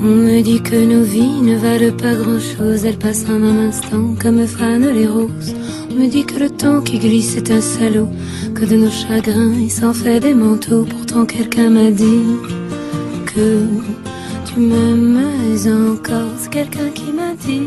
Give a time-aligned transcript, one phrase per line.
[0.00, 4.14] On me dit que nos vies ne valent pas grand-chose, elles passent en un instant
[4.20, 5.54] comme fanent les roses.
[5.90, 8.08] On me dit que le temps qui glisse est un salaud,
[8.54, 10.84] que de nos chagrins il s'en fait des manteaux.
[10.84, 12.22] Pourtant quelqu'un m'a dit
[13.26, 13.66] que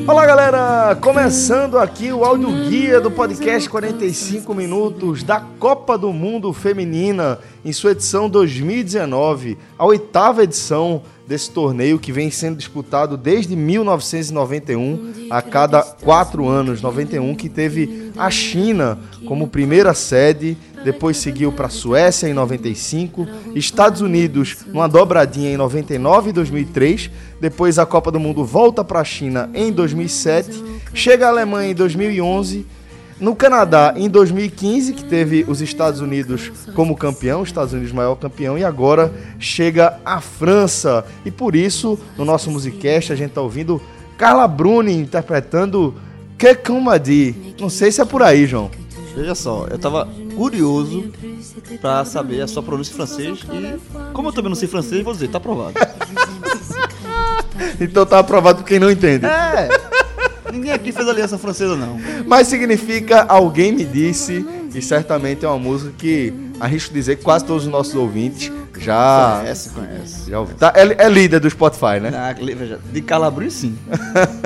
[0.06, 6.52] Olá galera, começando aqui o áudio guia do podcast 45 minutos da Copa do Mundo
[6.52, 13.56] Feminina em sua edição 2019, a oitava edição desse torneio que vem sendo disputado desde
[13.56, 16.82] 1991, a cada quatro anos.
[16.82, 24.02] 91 que teve a China como primeira sede, depois seguiu para Suécia em 95, Estados
[24.02, 29.04] Unidos numa dobradinha em 99 e 2003, depois a Copa do Mundo volta para a
[29.04, 30.64] China em 2007,
[30.94, 32.66] chega a Alemanha em 2011
[33.22, 38.58] no Canadá, em 2015, que teve os Estados Unidos como campeão, Estados Unidos maior campeão,
[38.58, 41.06] e agora chega a França.
[41.24, 43.80] E por isso, no nosso Musicast, a gente tá ouvindo
[44.18, 45.94] Carla Bruni interpretando
[46.36, 47.56] Que Comedy.
[47.60, 48.72] Não sei se é por aí, João.
[49.16, 50.08] Veja só, eu tava
[50.42, 51.12] curioso
[51.80, 55.14] pra saber a sua pronúncia em francês e, como eu também não sei francês, vou
[55.14, 55.76] dizer, tá aprovado.
[57.80, 59.28] então tá aprovado por quem não entende.
[59.28, 59.91] É!
[60.52, 62.00] Ninguém aqui fez aliança francesa, não.
[62.26, 67.46] Mas significa Alguém Me Disse, e certamente é uma música que arrisco dizer que quase
[67.46, 69.40] todos os nossos ouvintes já.
[69.42, 70.30] Conhece, conhece.
[70.30, 70.60] Já ouviram.
[70.60, 72.12] Tá, é, é, líder do Spotify, né?
[72.14, 73.78] Ah, veja, de Calabria, sim.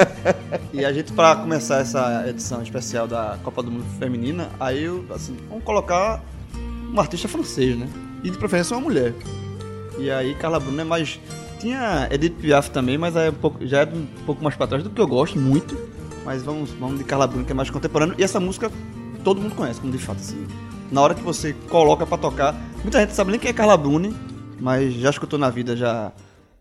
[0.74, 5.06] e a gente, para começar essa edição especial da Copa do Mundo Feminina, aí eu,
[5.14, 6.22] assim, vamos colocar
[6.94, 7.88] um artista francês, né?
[8.24, 9.14] E de preferência uma mulher.
[9.98, 11.20] E aí Carla Bruni é mais
[11.60, 14.84] tinha Edith Piaf também, mas é um pouco, já é um pouco mais pra trás
[14.84, 15.76] do que eu gosto muito.
[16.26, 18.16] Mas vamos, vamos de Carla Bruni, que é mais contemporâneo.
[18.18, 18.72] E essa música
[19.24, 20.48] todo mundo conhece, como de fato, assim.
[20.92, 24.16] Na hora que você coloca para tocar, muita gente sabe nem quem é Carla Bruni,
[24.60, 26.12] mas já escutou na vida, já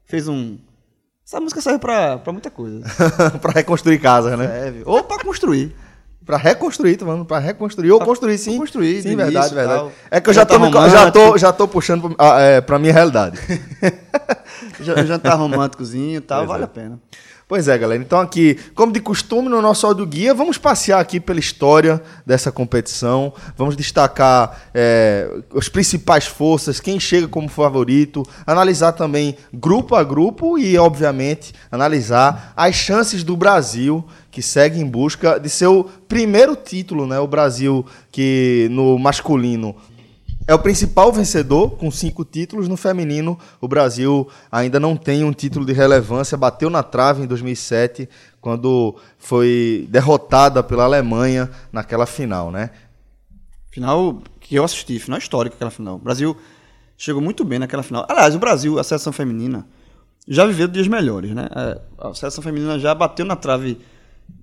[0.05, 0.59] fez um.
[1.27, 2.83] Essa música serve pra, pra muita coisa.
[3.41, 4.47] pra reconstruir casa, né?
[4.47, 4.83] Serve.
[4.85, 5.75] Ou pra construir.
[6.25, 7.25] Pra reconstruir, tá falando?
[7.25, 7.91] Pra reconstruir.
[7.91, 8.59] Ou construir, sim.
[8.59, 9.91] Construir, sim, verdade, verdade.
[10.11, 10.59] É que eu já tô,
[10.89, 13.39] já tô, já tô puxando pra, é, pra minha realidade.
[14.81, 16.65] Jantar românticozinho e tal, pois vale é.
[16.65, 17.01] a pena.
[17.47, 18.03] Pois é, galera.
[18.03, 22.51] Então aqui, como de costume no nosso áudio guia, vamos passear aqui pela história dessa
[22.51, 23.35] competição.
[23.55, 30.59] Vamos destacar é, as principais forças, quem chega como favorito, analisar também grupo a grupo
[30.59, 37.07] e, obviamente, analisar as chances do Brasil que segue em busca de seu primeiro título,
[37.07, 37.21] né?
[37.21, 39.77] O Brasil que no masculino
[40.47, 42.69] é o principal vencedor, com cinco títulos.
[42.69, 46.37] No feminino, o Brasil ainda não tem um título de relevância.
[46.37, 48.09] Bateu na trave em 2007,
[48.41, 52.71] quando foi derrotada pela Alemanha naquela final, né?
[53.71, 55.97] Final que eu assisti, final histórico aquela final.
[55.97, 56.37] O Brasil
[56.97, 58.07] chegou muito bem naquela final.
[58.09, 59.67] Aliás, o Brasil, a seleção feminina,
[60.29, 61.49] já viveu dias melhores, né?
[61.57, 63.81] É, a seleção feminina já bateu na trave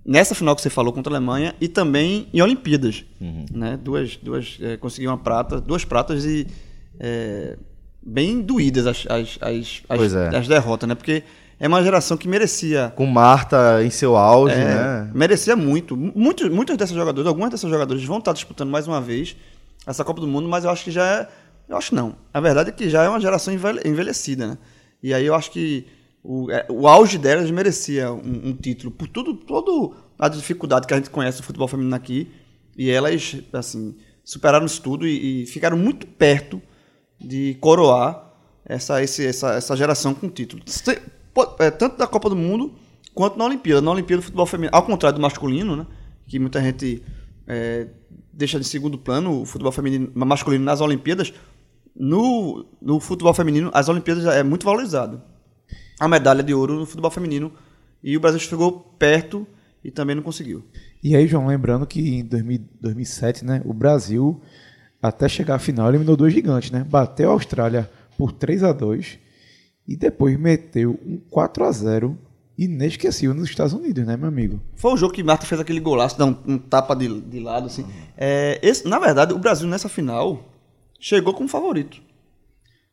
[0.06, 3.46] nessa final que você falou contra a Alemanha e também em Olimpíadas, uhum.
[3.52, 3.78] né?
[3.82, 6.48] Duas, duas é, conseguiu uma prata, duas pratas e
[7.00, 7.58] é,
[8.02, 10.38] bem doídas as, as, as, as, é.
[10.38, 10.96] as, derrotas, né?
[10.96, 11.24] Porque
[11.60, 12.92] é uma geração que merecia.
[12.96, 15.12] Com Marta em seu auge, é, né?
[15.14, 15.96] Merecia muito.
[15.96, 19.36] Muitos, muitos dessas jogadoras, algumas dessas jogadoras vão estar disputando mais uma vez
[19.86, 21.28] essa Copa do Mundo, mas eu acho que já é.
[21.70, 22.16] Eu acho não.
[22.34, 24.58] A verdade é que já é uma geração envelhecida, né?
[25.02, 25.88] E aí eu acho que
[26.24, 30.94] o, é, o auge delas merecia um, um, título por tudo, toda a dificuldade que
[30.94, 32.32] a gente conhece do futebol feminino aqui.
[32.78, 36.62] E elas, assim, superaram isso tudo e, e ficaram muito perto
[37.20, 38.32] de coroar
[38.66, 40.64] essa, esse, essa, essa geração com título.
[41.60, 42.74] É, tanto da Copa do Mundo
[43.14, 43.82] quanto na Olimpíada.
[43.82, 45.88] Na Olimpíada do futebol feminino, ao contrário do masculino, né?
[46.28, 47.04] Que muita gente
[47.48, 47.88] é,
[48.32, 51.34] deixa de segundo plano o futebol feminino masculino nas Olimpíadas.
[51.96, 55.22] No, no futebol feminino, as Olimpíadas é muito valorizado
[56.02, 57.52] a medalha de ouro no futebol feminino.
[58.04, 59.46] E o Brasil chegou perto
[59.84, 60.64] e também não conseguiu.
[61.04, 64.42] E aí, João, lembrando que em 2000, 2007, né, o Brasil,
[65.00, 66.84] até chegar à final, eliminou dois gigantes, né?
[66.84, 69.20] Bateu a Austrália por 3 a 2
[69.88, 72.18] e depois meteu um 4 a 0
[72.58, 74.60] inesquecível nos Estados Unidos, né, meu amigo?
[74.76, 77.68] Foi um jogo que Marta fez aquele golaço, dá um, um tapa de, de lado,
[77.68, 77.86] assim.
[78.18, 80.50] É, esse, na verdade, o Brasil nessa final
[81.00, 82.02] chegou como favorito.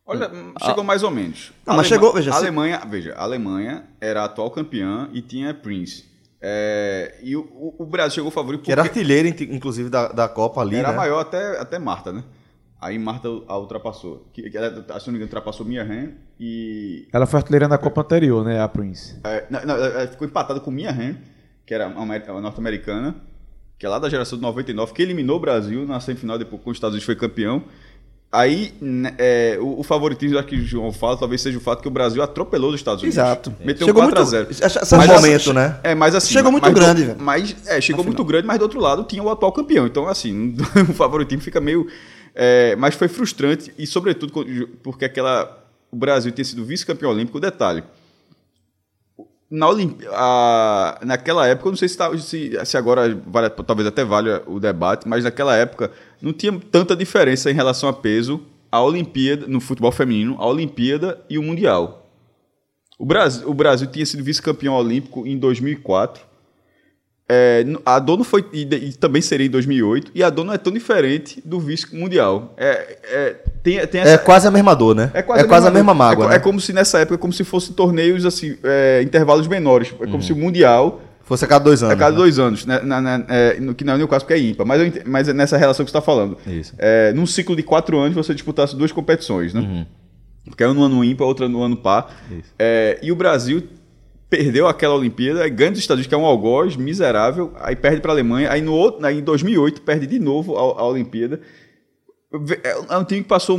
[0.09, 0.87] Olha, hum, chegou ah.
[0.87, 1.53] mais ou menos.
[1.67, 2.33] Não, mas chegou, veja.
[2.33, 2.89] A Alemanha, se...
[2.89, 6.07] veja, a Alemanha era a atual campeã e tinha Prince.
[6.41, 8.69] É, e o, o, Brasil chegou favorito porque...
[8.69, 10.97] Que era artilheiro, inclusive, da, da Copa ali, Era né?
[10.97, 12.25] maior até, até Marta, né?
[12.81, 14.27] Aí Marta a ultrapassou.
[14.33, 17.07] Que, que ela, se não me engano, ultrapassou Mia Hamm e...
[17.13, 18.63] Ela foi artilheira na Copa anterior, né?
[18.63, 19.21] A Prince.
[19.25, 21.17] É, não, não, ela ficou empatada com Mia Hamm,
[21.67, 23.15] que era uma, uma norte-americana,
[23.79, 26.71] que é lá da geração de 99, que eliminou o Brasil na semifinal, depois com
[26.71, 27.65] os Estados Unidos foi campeão.
[28.31, 31.89] Aí, né, é, o, o favoritismo que o João fala, talvez seja o fato que
[31.89, 33.17] o Brasil atropelou os Estados Unidos.
[33.17, 33.55] Exato.
[33.65, 35.81] Meteu Chegou 4 a muito- 0 essa- Por essa- momento, né?
[35.83, 36.33] É, mas assim.
[36.35, 37.19] Chegou muito mas grande, velho.
[37.19, 39.87] Mas, é, chegou muito grande, mas do outro lado tinha o atual campeão.
[39.87, 40.55] Então, assim,
[40.91, 41.87] o favoritismo fica meio.
[42.35, 44.31] é, mas foi frustrante, e sobretudo
[44.83, 45.65] porque aquela.
[45.91, 47.41] O Brasil tinha sido vice-campeão olímpico.
[47.41, 47.83] Detalhe.
[49.51, 50.03] Na Olimp...
[50.13, 54.43] a- naquela época, eu não sei se, tá- se, se agora vale- talvez até valha
[54.47, 59.47] o debate, mas naquela época não tinha tanta diferença em relação a peso a Olimpíada,
[59.47, 62.07] no futebol feminino, a Olimpíada e o Mundial.
[62.99, 66.27] O Brasil, o Brasil tinha sido vice-campeão olímpico em 2004.
[67.31, 68.45] É, a dor não foi.
[68.53, 70.11] E, e também seria em 2008.
[70.15, 72.55] E a dor não é tão diferente do vice-mundial.
[72.57, 73.31] É, é,
[73.63, 75.11] tem, tem essa, É quase a mesma dor, né?
[75.15, 76.37] é quase, a mesma mágoa, é, né?
[76.37, 79.95] é como se nessa época, como se fossem torneios assim, é, intervalos menores.
[80.01, 81.95] É como se o Mundial Fosse a cada dois anos.
[81.95, 82.17] a cada né?
[82.17, 82.81] dois anos, né?
[82.83, 85.29] Na- na- é, no- que não é o caso porque é ímpar, mas, eu mas
[85.29, 86.39] é nessa relação que você está falando.
[86.47, 86.75] Isso.
[86.79, 89.87] É, num ciclo de quatro anos você disputasse duas competições, né?
[90.47, 92.11] Porque é um no ano ímpar, outra no ano par.
[92.59, 93.63] É, e o Brasil
[94.31, 98.11] perdeu aquela Olimpíada, ganha dos Estados Unidos, que é um algoz miserável, aí perde para
[98.11, 101.41] a Alemanha, aí no outro, aí em 2008 perde de novo a, a Olimpíada.
[102.33, 103.59] Vê- É um time que passou,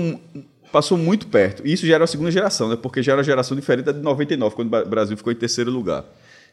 [0.72, 1.62] passou muito perto.
[1.66, 2.76] E isso já era a segunda geração, né?
[2.82, 5.70] Porque já era a geração diferente da de 99, quando o Brasil ficou em terceiro
[5.72, 6.04] lugar.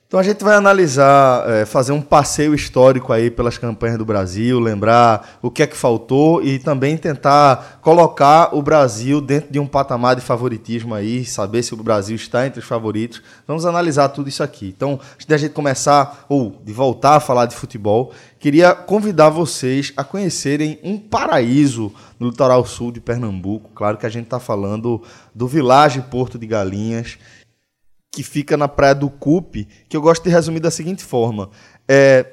[0.08, 4.60] Então a gente vai analisar, é, fazer um passeio histórico aí pelas campanhas do Brasil,
[4.60, 9.66] lembrar o que é que faltou e também tentar colocar o Brasil dentro de um
[9.66, 13.20] patamar de favoritismo aí, saber se o Brasil está entre os favoritos.
[13.48, 14.72] Vamos analisar tudo isso aqui.
[14.76, 19.92] Então, antes da gente começar ou de voltar a falar de futebol, queria convidar vocês
[19.96, 23.72] a conhecerem um paraíso no litoral sul de Pernambuco.
[23.74, 25.02] Claro que a gente está falando
[25.34, 27.18] do Vilage Porto de Galinhas
[28.12, 31.50] que fica na Praia do Cupe, que eu gosto de resumir da seguinte forma:
[31.88, 32.26] é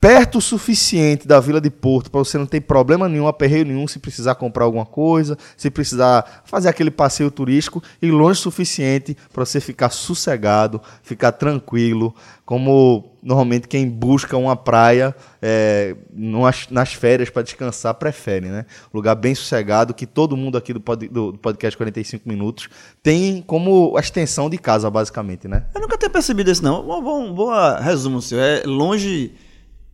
[0.00, 3.88] perto o suficiente da Vila de Porto para você não ter problema nenhum, aperreio nenhum,
[3.88, 9.16] se precisar comprar alguma coisa, se precisar fazer aquele passeio turístico, e longe o suficiente
[9.32, 12.14] para você ficar sossegado, ficar tranquilo,
[12.44, 15.12] como normalmente quem busca uma praia
[15.42, 18.64] é, numas- nas férias para descansar prefere, né?
[18.94, 22.68] Lugar bem sossegado que todo mundo aqui do, pod- do- do podcast 45 minutos
[23.02, 25.64] tem como extensão de casa, basicamente, né?
[25.74, 26.82] Eu nunca tinha percebido isso, não.
[26.82, 28.38] Um bom, boa resumo seu.
[28.38, 29.32] É longe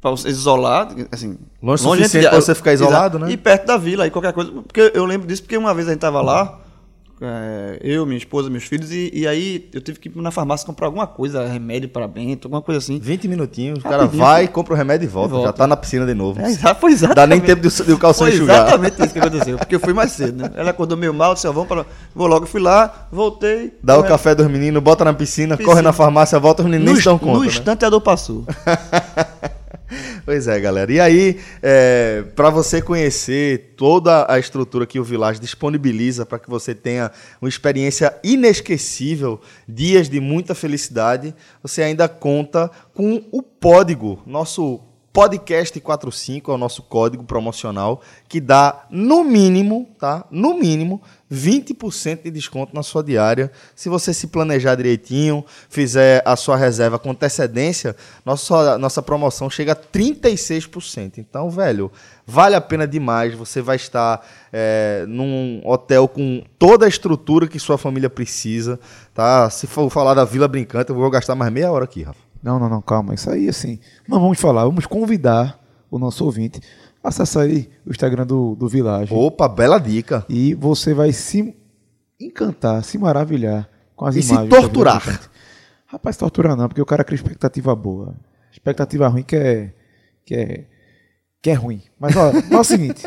[0.03, 1.39] para você isolar, assim...
[1.63, 3.31] Longe o suficiente pra você ficar isolado, né?
[3.31, 4.51] E perto da vila, aí qualquer coisa.
[4.51, 6.59] Porque eu lembro disso porque uma vez a gente tava lá,
[7.25, 10.67] é, eu, minha esposa, meus filhos, e, e aí eu tive que ir na farmácia
[10.67, 12.99] comprar alguma coisa, remédio para Bento, alguma coisa assim.
[12.99, 15.29] 20 minutinhos, o cara vai, compra o remédio e volta.
[15.35, 15.47] volta.
[15.47, 16.41] Já tá na piscina de novo.
[16.41, 17.17] É, exa- foi exatamente.
[17.17, 18.67] Dá nem tempo de, o- de o calção Foi enxugar.
[18.67, 20.51] exatamente isso que aconteceu, porque eu fui mais cedo, né?
[20.57, 21.87] Ela acordou meio mal, disse, ó, vamos para...
[22.13, 23.73] Vou logo, fui lá, voltei.
[23.81, 25.73] Dá o corre- café dos meninos, bota na piscina, Piscina.
[25.75, 27.35] corre na farmácia, volta, os meninos nem No, se dão inst- conta.
[27.39, 27.47] no né?
[27.47, 28.45] instante a dor passou.
[30.25, 30.93] Pois é, galera.
[30.93, 36.49] E aí, é, para você conhecer toda a estrutura que o Village disponibiliza para que
[36.49, 37.11] você tenha
[37.41, 44.81] uma experiência inesquecível, dias de muita felicidade, você ainda conta com o Código, nosso
[45.13, 50.25] podcast 45 é o nosso código promocional que dá no mínimo, tá?
[50.31, 53.51] No mínimo 20% de desconto na sua diária.
[53.77, 57.95] Se você se planejar direitinho, fizer a sua reserva com antecedência,
[58.25, 61.19] nossa, nossa promoção chega a 36%.
[61.19, 61.93] Então, velho,
[62.27, 63.35] vale a pena demais.
[63.35, 68.81] Você vai estar é, num hotel com toda a estrutura que sua família precisa,
[69.13, 69.51] tá?
[69.51, 72.32] Se for falar da Vila Brincante, eu vou gastar mais meia hora aqui, Rafa.
[72.43, 73.15] Não, não, não, calma.
[73.15, 76.61] Isso aí, assim, não vamos falar, vamos convidar o nosso ouvinte.
[77.03, 79.13] Acessa aí o Instagram do, do Village.
[79.13, 80.25] Opa, bela dica.
[80.29, 81.57] E você vai se
[82.19, 84.51] encantar, se maravilhar com as E se imagens.
[84.51, 85.31] da Vila torturar.
[85.87, 88.15] Rapaz, torturar não, porque o cara cria expectativa boa.
[88.51, 89.73] Expectativa ruim que é,
[90.25, 90.65] que é,
[91.41, 91.83] que é ruim.
[91.99, 93.05] Mas ó, é o seguinte,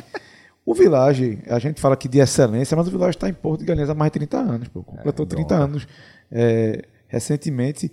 [0.66, 3.66] o Village, a gente fala aqui de excelência, mas o Village está em Porto de
[3.66, 4.68] Galinhas há mais de 30 anos.
[4.68, 4.84] Pô.
[4.84, 5.88] Completou 30 anos
[6.32, 7.92] é, recentemente.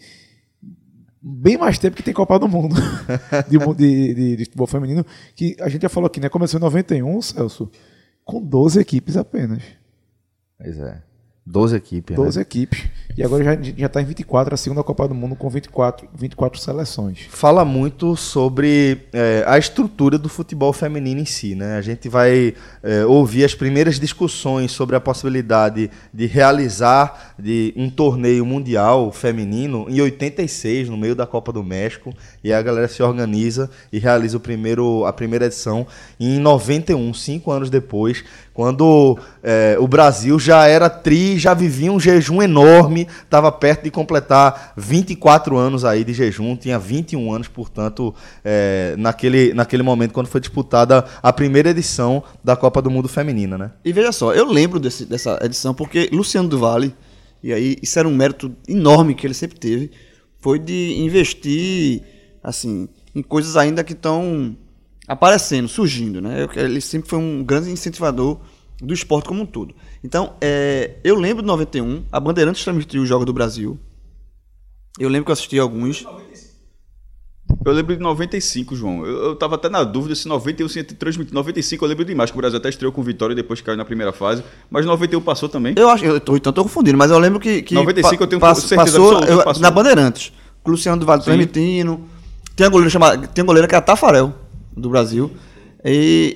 [1.24, 2.74] Bem mais tempo que tem Copa do Mundo
[3.48, 6.28] de, de, de, de futebol feminino, que a gente já falou aqui, né?
[6.28, 7.70] Começou em 91, Celso,
[8.24, 9.62] com 12 equipes apenas.
[10.58, 11.11] Pois é.
[11.44, 12.16] 12 equipes.
[12.16, 12.42] 12 né?
[12.42, 12.84] equipes.
[13.16, 16.58] E agora já já está em 24, a segunda Copa do Mundo com 24, 24
[16.58, 17.26] seleções.
[17.28, 21.54] Fala muito sobre é, a estrutura do futebol feminino em si.
[21.54, 21.76] Né?
[21.76, 27.90] A gente vai é, ouvir as primeiras discussões sobre a possibilidade de realizar de um
[27.90, 32.14] torneio mundial feminino em 86, no meio da Copa do México.
[32.42, 35.86] E a galera se organiza e realiza o primeiro, a primeira edição
[36.18, 41.98] em 91, cinco anos depois, Quando é, o Brasil já era tri, já vivia um
[41.98, 48.14] jejum enorme, estava perto de completar 24 anos aí de jejum, tinha 21 anos, portanto,
[48.44, 53.56] é, naquele, naquele momento, quando foi disputada a primeira edição da Copa do Mundo Feminina,
[53.56, 53.70] né?
[53.82, 56.94] E veja só, eu lembro desse, dessa edição porque Luciano do Vale,
[57.42, 59.90] e aí isso era um mérito enorme que ele sempre teve,
[60.38, 62.02] foi de investir,
[62.42, 64.56] assim, em coisas ainda que estão
[65.06, 66.48] aparecendo, surgindo, né?
[66.54, 68.40] Ele sempre foi um grande incentivador
[68.80, 69.74] do esporte como um todo.
[70.02, 73.78] Então, é, eu lembro de 91, a Bandeirantes transmitiu o Jogo do Brasil.
[74.98, 76.04] Eu lembro que eu assisti alguns.
[77.64, 79.06] Eu lembro de 95, João.
[79.06, 81.32] Eu, eu tava até na dúvida se 91 se transmitir.
[81.32, 83.84] 95 eu lembro demais, que o Brasil até estreou com vitória e depois caiu na
[83.84, 84.42] primeira fase.
[84.68, 85.74] Mas 91 passou também.
[85.76, 87.62] Eu acho, eu tô, então tô confundindo, mas eu lembro que.
[87.62, 89.62] que 95 eu tenho pass, certeza passou, eu, passou.
[89.62, 90.32] Na Bandeirantes.
[90.62, 92.00] Com o Luciano do Vale transmitindo.
[92.56, 93.26] Tem a goleira chamada.
[93.28, 94.34] Tem a goleira que é a Tafarel,
[94.76, 95.30] do Brasil.
[95.84, 96.34] E,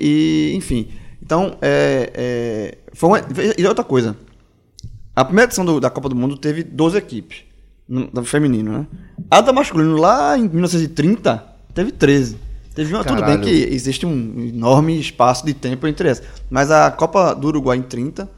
[0.53, 0.89] e, enfim.
[1.23, 3.21] Então, é, é, foi uma,
[3.59, 4.17] e outra coisa.
[5.15, 7.39] A primeira edição do- da Copa do Mundo teve 12 equipes.
[7.89, 8.87] No, da feminino, né?
[9.31, 12.37] A da masculino, lá em 1930, teve 13.
[12.75, 16.27] Teve uma, tudo bem que existe um enorme espaço de tempo entre essas.
[16.51, 18.29] Mas a Copa do Uruguai em 30.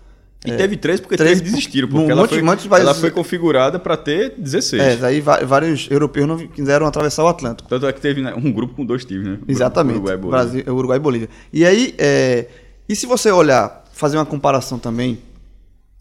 [0.46, 3.10] E teve três porque três três desistiram, um porque ela, monte- foi, monte ela foi
[3.10, 4.80] configurada para ter 16.
[4.82, 7.68] É, daí vários europeus não quiseram atravessar o Atlântico.
[7.68, 9.38] Tanto é que teve né, um grupo com dois times, né?
[9.48, 9.96] Exatamente.
[9.96, 10.38] Uruguai e Bolívia.
[10.44, 11.28] Brasil, é, Uruguai e Bolívia.
[11.52, 12.46] E aí, é,
[12.88, 15.18] e se você olhar, fazer uma comparação também,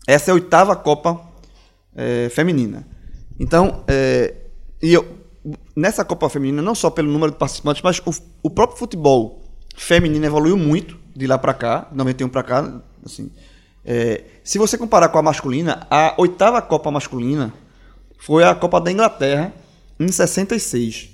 [0.07, 1.19] essa é a oitava Copa
[1.95, 2.87] é, feminina.
[3.39, 4.35] Então, é,
[4.81, 5.03] e eu,
[5.75, 8.11] nessa Copa feminina, não só pelo número de participantes, mas o,
[8.43, 9.41] o próprio futebol
[9.75, 13.31] feminino evoluiu muito de lá pra cá, 91 pra cá, assim.
[13.89, 17.53] É, se você comparar com a masculina, a oitava Copa masculina
[18.19, 19.53] foi a Copa da Inglaterra
[19.97, 21.11] em 66.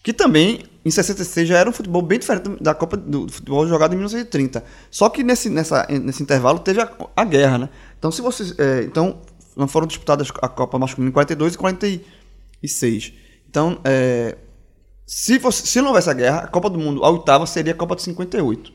[0.00, 3.94] Que também, em 66, já era um futebol bem diferente da Copa do futebol jogado
[3.94, 4.62] em 1930.
[4.90, 7.68] Só que nesse, nessa, nesse intervalo teve a, a guerra, né?
[7.98, 8.54] Então, se você.
[8.58, 9.18] é, então,
[9.56, 13.12] não foram disputadas a Copa masculina em 42 e 46.
[13.48, 14.36] Então, é,
[15.06, 17.76] se, fosse, se não houvesse a guerra, a Copa do Mundo, a oitava, seria a
[17.76, 18.72] Copa de 58.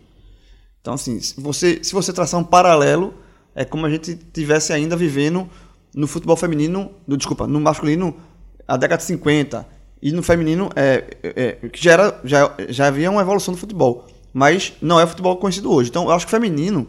[0.81, 3.13] Então, assim, se você, se você traçar um paralelo,
[3.55, 5.49] é como a gente tivesse ainda vivendo
[5.93, 8.15] no futebol feminino, no, desculpa, no masculino,
[8.67, 9.65] a década de 50,
[10.01, 13.59] e no feminino, é, é, é, que já, era, já, já havia uma evolução do
[13.59, 15.89] futebol, mas não é o futebol conhecido hoje.
[15.89, 16.87] Então, eu acho que o feminino,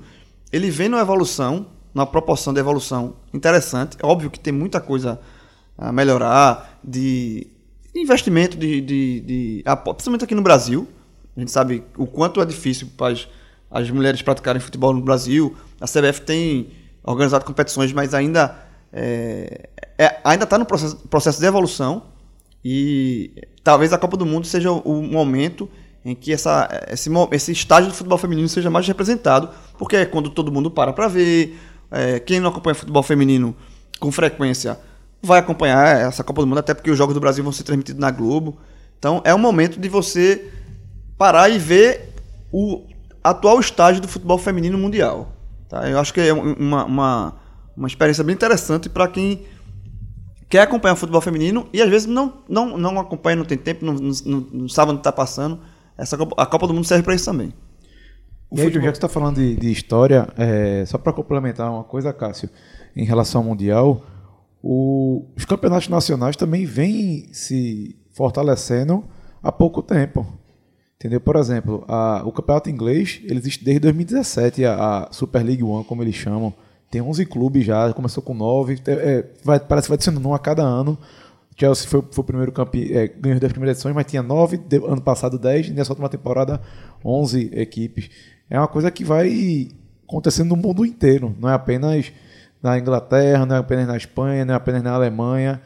[0.53, 3.97] ele vem numa evolução, numa proporção de evolução interessante.
[4.01, 5.19] É óbvio que tem muita coisa
[5.77, 7.47] a melhorar, de
[7.95, 9.65] investimento, de, de, de
[9.95, 10.87] principalmente aqui no Brasil.
[11.37, 13.29] A gente sabe o quanto é difícil para as,
[13.71, 15.57] as mulheres praticarem futebol no Brasil.
[15.81, 16.71] A CBF tem
[17.03, 18.57] organizado competições, mas ainda
[18.93, 19.69] é,
[19.99, 22.05] é- ainda está no processo, processo de evolução.
[22.65, 23.33] E
[23.65, 25.69] talvez a Copa do Mundo seja o, o momento
[26.05, 30.31] em que essa, esse, esse estágio do futebol feminino seja mais representado, porque é quando
[30.31, 31.59] todo mundo para para ver.
[31.91, 33.55] é, quem não acompanha futebol feminino
[33.99, 34.79] com frequência
[35.23, 38.01] vai acompanhar essa Copa do Mundo, até porque os Jogos do Brasil vão ser transmitidos
[38.01, 38.59] na Globo.
[38.99, 40.51] Então é um momento de você
[41.19, 42.15] parar e ver
[42.51, 42.87] o
[43.23, 45.35] atual estágio do futebol feminino mundial.
[45.71, 45.89] Tá?
[45.89, 47.37] Eu acho que é uma, uma,
[47.77, 49.45] uma experiência bem interessante para quem
[50.49, 53.85] quer acompanhar o futebol feminino e às vezes não, não, não acompanha, não tem tempo,
[53.85, 55.61] não, não, não sabe onde está passando.
[55.97, 57.55] Essa a Copa do Mundo serve para isso também.
[58.53, 61.85] E aí, já que você está falando de, de história, é, só para complementar uma
[61.85, 62.51] coisa, Cássio,
[62.97, 64.05] em relação ao Mundial,
[64.61, 69.05] o- os campeonatos nacionais também vêm se fortalecendo
[69.41, 70.27] há pouco tempo.
[71.01, 71.19] Entendeu?
[71.19, 74.75] Por exemplo, a- o campeonato inglês, ele existe desde 2017, a,
[75.09, 76.53] a Super League One, como eles chamam.
[76.91, 80.35] Tem 11 clubes já, começou com 9, te- é, vai, parece que vai sendo um
[80.35, 80.99] a cada ano.
[81.59, 84.59] Chelsea foi, foi o primeiro campeão, é, ganhou as duas primeiras edições, mas tinha 9,
[84.59, 86.61] de- ano passado 10, e nessa última temporada
[87.03, 88.11] 11 equipes.
[88.51, 89.69] É uma coisa que vai
[90.07, 92.13] acontecendo no mundo inteiro, não é apenas
[92.63, 95.63] na Inglaterra, não é apenas na Espanha, não é apenas na Alemanha,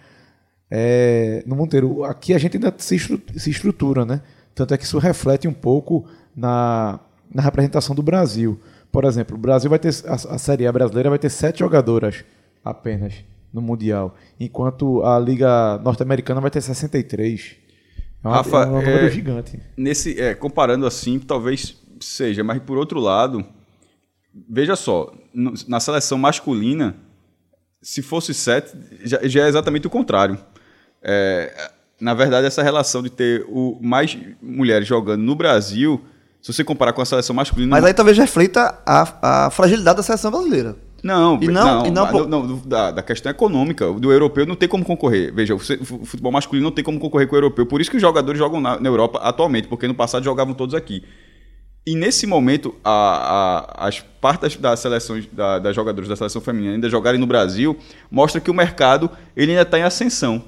[0.71, 2.05] é, no mundo inteiro.
[2.05, 4.21] Aqui a gente ainda se, se estrutura, né?
[4.55, 7.01] Tanto é que isso reflete um pouco na,
[7.33, 8.61] na representação do Brasil.
[8.93, 12.25] Por exemplo, o Brasil vai ter a, a Série A brasileira vai ter sete jogadoras
[12.65, 13.15] apenas
[13.53, 17.57] no Mundial, enquanto a Liga Norte-Americana vai ter 63.
[18.23, 19.61] É, uma, Rafa, é um número é- gigante.
[19.77, 23.45] Nesse, é, comparando assim, talvez seja, mas por outro lado,
[24.49, 25.13] veja só,
[25.69, 26.97] na seleção masculina,
[27.81, 30.39] se fosse sete, já, já é exatamente o contrário.
[31.03, 31.71] É,
[32.01, 36.01] na verdade, essa relação de ter o, mais mulheres jogando no Brasil,
[36.43, 37.71] se você comparar com a seleção masculina.
[37.71, 40.77] Mas aí talvez reflita a, a fragilidade da seleção brasileira.
[41.03, 43.93] Não, E não- não, e não- não, não, da, da questão econômica.
[43.93, 45.33] Do europeu não tem como concorrer.
[45.35, 47.67] Veja, o futebol masculino não tem como concorrer com o europeu.
[47.67, 50.75] Por isso que os jogadores jogam na, na Europa atualmente, porque no passado jogavam todos
[50.75, 51.03] aqui.
[51.87, 56.73] E nesse momento, a, a, as partes das seleções, da, das jogadoras da seleção feminina
[56.73, 57.77] ainda jogarem no Brasil,
[58.11, 60.43] mostra que o mercado ele ainda está em ascensão.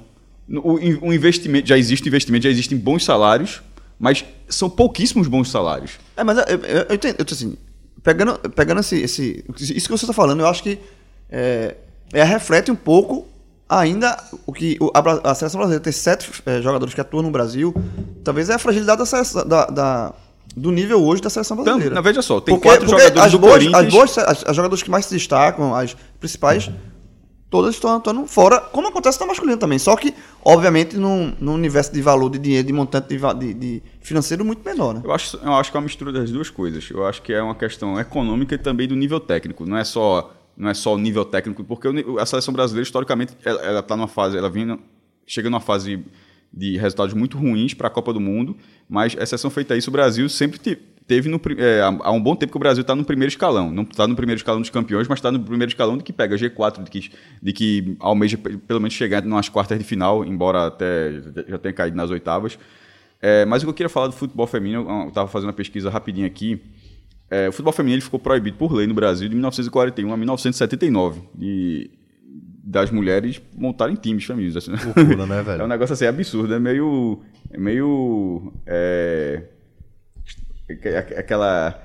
[0.49, 3.61] O, o, investimento, já existe investimento, já existem bons salários,
[3.99, 5.99] mas são pouquíssimos bons salários.
[6.15, 7.57] É, mas eu, eu, eu, entendo, eu assim,
[8.01, 10.79] pegando, pegando esse, esse, isso que você está falando, eu acho que
[11.29, 11.75] é,
[12.13, 13.27] é, reflete um pouco
[13.67, 17.75] ainda o que a, a seleção brasileira ter sete é, jogadores que atuam no Brasil,
[18.23, 20.13] talvez é a fragilidade da, da, da
[20.55, 21.93] do nível hoje da seleção brasileira.
[21.93, 23.85] Então, veja só, tem porque, quatro porque jogadores as do boas, Corinthians...
[23.85, 26.69] As, boas, as, as jogadoras que mais se destacam, as principais,
[27.49, 29.79] todas estão atuando fora, como acontece na masculina também.
[29.79, 30.13] Só que,
[30.43, 34.95] obviamente, num, num universo de valor, de dinheiro, de montante de, de, financeiro muito menor.
[34.95, 35.01] Né?
[35.03, 36.89] Eu, acho, eu acho que é uma mistura das duas coisas.
[36.89, 39.65] Eu acho que é uma questão econômica e também do nível técnico.
[39.65, 41.87] Não é só, não é só o nível técnico, porque
[42.19, 44.77] a seleção brasileira, historicamente, ela está numa fase, ela vinha,
[45.25, 46.03] chega numa fase
[46.53, 48.55] de resultados muito ruins para a Copa do Mundo,
[48.89, 52.57] mas exceção feita isso, o Brasil sempre teve no, é, há um bom tempo que
[52.57, 53.71] o Brasil está no primeiro escalão.
[53.71, 56.35] Não está no primeiro escalão dos campeões, mas está no primeiro escalão de que pega
[56.35, 57.11] G4, de que,
[57.41, 61.13] de que almeja pelo menos chegar nas quartas de final, embora até
[61.47, 62.59] já tenha caído nas oitavas.
[63.21, 65.89] É, mas o que eu queria falar do futebol feminino, eu estava fazendo uma pesquisa
[65.89, 66.61] rapidinho aqui.
[67.29, 71.21] É, o futebol feminino ficou proibido por lei no Brasil de 1941 a 1979.
[71.33, 71.89] De,
[72.63, 74.57] das mulheres montarem times femininos.
[74.57, 74.77] Assim, né?
[74.83, 75.61] Loucura, né, velho?
[75.61, 77.21] É um negócio assim absurdo, é meio.
[77.49, 78.53] É meio.
[78.65, 79.43] É,
[80.69, 81.81] aquela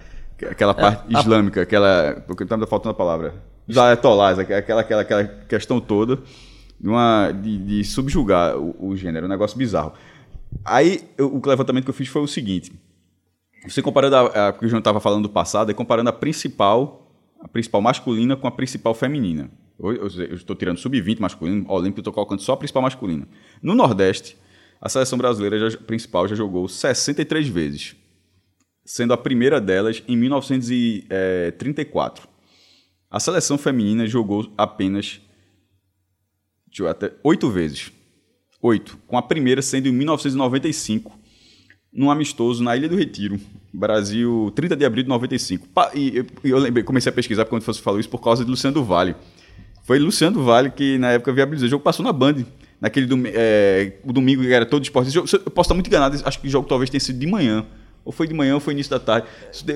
[0.46, 1.62] aquela parte é, islâmica, a...
[1.62, 2.22] aquela.
[2.26, 3.34] Porque está faltando a palavra.
[3.66, 6.18] Os ayatollahs, aquela, aquela, aquela questão toda
[6.80, 9.92] de, uma, de, de subjugar o, o, gênero, um negócio bizarro.
[10.64, 12.72] Aí, eu, o levantamento que eu fiz foi o seguinte:
[13.66, 17.12] você comparando a, a que o João estava falando do passado, é comparando a principal,
[17.40, 19.50] a principal masculina com a principal feminina.
[19.78, 23.26] Eu, eu, eu estou tirando sub-20 masculino, Olímpico, estou colocando só a principal masculina.
[23.62, 24.36] No Nordeste,
[24.80, 27.96] a seleção brasileira já, principal já jogou 63 vezes
[28.84, 32.28] sendo a primeira delas em 1934.
[33.10, 35.20] A seleção feminina jogou apenas
[36.72, 37.92] deixa eu até oito vezes.
[38.62, 38.98] Oito.
[39.06, 41.12] Com a primeira sendo em 1995,
[41.92, 43.38] num amistoso na Ilha do Retiro.
[43.72, 45.68] Brasil, 30 de abril de 95.
[45.94, 48.84] E eu, lembrei, comecei a pesquisar quando você falou isso por causa de Luciano do
[48.84, 49.14] Vale.
[49.84, 51.66] Foi Luciano Vale que na época viabilizou.
[51.66, 52.44] O jogo passou na Band.
[52.80, 55.14] Naquele dom, é, o domingo que era todo esporte.
[55.14, 57.64] Eu posso estar muito enganado, acho que o jogo talvez tenha sido de manhã.
[58.04, 59.28] Ou foi de manhã ou foi início da tarde.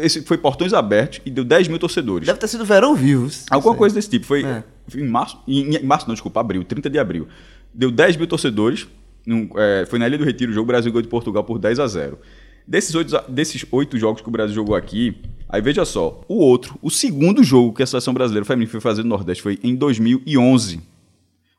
[0.03, 2.27] Esse foi portões abertos e deu 10 mil torcedores.
[2.27, 3.45] Deve ter sido verão vivos.
[3.51, 4.27] Alguma coisa desse tipo.
[4.27, 4.65] Foi, é.
[4.95, 5.39] em março.
[5.47, 7.29] Em, março, não, desculpa, abril, 30 de abril.
[7.73, 8.89] Deu 10 mil torcedores.
[9.25, 10.65] Num, é, foi na Ilha do Retiro o jogo.
[10.65, 12.19] O Brasil ganhou de Portugal por 10 a 0.
[12.67, 15.17] Desses oito, desses oito jogos que o Brasil jogou aqui,
[15.49, 19.05] aí veja só, o outro, o segundo jogo que a seleção brasileira feminina foi fazer
[19.05, 20.81] no Nordeste foi em 2011.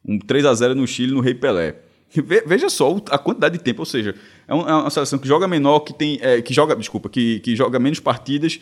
[0.05, 1.77] Um 3 a 0 no Chile, no Rei Pelé.
[2.45, 4.15] Veja só a quantidade de tempo, ou seja,
[4.47, 7.55] é, é uma seleção que joga menor, que tem, é, que joga, desculpa, que, que
[7.55, 8.59] joga menos partidas,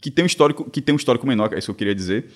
[0.00, 2.26] que tem um histórico, que tem um histórico menor, é isso que eu queria dizer.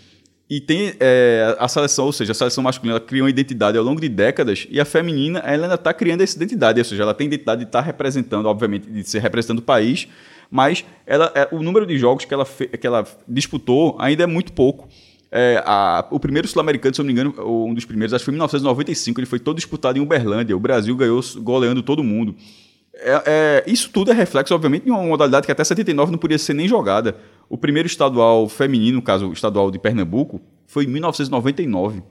[0.50, 3.84] E tem é, a seleção, ou seja, a seleção masculina ela criou uma identidade ao
[3.84, 7.14] longo de décadas e a feminina ela ainda está criando essa identidade, ou seja, ela
[7.14, 10.08] tem identidade de estar tá representando, obviamente, de ser representando o país,
[10.50, 14.52] mas ela, é, o número de jogos que ela, que ela disputou ainda é muito
[14.52, 14.88] pouco.
[15.34, 18.26] É, a, o primeiro sul-americano, se eu não me engano, um dos primeiros, acho que
[18.26, 20.54] foi em 1995, ele foi todo disputado em Uberlândia.
[20.54, 22.36] O Brasil ganhou goleando todo mundo.
[22.94, 26.36] É, é, isso tudo é reflexo, obviamente, de uma modalidade que até 79 não podia
[26.36, 27.16] ser nem jogada.
[27.48, 32.02] O primeiro estadual feminino, no caso, o estadual de Pernambuco, foi em 1999.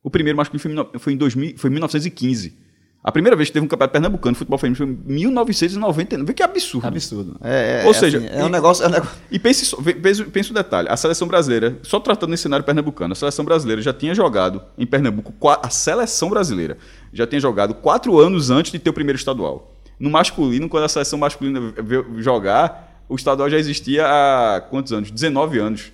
[0.00, 2.56] O primeiro masculino foi em, 2000, foi em 1915.
[3.04, 6.24] A primeira vez que teve um campeonato pernambucano de futebol feminino foi em 1999.
[6.24, 6.86] Vê que absurdo.
[6.86, 7.36] Absurdo.
[7.42, 8.84] É, é, Ou é seja, assim, é um negócio.
[8.84, 9.18] É um negócio...
[9.28, 13.16] E pense, pense, pense o detalhe: a seleção brasileira, só tratando nesse cenário pernambucano, a
[13.16, 16.78] seleção brasileira já tinha jogado em Pernambuco, a seleção brasileira
[17.12, 19.74] já tinha jogado quatro anos antes de ter o primeiro estadual.
[19.98, 25.10] No masculino, quando a seleção masculina veio jogar, o estadual já existia há quantos anos?
[25.10, 25.92] 19 anos.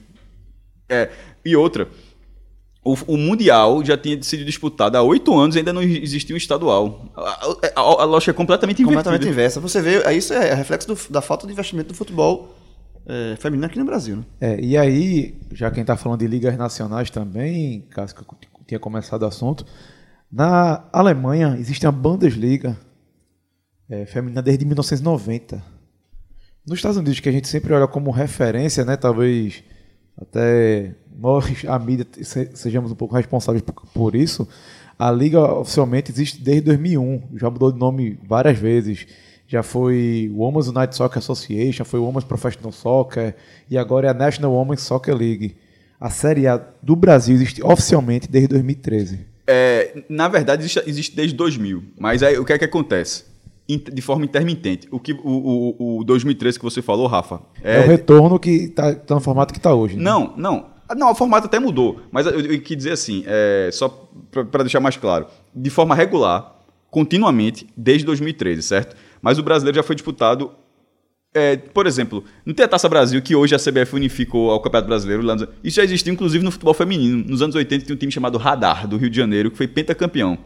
[0.90, 1.10] É,
[1.44, 1.88] e outra
[2.92, 6.38] o, o, Mundial já tinha sido disputado há oito anos e ainda não existia um
[6.38, 7.04] estadual.
[7.14, 9.02] A, a, a, a lógica é completamente invertida.
[9.02, 9.60] Completamente inversa.
[9.60, 12.54] Você vê, isso é reflexo do, da falta de investimento do futebol
[13.06, 14.16] é, feminino aqui no Brasil.
[14.16, 14.24] Né?
[14.40, 18.26] É, e aí, já quem está falando de ligas nacionais também, caso que eu
[18.66, 19.66] tinha começado o assunto,
[20.30, 22.78] na Alemanha existe a Bundesliga
[23.90, 25.62] é, feminina desde 1990.
[26.66, 29.62] Nos Estados Unidos, que a gente sempre olha como referência, né, talvez
[30.20, 32.06] até nós, a mídia,
[32.54, 34.48] sejamos um pouco responsáveis por, isso,
[34.98, 39.06] a liga oficialmente existe desde 2001, já mudou de nome várias vezes.
[39.50, 43.34] Já foi Women's United Soccer Association, foi Women's Professional Soccer
[43.70, 45.56] e agora é a National Women's Soccer League.
[45.98, 49.20] A Série A do Brasil existe oficialmente desde 2013.
[49.46, 51.82] É, na verdade, existe, existe desde 2000.
[51.98, 53.24] Mas aí, o que é que acontece?
[53.76, 54.88] de forma intermitente.
[54.90, 55.18] O que o,
[55.78, 59.20] o, o 2013 que você falou, Rafa, é, é o retorno que está tá no
[59.20, 59.94] formato que está hoje.
[59.96, 60.02] Né?
[60.02, 60.66] Não, não.
[60.96, 62.00] Não, o formato até mudou.
[62.10, 63.88] Mas eu, eu quis dizer assim, é, só
[64.50, 66.56] para deixar mais claro, de forma regular,
[66.90, 68.96] continuamente, desde 2013, certo?
[69.20, 70.52] Mas o brasileiro já foi disputado.
[71.34, 74.88] É, por exemplo, não tem a Taça Brasil que hoje a CBF unificou ao Campeonato
[74.88, 75.22] Brasileiro.
[75.62, 77.24] Isso já existia, inclusive, no futebol feminino.
[77.28, 80.38] Nos anos 80 tinha um time chamado Radar, do Rio de Janeiro, que foi pentacampeão.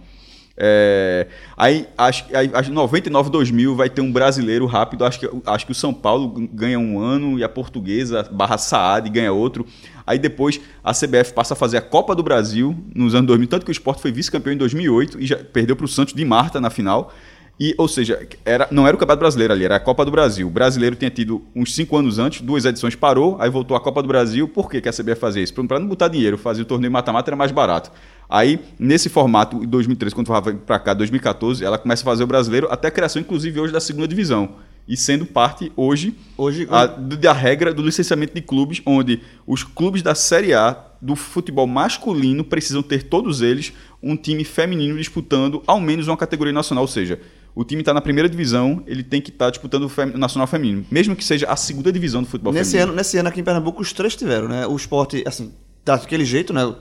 [0.57, 5.05] É, aí, acho, acho 99, 2000 vai ter um brasileiro rápido.
[5.05, 9.09] Acho que, acho que o São Paulo ganha um ano e a portuguesa, barra Saad,
[9.09, 9.67] ganha outro.
[10.07, 13.49] Aí depois a CBF passa a fazer a Copa do Brasil nos anos 2000.
[13.49, 16.25] Tanto que o esporte foi vice-campeão em 2008 e já perdeu para o Santos de
[16.25, 17.13] Marta na final.
[17.61, 20.49] E, ou seja, era, não era o Campeonato Brasileiro ali, era a Copa do Brasil.
[20.49, 24.03] O brasileiro tinha tido uns cinco anos antes, duas edições parou, aí voltou a Copa
[24.03, 24.49] do Brasil.
[24.49, 25.53] Por que, que a CBF fazia isso?
[25.53, 27.93] Para não botar dinheiro, fazer o torneio mata-mata era mais barato.
[28.29, 32.27] Aí, nesse formato, em 2013, quando foi para cá, 2014, ela começa a fazer o
[32.27, 34.57] brasileiro, até a criação, inclusive, hoje da segunda divisão.
[34.89, 40.03] E sendo parte, hoje, hoje a, da regra do licenciamento de clubes, onde os clubes
[40.03, 45.81] da Série A do futebol masculino precisam ter, todos eles, um time feminino disputando ao
[45.81, 46.83] menos uma categoria nacional.
[46.83, 47.21] Ou seja,
[47.55, 50.87] o time está na primeira divisão, ele tem que estar tá disputando o Nacional Feminino,
[50.91, 52.93] mesmo que seja a segunda divisão do futebol nesse feminino.
[52.93, 54.67] Ano, nesse ano aqui em Pernambuco, os três tiveram, né?
[54.67, 55.53] O esporte, assim,
[55.85, 56.75] daquele jeito, né?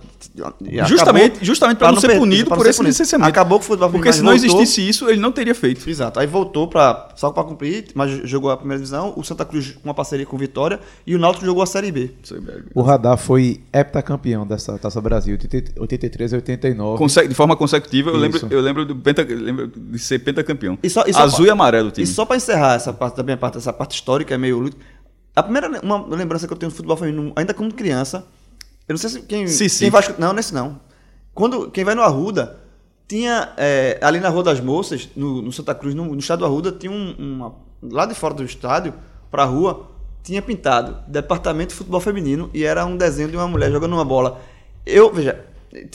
[0.86, 3.30] justamente justamente para não, não ser punido por esse licenciamento.
[3.30, 5.90] Acabou que o futebol Porque se não existisse isso, ele não teria feito.
[5.90, 6.20] Exato.
[6.20, 9.90] Aí voltou para só para cumprir, mas jogou a primeira divisão, o Santa Cruz com
[9.90, 12.12] uma parceria com o Vitória e o Náutico jogou a Série B.
[12.76, 15.38] O Radar foi heptacampeão dessa Taça Brasil,
[15.78, 16.98] 83 e 89.
[16.98, 20.78] Conse de forma consecutiva, eu lembro, eu lembro, do penta, lembro de ser pentacampeão.
[20.84, 22.04] E só, e só Azul pra, e amarelo time.
[22.04, 24.70] E só para encerrar essa parte também, parte, essa parte histórica é meio
[25.36, 28.26] a primeira uma lembrança que eu tenho do futebol feminino, ainda como criança,
[28.92, 29.86] eu não sei se quem, sim, sim.
[29.86, 30.80] quem vai Não, nesse não.
[31.34, 32.60] Quando, quem vai no Arruda,
[33.08, 36.46] tinha é, ali na Rua das Moças, no, no Santa Cruz, no, no, estado do
[36.46, 37.56] Arruda, tinha um, uma.
[37.82, 38.94] Lá de fora do estádio,
[39.32, 39.90] pra rua,
[40.24, 44.06] tinha pintado Departamento de Futebol Feminino e era um desenho de uma mulher jogando uma
[44.06, 44.40] bola.
[44.86, 45.44] Eu, veja,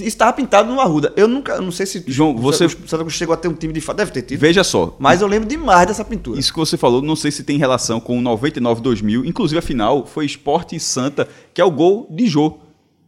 [0.01, 1.13] estava pintado no Arruda.
[1.17, 3.81] Eu nunca, não sei se João, você Santa Cruz chegou a ter um time de
[3.81, 4.41] fato, deve ter tido.
[4.41, 6.41] Veja só, mas eu lembro demais dessa pintura.
[6.41, 9.63] Isso que você falou, não sei se tem relação com o 99 2000, inclusive a
[9.63, 12.59] final foi Esporte e Santa, que é o gol de Jô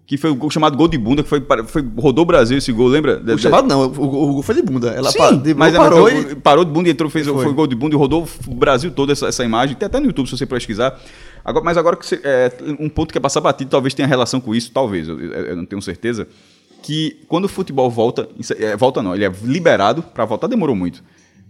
[0.09, 2.73] que foi o gol chamado gol de bunda, que foi, foi rodou o Brasil esse
[2.73, 3.23] gol, lembra?
[3.23, 4.89] O chamado não, o, o, gol foi de bunda.
[4.89, 6.35] Ela Sim, de, mas parou, e...
[6.35, 7.45] parou de bunda e entrou, fez foi.
[7.45, 9.77] foi gol de bunda e rodou o Brasil todo essa, essa imagem.
[9.77, 10.99] Tem até no YouTube se você pesquisar.
[11.45, 14.41] Agora, mas agora que você, é, um ponto que é passar batido, talvez tenha relação
[14.41, 16.27] com isso, talvez, eu, eu não tenho certeza.
[16.83, 21.05] Que quando o futebol volta, é, volta não, ele é liberado, para voltar demorou muito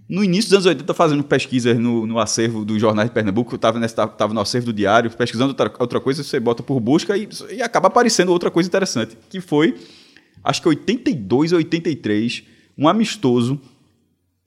[0.08, 3.78] no início dos anos 80, fazendo pesquisas no, no acervo do Jornais de Pernambuco, estava
[4.32, 7.88] no acervo do diário, pesquisando outra, outra coisa, você bota por busca e, e acaba
[7.88, 9.76] aparecendo outra coisa interessante, que foi,
[10.42, 12.42] acho que 82 ou 83,
[12.78, 13.60] um amistoso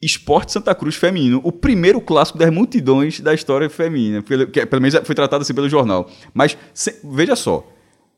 [0.01, 4.81] Esporte Santa Cruz feminino, o primeiro clássico das multidões da história feminina, pelo, que, pelo
[4.81, 6.09] menos foi tratado assim pelo jornal.
[6.33, 7.63] Mas se, veja só,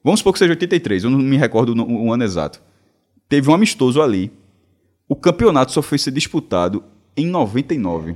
[0.02, 2.62] vamos supor que seja 83, eu não me recordo o ano exato.
[3.28, 4.32] Teve um amistoso ali.
[5.10, 6.82] O campeonato só foi ser disputado
[7.16, 8.16] em 99.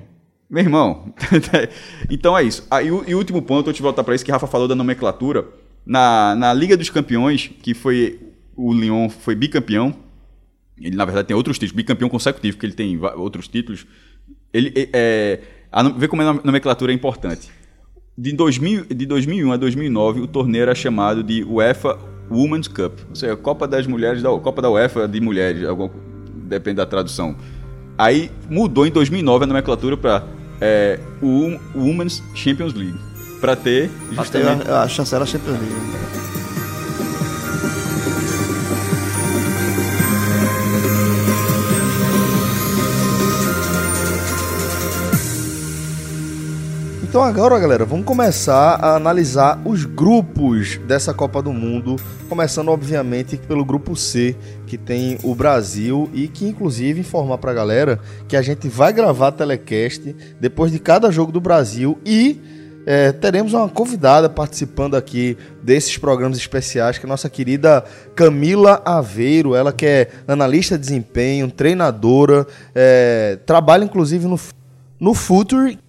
[0.49, 1.13] Meu irmão,
[2.09, 2.65] então é isso.
[2.71, 4.75] Ah, e o e último ponto, eu te voltar para isso, que Rafa falou da
[4.75, 5.45] nomenclatura.
[5.85, 8.19] Na, na Liga dos Campeões, que foi
[8.55, 9.93] o Lyon foi bicampeão,
[10.79, 13.85] ele na verdade tem outros títulos, bicampeão consecutivo, porque ele tem outros títulos.
[14.53, 15.39] Ele é,
[15.97, 17.49] vê como a nomenclatura é importante.
[18.17, 21.97] De, 2000, de 2001 a 2009, o torneio era chamado de UEFA
[22.29, 25.61] Women's Cup, ou seja, Copa das Mulheres da Copa da UEFA de mulheres,
[26.47, 27.35] depende da tradução.
[27.97, 30.23] Aí mudou em 2009 a nomenclatura para
[30.61, 32.97] é, o Women's Champions League.
[33.41, 34.69] Para ter justamente.
[34.69, 36.36] A, a chancela Champions League.
[47.17, 51.95] Então agora, galera, vamos começar a analisar os grupos dessa Copa do Mundo,
[52.29, 54.35] começando obviamente pelo grupo C,
[54.67, 59.31] que tem o Brasil e que inclusive informar pra galera que a gente vai gravar
[59.31, 62.39] telecast depois de cada jogo do Brasil e
[62.85, 68.79] é, teremos uma convidada participando aqui desses programas especiais, que é a nossa querida Camila
[68.85, 74.39] Aveiro, ela que é analista de desempenho, treinadora, é, trabalha inclusive no,
[74.99, 75.79] no Future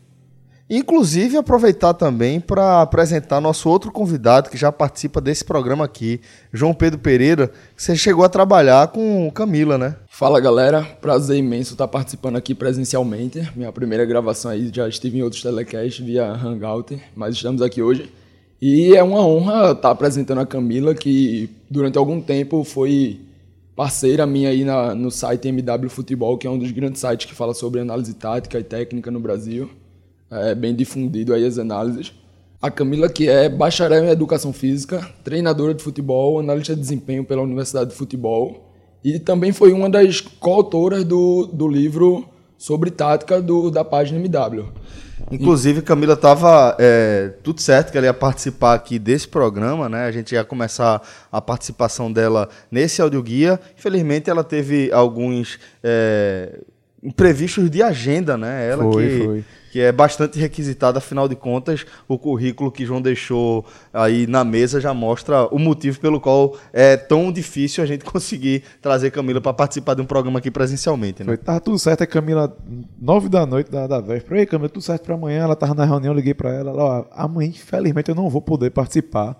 [0.70, 6.20] Inclusive, aproveitar também para apresentar nosso outro convidado que já participa desse programa aqui,
[6.52, 9.96] João Pedro Pereira, que você chegou a trabalhar com Camila, né?
[10.10, 13.48] Fala galera, prazer imenso estar participando aqui presencialmente.
[13.56, 18.12] Minha primeira gravação aí, já estive em outros telecasts via Hangout, mas estamos aqui hoje.
[18.60, 23.20] E é uma honra estar apresentando a Camila, que durante algum tempo foi
[23.74, 27.34] parceira minha aí na, no site MW Futebol, que é um dos grandes sites que
[27.34, 29.70] fala sobre análise tática e técnica no Brasil.
[30.30, 32.12] É bem difundido aí as análises.
[32.60, 37.42] A Camila, que é bacharel em Educação Física, treinadora de futebol, analista de desempenho pela
[37.42, 38.68] Universidade de Futebol
[39.04, 44.66] e também foi uma das coautoras do, do livro sobre tática do, da página MW.
[45.30, 50.04] Inclusive, Camila estava é, tudo certo que ela ia participar aqui desse programa, né?
[50.04, 53.60] A gente ia começar a participação dela nesse audioguia.
[53.76, 56.60] Infelizmente, ela teve alguns é,
[57.02, 58.68] imprevistos de agenda, né?
[58.68, 59.44] Ela Foi, que, foi.
[59.70, 64.80] Que é bastante requisitada, afinal de contas, o currículo que João deixou aí na mesa
[64.80, 69.52] já mostra o motivo pelo qual é tão difícil a gente conseguir trazer Camila para
[69.52, 71.36] participar de um programa aqui presencialmente, né?
[71.44, 72.56] Foi, tudo certo, a Camila,
[73.00, 74.40] nove da noite da, da véspera.
[74.40, 75.42] Ei, Camila, tudo certo pra amanhã.
[75.42, 76.70] Ela tava na reunião, eu liguei pra ela.
[76.70, 79.36] ela ó, amanhã, infelizmente, eu não vou poder participar.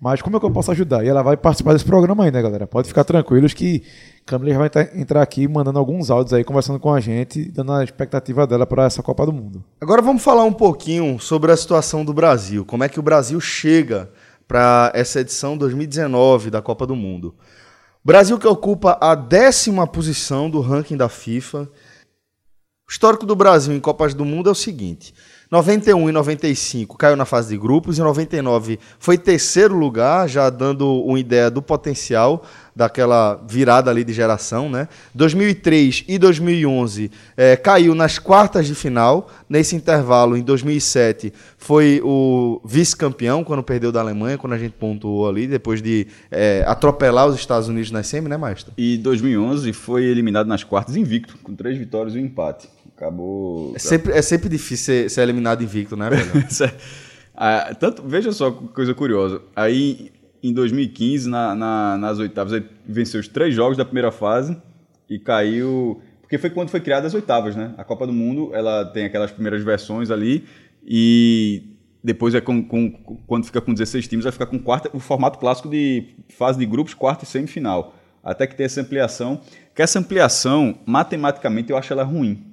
[0.00, 1.04] Mas como é que eu posso ajudar?
[1.04, 2.68] E ela vai participar desse programa aí, né, galera?
[2.68, 3.82] Pode ficar tranquilos que
[4.24, 8.46] Camila vai entrar aqui mandando alguns áudios aí, conversando com a gente, dando a expectativa
[8.46, 9.64] dela para essa Copa do Mundo.
[9.80, 12.64] Agora vamos falar um pouquinho sobre a situação do Brasil.
[12.64, 14.08] Como é que o Brasil chega
[14.46, 17.34] para essa edição 2019 da Copa do Mundo?
[18.04, 21.68] Brasil que ocupa a décima posição do ranking da FIFA.
[22.88, 25.12] O histórico do Brasil em Copas do Mundo é o seguinte:
[25.50, 30.86] 91 e 95 caiu na fase de grupos, em 99 foi terceiro lugar, já dando
[31.02, 32.44] uma ideia do potencial
[32.76, 34.88] daquela virada ali de geração, né?
[35.12, 39.28] 2003 e 2011 eh, caiu nas quartas de final.
[39.48, 45.28] Nesse intervalo, em 2007, foi o vice-campeão quando perdeu da Alemanha, quando a gente pontuou
[45.28, 48.72] ali, depois de eh, atropelar os Estados Unidos na semi, né, Maestro?
[48.78, 52.68] E 2011 foi eliminado nas quartas invicto, com três vitórias e um empate.
[52.98, 53.72] Acabou.
[53.76, 56.30] É sempre, é sempre difícil ser, eliminado invicto, né, velho?
[57.40, 59.40] Ah, tanto, veja só coisa curiosa.
[59.54, 60.10] Aí,
[60.42, 64.56] em 2015, na, na- nas oitavas, ele venceu os três jogos da primeira fase
[65.08, 66.02] e caiu.
[66.20, 67.74] Porque foi quando foi criada as oitavas, né?
[67.78, 70.46] A Copa do Mundo, ela tem aquelas primeiras versões ali
[70.84, 72.90] e depois é com, com-
[73.24, 76.66] quando fica com 16 times, vai ficar com quarta, o formato clássico de fase de
[76.66, 77.94] grupos, quarta e semifinal.
[78.20, 79.40] Até que tem essa ampliação.
[79.76, 82.44] Que essa ampliação, matematicamente, eu acho ela ruim.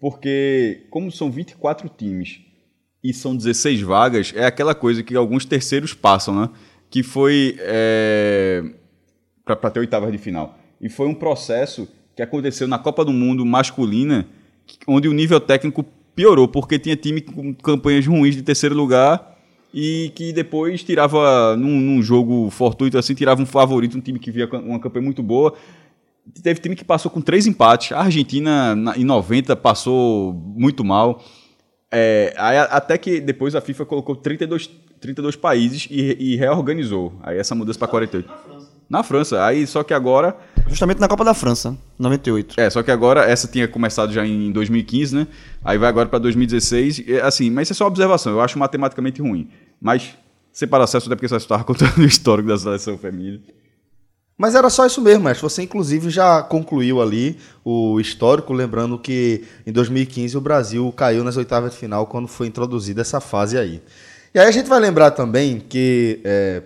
[0.00, 2.40] Porque, como são 24 times
[3.02, 6.50] e são 16 vagas, é aquela coisa que alguns terceiros passam, né?
[6.88, 8.62] Que foi é,
[9.44, 10.58] para ter oitavas de final.
[10.80, 14.26] E foi um processo que aconteceu na Copa do Mundo masculina,
[14.86, 15.84] onde o nível técnico
[16.14, 19.38] piorou, porque tinha time com campanhas ruins de terceiro lugar
[19.72, 24.30] e que depois tirava, num, num jogo fortuito assim, tirava um favorito, um time que
[24.30, 25.54] via uma campanha muito boa.
[26.42, 27.92] Teve time que passou com três empates.
[27.92, 31.22] A Argentina, na- em 90, passou muito mal.
[31.90, 34.68] É, aí até que depois a FIFA colocou 32,
[35.00, 37.14] 32 países e, e reorganizou.
[37.22, 38.30] Aí essa mudança para 48.
[38.90, 39.44] Na França.
[39.44, 40.36] Aí só que agora.
[40.66, 42.54] Justamente na Copa da França, 98.
[42.58, 45.26] É, só que agora essa tinha começado já em 2015, né?
[45.64, 46.98] Aí vai agora para 2016.
[47.06, 48.32] E, assim, mas isso é só observação.
[48.32, 49.48] Eu acho matematicamente ruim.
[49.80, 50.10] Mas
[50.52, 53.40] separa acesso até porque você estava contando o histórico da seleção feminina.
[54.38, 59.42] Mas era só isso mesmo, mas você inclusive já concluiu ali o histórico, lembrando que
[59.66, 63.82] em 2015 o Brasil caiu nas oitavas de final quando foi introduzida essa fase aí.
[64.32, 66.20] E aí a gente vai lembrar também que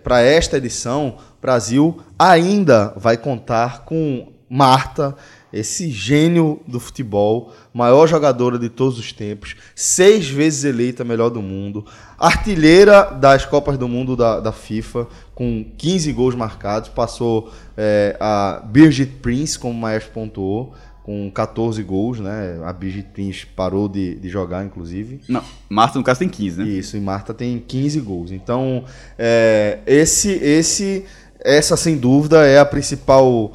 [0.04, 5.16] para esta edição, o Brasil ainda vai contar com Marta,
[5.50, 11.40] esse gênio do futebol, maior jogadora de todos os tempos, seis vezes eleita melhor do
[11.40, 11.86] mundo,
[12.18, 18.62] artilheira das Copas do Mundo da, da FIFA, com 15 gols marcados, passou é, a
[18.64, 22.60] Birgit Prince, como o Maestro pontuou, com 14 gols, né?
[22.64, 25.20] A Birgit Prince parou de, de jogar, inclusive.
[25.28, 26.68] Não, Marta, no caso, tem 15, né?
[26.68, 28.30] Isso, e Marta tem 15 gols.
[28.30, 28.84] Então,
[29.18, 31.04] é, esse, esse,
[31.40, 33.52] essa sem dúvida é a principal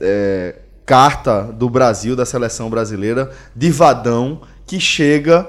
[0.00, 5.46] é, carta do Brasil, da seleção brasileira, de Vadão, que chega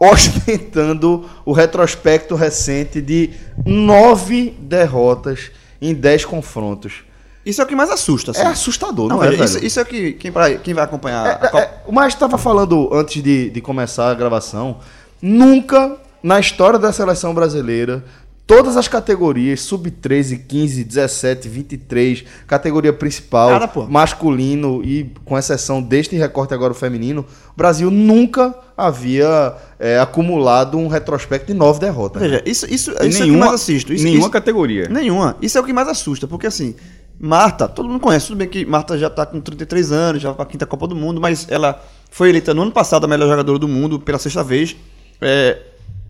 [0.00, 3.30] ostentando o retrospecto recente de
[3.66, 7.04] nove derrotas em dez confrontos.
[7.44, 8.30] Isso é o que mais assusta.
[8.30, 8.40] assim.
[8.40, 11.26] É assustador, não, Não, é, isso, isso é o que quem vai, quem vai acompanhar
[11.26, 11.58] a Copa.
[11.60, 14.78] É, o Maestro estava falando antes de, de começar a gravação.
[15.20, 18.04] Nunca na história da seleção brasileira,
[18.50, 23.48] todas as categorias, sub-13, 15, 17, 23, categoria principal,
[23.88, 30.76] masculino e com exceção deste recorte agora o feminino, o Brasil nunca havia é, acumulado
[30.76, 32.20] um retrospecto de nove derrotas.
[32.20, 33.92] Veja, isso, isso, isso é o que mais assisto.
[33.92, 34.88] Isso, nenhuma isso- categoria.
[34.88, 35.36] Nenhuma.
[35.40, 36.74] Isso é o que mais assusta, porque assim,
[37.20, 40.38] Marta, todo mundo conhece, tudo bem que Marta já tá com 33 anos, já vai
[40.38, 43.60] pra quinta Copa do Mundo, mas ela foi eleita no ano passado a melhor jogadora
[43.60, 44.74] do mundo pela sexta vez,
[45.20, 45.56] é,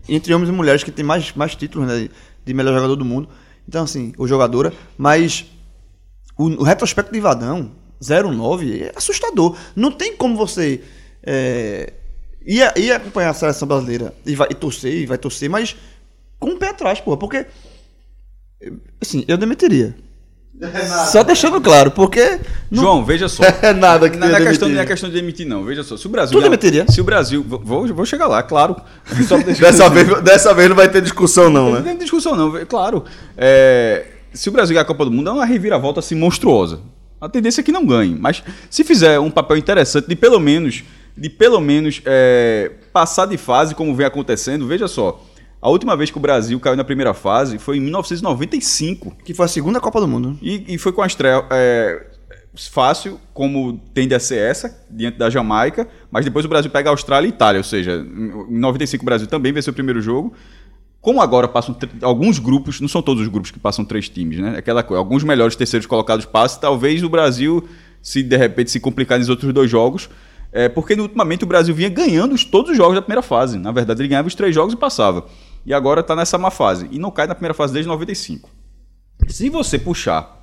[0.09, 2.09] entre homens e mulheres que tem mais, mais títulos né,
[2.45, 3.29] de melhor jogador do mundo.
[3.67, 5.45] Então, assim, ou jogadora, mas
[6.37, 9.57] o, o retrospecto de Vadão, 09, é assustador.
[9.75, 10.83] Não tem como você
[11.23, 11.93] é,
[12.45, 15.75] ir, ir acompanhar a seleção brasileira e, vai, e torcer, e vai torcer, mas
[16.39, 17.45] com o pé atrás, porra, porque.
[18.99, 19.95] Assim, eu demitiria.
[21.11, 22.39] Só deixando claro, porque.
[22.69, 23.43] não- João, veja só.
[23.61, 25.63] É nada que não, não é questão, não é questão de demitir, não.
[25.63, 25.97] Veja só.
[25.97, 26.37] Se o Brasil.
[26.37, 26.85] Tu demitiria?
[26.89, 27.43] Se o Brasil.
[27.47, 28.75] Vou, vou chegar lá, claro.
[29.59, 31.81] Dessa vez, dessa vez não vai ter discussão, não, Não né?
[31.81, 32.57] tem discussão, não.
[32.57, 33.03] é Claro.
[33.37, 36.79] É, se o Brasil ganhar a Copa do Mundo, é uma reviravolta assim monstruosa.
[37.19, 38.15] A tendência é que não ganhe.
[38.19, 40.83] Mas se fizer um papel interessante de pelo menos,
[41.17, 45.23] de pelo menos é, passar de fase, como vem acontecendo, veja só.
[45.61, 49.15] A última vez que o Brasil caiu na primeira fase foi em 1995.
[49.23, 50.37] Que foi a segunda Copa do Mundo.
[50.41, 52.07] E, e foi com a estreia é,
[52.55, 56.93] fácil, como tende a ser essa, diante da Jamaica, mas depois o Brasil pega a
[56.93, 57.93] Austrália e Itália, ou seja,
[58.49, 60.33] em 95 o Brasil também venceu o primeiro jogo.
[60.99, 64.55] Como agora passam alguns grupos, não são todos os grupos que passam três times, né?
[64.57, 67.67] Aquela coisa, alguns melhores terceiros colocados passam, talvez o Brasil,
[68.03, 70.09] se de repente se complicar nos outros dois jogos,
[70.51, 73.57] é, porque ultimamente o Brasil vinha ganhando os- todos os jogos da primeira fase.
[73.57, 75.25] Na verdade, ele ganhava os três jogos e passava.
[75.65, 76.87] E agora está nessa má fase.
[76.91, 78.49] E não cai na primeira fase desde 95.
[79.27, 80.41] Se você puxar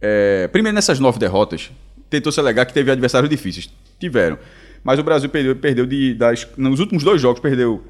[0.00, 1.70] é, primeiro, nessas nove derrotas,
[2.10, 3.70] tentou se alegar que teve adversários difíceis.
[3.98, 4.38] Tiveram.
[4.82, 7.84] Mas o Brasil perdeu, perdeu de, das, nos últimos dois jogos, perdeu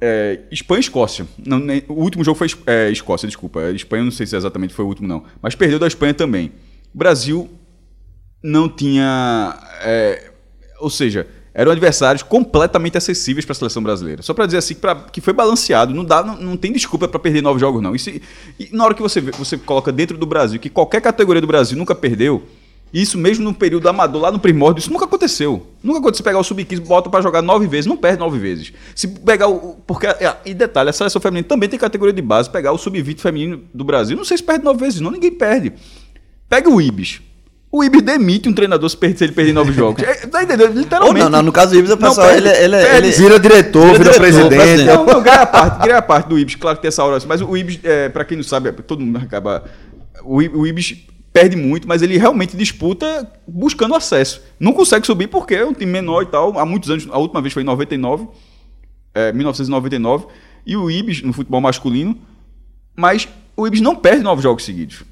[0.00, 1.26] é, Espanha e Escócia.
[1.46, 3.70] Não, nem- o último jogo foi é, Escócia, desculpa.
[3.72, 5.22] Espanha, não sei se exatamente foi o último, não.
[5.42, 6.50] Mas perdeu da Espanha também.
[6.94, 7.48] O Brasil
[8.42, 9.54] não tinha.
[9.82, 10.30] é,
[10.80, 14.22] ou seja, eram adversários completamente acessíveis para a seleção brasileira.
[14.22, 17.18] Só para dizer assim pra- que foi balanceado, não dá, não, não tem desculpa para
[17.18, 17.94] perder nove jogos não.
[17.94, 18.22] E, se-
[18.58, 21.46] e na hora que você vê- você coloca dentro do Brasil que qualquer categoria do
[21.46, 22.42] Brasil nunca perdeu,
[22.92, 25.66] isso mesmo no período amador lá no primórdio, isso nunca aconteceu.
[25.82, 28.72] Nunca aconteceu pegar o sub-15 bota para jogar nove vezes, não perde nove vezes.
[28.96, 32.50] Se pegar o porque é, e detalhe, a seleção feminina também tem categoria de base,
[32.50, 35.72] pegar o sub-20 feminino do Brasil, não sei se perde nove vezes, não, ninguém perde.
[36.48, 37.20] Pega o Ibis.
[37.72, 40.02] O Ibis demite um treinador se, ele perder nove jogos.
[40.02, 40.70] É, tá entendendo?
[40.70, 41.20] Ou Literalmente.
[41.20, 42.96] não, não, no caso do Ibis, o Não, pessoal, perde, ele, ele, perde.
[43.08, 44.56] ele, Vira diretor, vira, diretor, presidente.
[44.56, 44.86] presidente.
[44.86, 47.22] Não, não, ganha a parte, ganha a parte do Ibis, claro que tem essa hora,
[47.28, 49.64] mas o Ibis, é, pra quem não sabe, todo mundo acaba.
[50.24, 50.96] O, o Ibis
[51.32, 54.42] perde muito, mas ele realmente disputa buscando acesso.
[54.58, 56.58] Não consegue subir porque é um time menor e tal.
[56.58, 58.26] Há muitos anos, a última vez foi em 99,
[59.14, 60.26] é, 1999,
[60.66, 62.18] e o Ibis no futebol masculino,
[62.96, 65.04] mas o Ibis não perde nove jogos seguidos.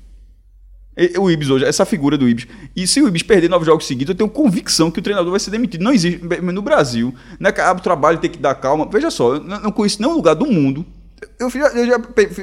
[0.98, 2.46] E- O Ibis hoje, essa figura do Ibis.
[2.74, 5.38] E se o Ibis perder nove jogos seguidos, eu tenho convicção que o treinador vai
[5.40, 5.82] ser demitido.
[5.82, 6.20] Não existe.
[6.42, 8.86] No Brasil, né, cara, o trabalho tem que dar calma.
[8.90, 10.84] Veja só, eu não conheço nenhum lugar do mundo.
[11.38, 12.00] Eu fiz, eu já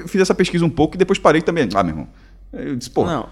[0.07, 1.67] fiz essa pesquisa um pouco e depois parei também.
[1.73, 2.07] Ah, meu irmão.
[2.53, 3.05] Eu disse, pô.
[3.05, 3.27] Não.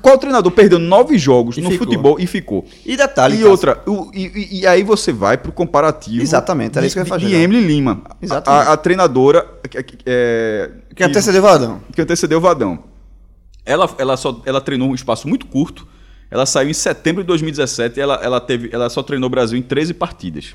[0.00, 1.86] Qual treinador perdeu nove jogos E no ficou.
[1.86, 2.64] futebol e ficou?
[2.84, 6.22] E detalhe, E Cássio, outra, o- e, e- e aí você vai pro comparativo.
[6.22, 7.42] Exatamente, era de, isso que eu ia fazer, De né?
[7.42, 8.02] Emily Lima.
[8.22, 8.68] Exatamente.
[8.68, 9.46] A, a treinadora.
[10.06, 11.80] é, que antecedeu o Vadão.
[11.92, 12.78] que antecedeu o Vadão.
[13.66, 15.86] Ela, ela, só, ela treinou um espaço muito curto.
[16.30, 19.58] Ela saiu em setembro de 2017 e ela, ela, teve, ela só treinou o Brasil
[19.58, 20.54] em 13 partidas.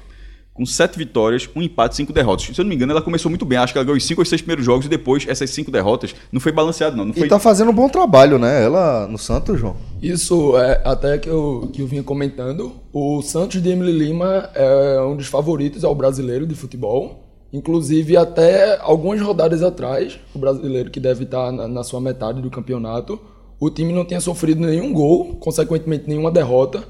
[0.53, 2.45] Com 7 vitórias, um empate e 5 derrotas.
[2.45, 3.57] Se eu não me engano, ela começou muito bem.
[3.57, 6.13] Acho que ela ganhou os 5 ou 6 primeiros jogos e depois essas 5 derrotas.
[6.29, 7.05] Não foi balanceado, não.
[7.05, 7.25] não foi...
[7.25, 8.63] E tá fazendo um bom trabalho, né?
[8.63, 9.77] Ela no Santos, João.
[10.01, 12.73] Isso é até que eu, que eu vinha comentando.
[12.91, 17.30] O Santos de Emily Lima é um dos favoritos ao brasileiro de futebol.
[17.53, 22.49] Inclusive, até algumas rodadas atrás, o brasileiro que deve estar na, na sua metade do
[22.49, 23.19] campeonato,
[23.59, 26.83] o time não tinha sofrido nenhum gol, consequentemente nenhuma derrota.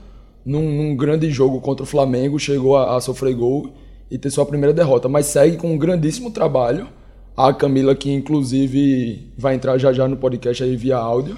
[0.45, 3.71] Num, num grande jogo contra o Flamengo, chegou a, a sofrer gol
[4.09, 5.09] e ter sua primeira derrota.
[5.09, 6.87] Mas segue com um grandíssimo trabalho.
[7.35, 11.37] A Camila, que inclusive vai entrar já já no podcast aí via áudio,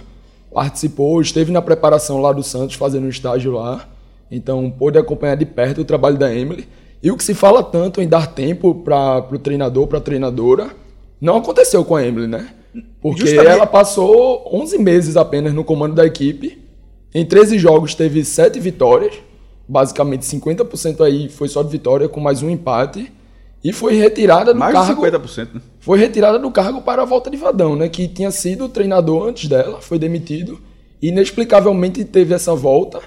[0.51, 3.87] participou, esteve na preparação lá do Santos, fazendo um estágio lá.
[4.29, 6.67] Então, pôde acompanhar de perto o trabalho da Emily.
[7.03, 10.69] E o que se fala tanto em dar tempo para o treinador, para a treinadora,
[11.19, 12.47] não aconteceu com a Emily, né?
[13.01, 16.57] Porque Justamente- ela passou 11 meses apenas no comando da equipe.
[17.13, 19.13] Em 13 jogos teve 7 vitórias.
[19.67, 23.11] Basicamente 50% aí foi só de vitória, com mais um empate.
[23.63, 25.61] E foi retirada do Mais cargo de 50%, né?
[25.79, 27.87] foi retirada do cargo para a volta de Vadão, né?
[27.87, 30.59] Que tinha sido treinador antes dela, foi demitido.
[31.01, 32.99] E inexplicavelmente teve essa volta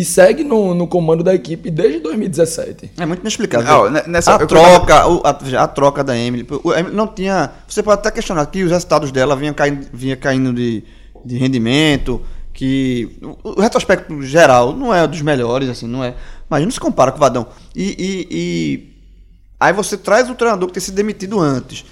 [0.00, 2.92] e segue no, no comando da equipe desde 2017.
[2.98, 3.66] É muito inexplicável.
[3.74, 6.46] Ó, ne- nessa- a troca, o- a, a troca da Emily.
[6.64, 7.50] O Emily não tinha.
[7.68, 10.82] Você pode até questionar que os resultados dela vinham caindo, vinha caindo de,
[11.24, 16.14] de rendimento, que o, o retrospecto geral não é dos melhores, assim, não é.
[16.48, 17.46] Mas não se compara com o Vadão.
[17.76, 18.90] E, e- e
[19.58, 21.84] aí você traz o treinador que tem sido demitido antes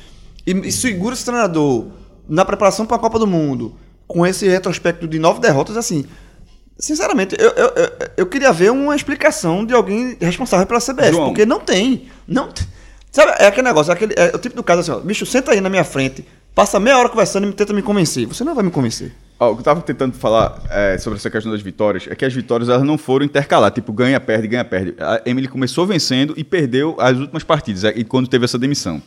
[0.47, 1.87] e, e segura esse treinador
[2.29, 3.75] na preparação para a Copa do Mundo
[4.07, 6.05] com esse retrospecto de nove derrotas, assim.
[6.79, 7.73] Sinceramente, eu, eu,
[8.19, 11.27] eu, queria ver uma explicação de alguém responsável pela CBF, João.
[11.29, 12.09] porque não tem.
[12.27, 12.51] Não,
[13.11, 15.51] sabe, é aquele negócio, é, aquele, é o tipo do caso assim, ó, bicho, senta
[15.51, 16.25] aí na minha frente,
[16.55, 18.27] passa meia hora conversando e tenta me convencer.
[18.27, 19.13] Você não vai me convencer.
[19.41, 22.25] Ó, o que eu tava tentando falar é, sobre essa questão das vitórias é que
[22.25, 24.95] as vitórias elas não foram intercalar, tipo, ganha, perde, ganha, perde.
[25.01, 29.03] A Emily começou vencendo e perdeu as últimas partidas, é, e quando teve essa demissão.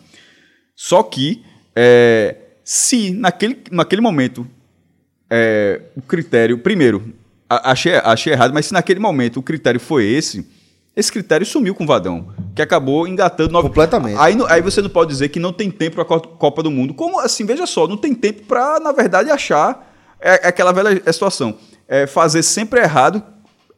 [0.75, 1.41] Só que,
[1.73, 4.45] é, se naquele, naquele momento
[5.31, 6.57] é, o critério.
[6.57, 7.13] Primeiro,
[7.63, 10.47] achei, achei errado, mas se naquele momento o critério foi esse,
[10.95, 13.69] esse critério sumiu com o Vadão, que acabou engatando nove.
[13.69, 14.19] Completamente.
[14.19, 16.93] Aí, aí você não pode dizer que não tem tempo para a Copa do Mundo.
[16.93, 17.45] Como assim?
[17.45, 19.89] Veja só, não tem tempo para, na verdade, achar
[20.19, 21.55] é, é aquela velha situação.
[21.87, 23.23] É fazer sempre errado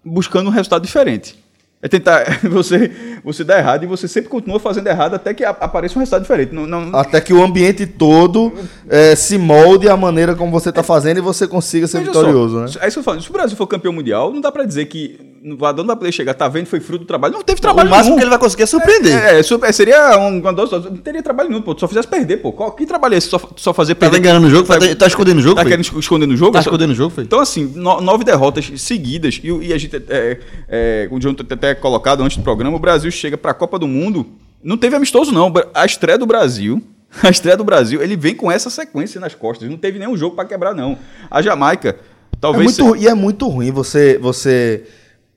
[0.04, 1.43] buscando um resultado diferente.
[1.84, 2.40] É tentar.
[2.50, 2.92] Você,
[3.24, 6.54] você dá errado e você sempre continua fazendo errado até que apareça um resultado diferente.
[6.54, 8.54] Não, não, Até que o ambiente todo
[8.88, 12.54] é, se molde à maneira como você tá fazendo e você consiga ser Veja vitorioso,
[12.54, 12.86] só, né?
[12.86, 13.22] É isso que eu falo.
[13.22, 15.33] Se o Brasil for campeão mundial, não dá pra dizer que.
[15.46, 16.68] O não vai poder chegar, tá vendo?
[16.68, 17.34] Foi fruto do trabalho.
[17.34, 18.18] Não teve O trabalho máximo nenhum.
[18.18, 19.14] que ele vai conseguir é surpreender.
[19.14, 20.72] É, é, super- seria um, uma dose.
[20.72, 21.76] Não teria trabalho nenhum, pô.
[21.76, 22.54] Tu só fizesse perder, pô.
[22.54, 23.28] Qual, que trabalho é esse?
[23.28, 24.20] Só, só fazer Tá perder.
[24.20, 24.66] enganando o jogo?
[24.68, 25.56] Tá, tá escondendo o jogo?
[25.56, 25.72] Tá foi?
[25.72, 26.52] querendo esconder no jogo?
[26.54, 27.26] Tá escondendo o jogo, foi?
[27.26, 30.40] Então, assim, no- nove derrotas seguidas, e, o- e a gente, é,
[30.70, 33.88] é, o John tem até colocado antes do programa, o Brasil chega pra Copa do
[33.88, 34.26] Mundo.
[34.64, 35.52] Não teve amistoso, não.
[35.74, 36.82] A estreia do Brasil.
[37.22, 39.70] A estreia do Brasil, ele vem com essa sequência nas costas.
[39.70, 40.98] Não teve nenhum jogo pra quebrar, não.
[41.30, 41.96] A Jamaica, É
[42.40, 42.64] talvez.
[42.80, 44.84] muito, e é muito ruim você, você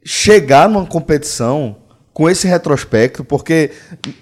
[0.06, 1.76] chegar numa competição
[2.12, 3.72] com esse retrospecto, porque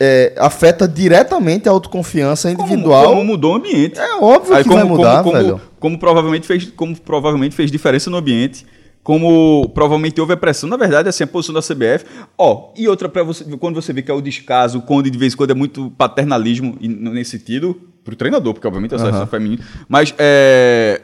[0.01, 3.07] é, afeta diretamente a autoconfiança como, individual.
[3.07, 4.01] como mudou o ambiente.
[4.01, 5.61] É óbvio que vai mudar, como, velho.
[5.79, 8.67] Como provavelmente, fez, como provavelmente fez diferença no ambiente.
[9.03, 12.07] Como provavelmente houve a pressão, na verdade, assim, a posição da CBF.
[12.39, 15.35] Ó, e outra para você, quando você vê que é o descaso, quando de vez
[15.35, 19.27] em quando é muito paternalismo e nesse sentido, pro treinador, porque obviamente é a seleção
[19.27, 21.03] feminina, mas é,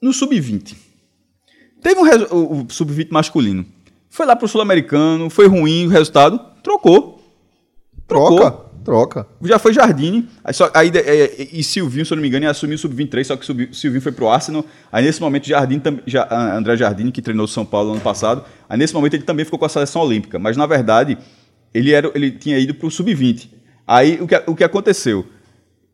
[0.00, 0.74] no sub-20.
[1.82, 3.66] Teve um o sub-20 masculino.
[4.14, 7.20] Foi lá pro sul-americano, foi ruim o resultado, trocou.
[8.06, 8.50] Troca,
[8.84, 9.26] troca.
[9.42, 12.50] Já foi Jardine, aí, só, aí é, e Silvinho, se eu não me engano, ia
[12.52, 14.64] assumir o sub-23, só que subi- Silvinho foi pro Arsenal.
[14.92, 18.44] Aí nesse momento, Jardine, tam- já, a- André Jardine, que treinou São Paulo ano passado,
[18.68, 21.18] aí nesse momento ele também ficou com a seleção olímpica, mas na verdade
[21.74, 23.48] ele, era, ele tinha ido pro sub-20.
[23.84, 25.26] Aí o que, o que aconteceu?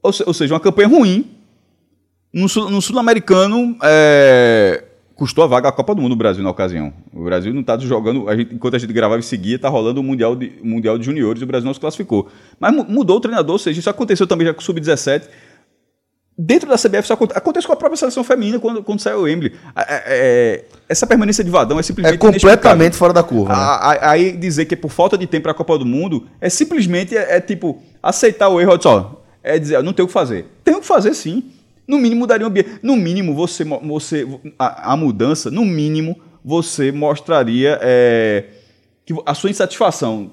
[0.02, 1.30] Ou, ou seja, uma campanha ruim,
[2.34, 4.84] no, no sul-americano, é,
[5.20, 6.94] custou a vaga à Copa do Mundo do Brasil na ocasião.
[7.12, 10.00] O Brasil não está jogando, a gente, enquanto a gente gravava e seguia, está rolando
[10.00, 12.26] o Mundial de, mundial de Juniores e o Brasil não se classificou.
[12.58, 15.24] Mas mu- mudou o treinador, ou seja, isso aconteceu também já com o Sub-17.
[16.38, 19.28] Dentro da CBF isso aconte- acontece com a própria seleção feminina quando, quando saiu o
[19.28, 19.52] Emily.
[19.76, 23.52] É, é, é, essa permanência de Vadão é É simplesmente completamente fora da curva.
[23.52, 23.58] né?
[23.60, 26.48] a- Aí dizer que é por falta de tempo para a Copa do Mundo é
[26.48, 30.14] simplesmente é, é tipo aceitar o erro, só é dizer, "Eu não tenho o que
[30.14, 30.46] fazer.
[30.64, 31.44] Tem o que fazer sim.
[31.90, 32.78] No mínimo mudaria o ambiente.
[32.84, 34.24] No mínimo você você
[34.56, 38.44] a, a mudança, no mínimo você mostraria é,
[39.04, 40.30] que a sua insatisfação.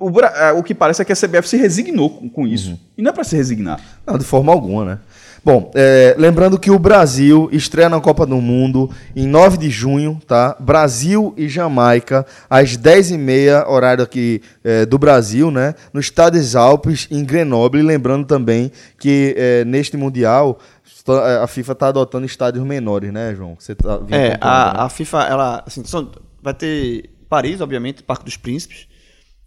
[0.00, 2.80] O, é, o que parece é que a CBF se resignou com, com isso.
[2.96, 3.78] E não é para se resignar.
[4.06, 4.98] Não, de forma alguma, né?
[5.42, 10.20] Bom, é, lembrando que o Brasil estreia na Copa do Mundo em 9 de junho,
[10.26, 10.54] tá?
[10.60, 15.74] Brasil e Jamaica, às 10h30, horário aqui é, do Brasil, né?
[15.94, 17.80] No Estádio Alpes, em Grenoble.
[17.82, 20.58] Lembrando também que é, neste Mundial
[21.04, 23.56] tá- a FIFA está adotando estádios menores, né, João?
[23.58, 24.38] Você tá É, pontuando, né?
[24.42, 26.10] a, a FIFA, ela, assim, são-
[26.42, 28.86] vai ter Paris, obviamente, Parque dos Príncipes,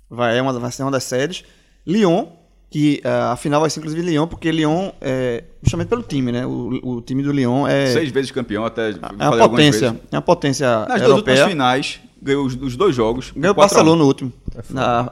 [0.10, 1.44] vai, é uma, vai ser uma das sedes.
[1.86, 2.26] Lyon,
[2.74, 6.44] que ah, a final vai ser inclusive Lyon, porque Lyon é justamente pelo time, né?
[6.44, 8.90] O, o time do Lyon é, Seis vezes campeão, até.
[8.90, 11.48] é uma potência, é uma potência Nas duas europeia.
[11.48, 13.32] finais, ganhou os, os dois jogos.
[13.36, 13.56] Ganhou o.
[13.56, 14.34] Barcelona no último.
[14.72, 15.08] Na,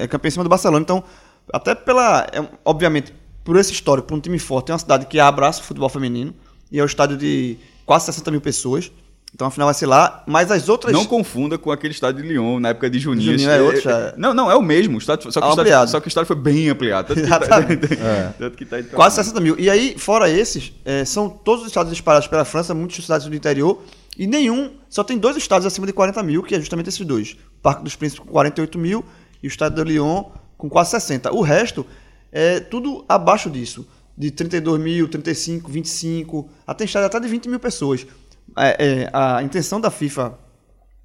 [0.00, 0.80] é campeão em cima do Barcelona.
[0.80, 1.04] Então,
[1.52, 2.26] até pela.
[2.32, 3.12] é, obviamente,
[3.44, 6.32] por esse histórico, por um time forte, é uma cidade que abraça o futebol feminino.
[6.72, 8.90] E é um estádio de quase 60 mil pessoas.
[9.34, 10.24] Então a final vai ser lá.
[10.26, 10.92] Mas as outras.
[10.92, 13.32] Não confunda com aquele estádio de Lyon, na época de Juninho.
[13.32, 14.14] Juninho é outro, já.
[14.16, 14.96] Não, não, é o mesmo.
[14.96, 15.90] O estádio, só, que o estádio, Ampliado.
[15.90, 17.08] só que o estádio foi bem ampliado.
[17.08, 17.88] Tanto que tá, Exatamente.
[18.38, 19.24] tanto que tá indo pra Quase cima.
[19.24, 19.58] 60 mil.
[19.58, 23.34] E aí, fora esses, é, são todos os estados espalhados pela França, muitas cidades do
[23.34, 23.82] interior,
[24.18, 27.36] e nenhum, só tem dois estados acima de 40 mil, que é justamente esses dois.
[27.58, 29.04] O Parque dos Príncipes com 48 mil
[29.42, 30.24] e o estádio de Lyon
[30.56, 31.32] com quase 60.
[31.32, 31.86] O resto
[32.32, 33.86] é tudo abaixo disso.
[34.16, 38.04] De 32 mil, 35, 25, até estádio até de 20 mil pessoas.
[38.56, 40.38] É, é, a intenção da FIFA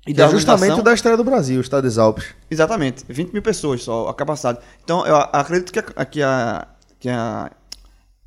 [0.08, 2.26] e Que é justamente da estreia do Brasil, o Estádio Alpes.
[2.52, 4.60] Exatamente, 20 mil pessoas só a capacidade.
[4.84, 6.68] Então, eu acredito que a, que a,
[7.00, 7.52] que a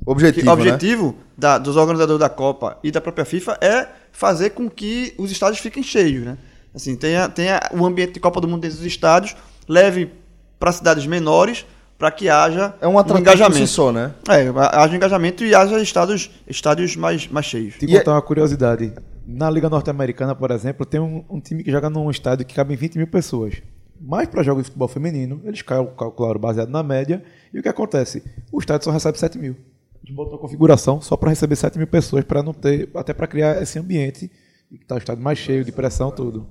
[0.05, 0.61] Objetivo, que o né?
[0.61, 5.31] objetivo da- dos organizadores da Copa e da própria FIFA é fazer com que os
[5.31, 6.37] estádios fiquem cheios, né?
[6.73, 9.35] Assim, tenha, tenha o ambiente de Copa do Mundo dentro dos estádios,
[9.67, 10.13] leve
[10.59, 11.65] para cidades menores
[11.97, 14.13] para que haja É um atrativo por si só, né?
[14.29, 17.75] É, haja engajamento e haja estádios, estádios mais, mais cheios.
[17.75, 18.93] Te E é- contar uma curiosidade.
[19.25, 22.73] Na Liga Norte-Americana, por exemplo, tem um, um time que joga num estádio que cabe
[22.73, 23.55] em 20 mil pessoas.
[23.99, 27.23] Mas para jogos de futebol feminino, eles cal- calcularam baseado na média.
[27.53, 28.23] E o que acontece?
[28.51, 29.55] O estádio só recebe 7 mil.
[29.95, 33.11] A gente botou a configuração só para receber 7 mil pessoas, para não ter, até
[33.13, 34.31] para criar esse ambiente
[34.69, 36.47] que tá o estádio mais cheio de pressão, tudo.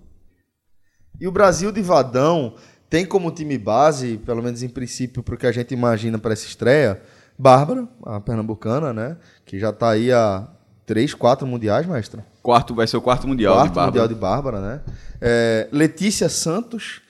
[1.21, 2.55] E o Brasil de Vadão
[2.89, 7.01] tem como time base, pelo menos em princípio, porque a gente imagina para essa estreia,
[7.39, 9.17] Bárbara, a pernambucana, né?
[9.45, 10.49] Que já está aí há
[10.87, 12.23] três, quatro mundiais, mestre.
[12.43, 13.91] Quarto, vai ser o quarto mundial quarto de Bárbara.
[13.91, 14.81] mundial de Bárbara, né?
[15.21, 17.03] É, Letícia Santos,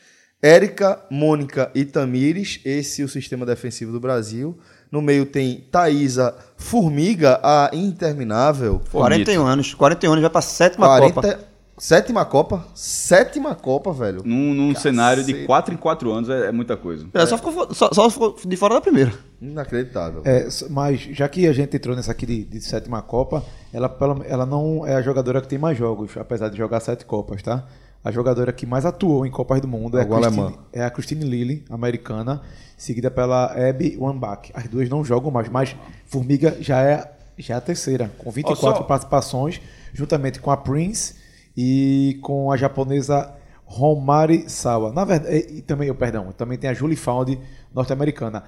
[0.43, 4.59] Érica, Mônica e Tamires, esse é o sistema defensivo do Brasil.
[4.91, 8.81] No meio tem Thaísa Formiga, a interminável.
[8.91, 9.74] 41 anos.
[9.74, 11.39] 41 anos, vai pra sétima 40, Copa.
[11.79, 12.66] Sétima Copa?
[12.74, 14.22] Sétima Copa, velho.
[14.24, 15.47] Num, num cenário de Cacete.
[15.47, 17.07] 4 em 4 anos é, é muita coisa.
[17.12, 19.12] Ela só, ficou, só, só ficou de fora da primeira.
[19.43, 20.22] Inacreditável.
[20.24, 23.95] É, mas já que a gente entrou nessa aqui de, de sétima Copa, ela,
[24.27, 27.66] ela não é a jogadora que tem mais jogos, apesar de jogar sete Copas, tá?
[28.03, 31.24] A jogadora que mais atuou em Copas do Mundo é a, Christine, é a Christine
[31.24, 32.41] Lilly, americana,
[32.79, 34.51] seguida pela Abby Wambach.
[34.55, 38.64] As duas não jogam mais, mas Formiga já é, já é a terceira, com 24
[38.66, 39.61] Ó, só- participações,
[39.93, 41.26] juntamente com a Prince
[41.57, 43.35] e com a japonesa
[43.65, 44.93] Romari Sawa.
[44.93, 47.39] Na verdade, e, e também, eu perdão, também tem a Julie Found,
[47.75, 48.45] norte-americana.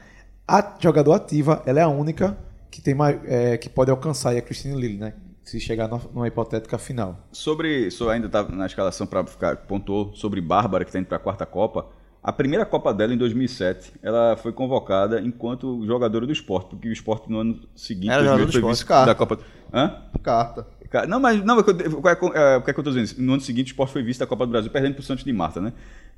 [0.47, 2.39] A jogadora ativa, ela é a única
[2.71, 5.15] que tem mais, é, que pode alcançar a Christine Lilly, né?
[5.43, 7.27] Se chegar numa hipotética final.
[7.33, 11.17] Sobre, sobre ainda tá na escalação para ficar pontuou sobre Bárbara que está indo para
[11.17, 11.87] a quarta Copa.
[12.23, 16.93] A primeira Copa dela em 2007, ela foi convocada enquanto jogadora do esporte, porque o
[16.93, 19.39] esporte no ano seguinte, Era jogadora 2008, do foi vice da Copa.
[19.73, 20.03] Hã?
[20.23, 20.67] Carta.
[20.91, 22.91] Cara, Não, mas não, é qual é, co- é, o que é que eu tô
[22.91, 23.21] dizendo?
[23.23, 25.33] No ano seguinte, o Sport foi vice da Copa do Brasil, perdendo pro Santos de
[25.33, 25.73] Marta, né?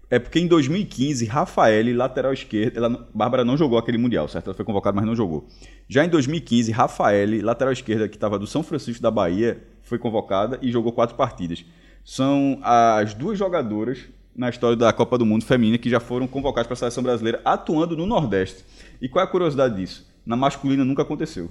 [0.09, 4.47] É porque em 2015, Rafael, lateral esquerdo, ela, Bárbara não jogou aquele Mundial, certo?
[4.47, 5.47] Ela foi convocada, mas não jogou.
[5.89, 10.59] Já em 2015, Rafael, lateral esquerda, que estava do São Francisco da Bahia, foi convocada
[10.63, 11.65] e jogou quatro partidas.
[12.05, 13.99] São as duas jogadoras
[14.35, 17.41] na história da Copa do Mundo feminina que já foram convocadas para a seleção brasileira
[17.45, 18.65] atuando no Nordeste.
[19.01, 20.09] E qual é a curiosidade disso?
[20.27, 21.51] Na masculina nunca aconteceu.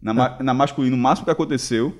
[0.00, 1.94] Na, ma- na masculina, o máximo que aconteceu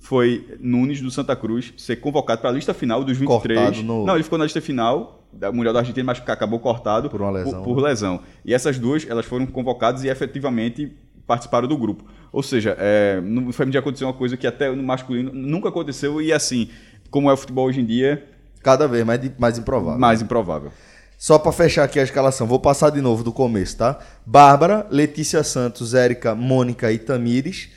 [0.00, 3.58] foi Nunes do Santa Cruz ser convocado para a lista final dos 23.
[3.60, 7.08] Cortado no- Não, ele ficou na lista final da Mundial da Argentina, mas acabou cortado
[7.08, 7.88] Por uma lesão, Por, né?
[7.88, 8.20] lesão.
[8.44, 10.92] E essas duas, elas foram convocadas e efetivamente
[11.26, 12.04] participaram do grupo.
[12.32, 16.32] Ou seja, é, no feminino aconteceu uma coisa que até no masculino nunca aconteceu e
[16.32, 16.68] assim,
[17.10, 18.26] como é o futebol hoje em dia,
[18.62, 19.98] Cada vez mais, mais improvável.
[20.00, 20.72] mais improvável.
[21.16, 23.98] Só pra fechar aqui a escalação, vou passar de novo do começo, tá?
[24.26, 27.70] Bárbara, Letícia Santos, Érica, Mônica e Tamires.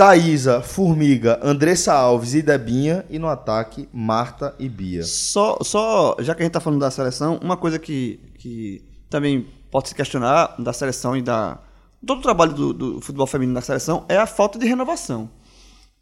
[0.00, 3.04] Thaísa, Formiga, Andressa Alves e Debinha.
[3.10, 5.02] E no ataque, Marta e Bia.
[5.02, 9.46] Só, só, já que a gente tá falando da seleção, uma coisa que, que também
[9.70, 11.58] pode se questionar da seleção e da.
[12.06, 15.28] Todo o trabalho do, do futebol feminino na seleção é a falta de renovação.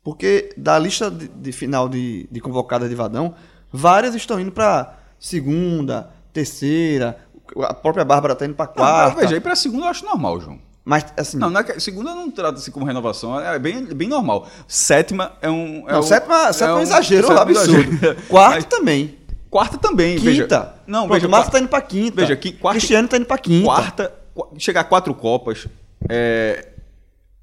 [0.04, 3.34] Porque da lista de, de final de, de convocadas de Vadão,
[3.72, 7.18] várias estão indo para segunda, terceira,
[7.62, 9.20] a própria Bárbara tá indo para Não, quarta.
[9.20, 10.67] veja, aí pra segunda eu acho normal, João.
[10.88, 11.36] Mas, assim.
[11.36, 14.48] Não, não é que, segunda não trata-se como renovação, é bem, bem normal.
[14.66, 15.84] Sétima é um.
[15.86, 17.80] É não, um- sétima, sétima é um um- exagero sétima é absurdo.
[17.92, 18.22] exagero.
[18.26, 19.18] Quarta Mas também.
[19.50, 20.24] quarta também, Quinta.
[20.30, 20.74] veja.
[20.86, 22.22] Não, Pronto, veja, o Márcio tá indo pra quinta.
[22.22, 23.64] Veja, qui- quarta- Cristiano tá indo pra quinta.
[23.66, 25.66] Quarta, qu- chegar a quatro Copas.
[26.08, 26.68] é,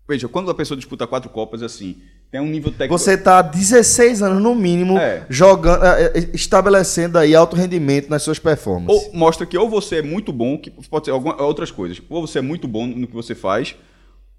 [0.07, 2.01] Veja, quando a pessoa disputa quatro Copas, assim,
[2.36, 2.97] tem um nível técnico.
[2.97, 5.25] Você tá há 16 anos, no mínimo, É.
[5.29, 9.05] jogando, é, é, estabelecendo aí alto rendimento nas suas performances.
[9.07, 12.01] Ou mostra que ou você é muito bom, que pode ser alguma, outras coisas.
[12.09, 13.75] Ou você é muito bom no que você faz,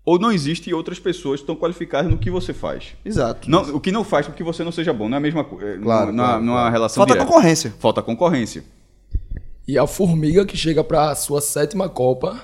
[0.04, 2.88] ou não existe outras pessoas tão qualificadas no que você faz.
[3.04, 3.50] Exato.
[3.50, 5.42] Não, o que não faz com que você não seja bom, não é a mesma
[5.42, 5.78] coisa.
[5.78, 6.72] Claro, não, claro, é uma claro.
[6.72, 7.26] relação Falta direta.
[7.26, 7.74] concorrência.
[7.78, 8.64] Falta concorrência.
[9.66, 12.40] E a Formiga que chega para a sua sétima Copa,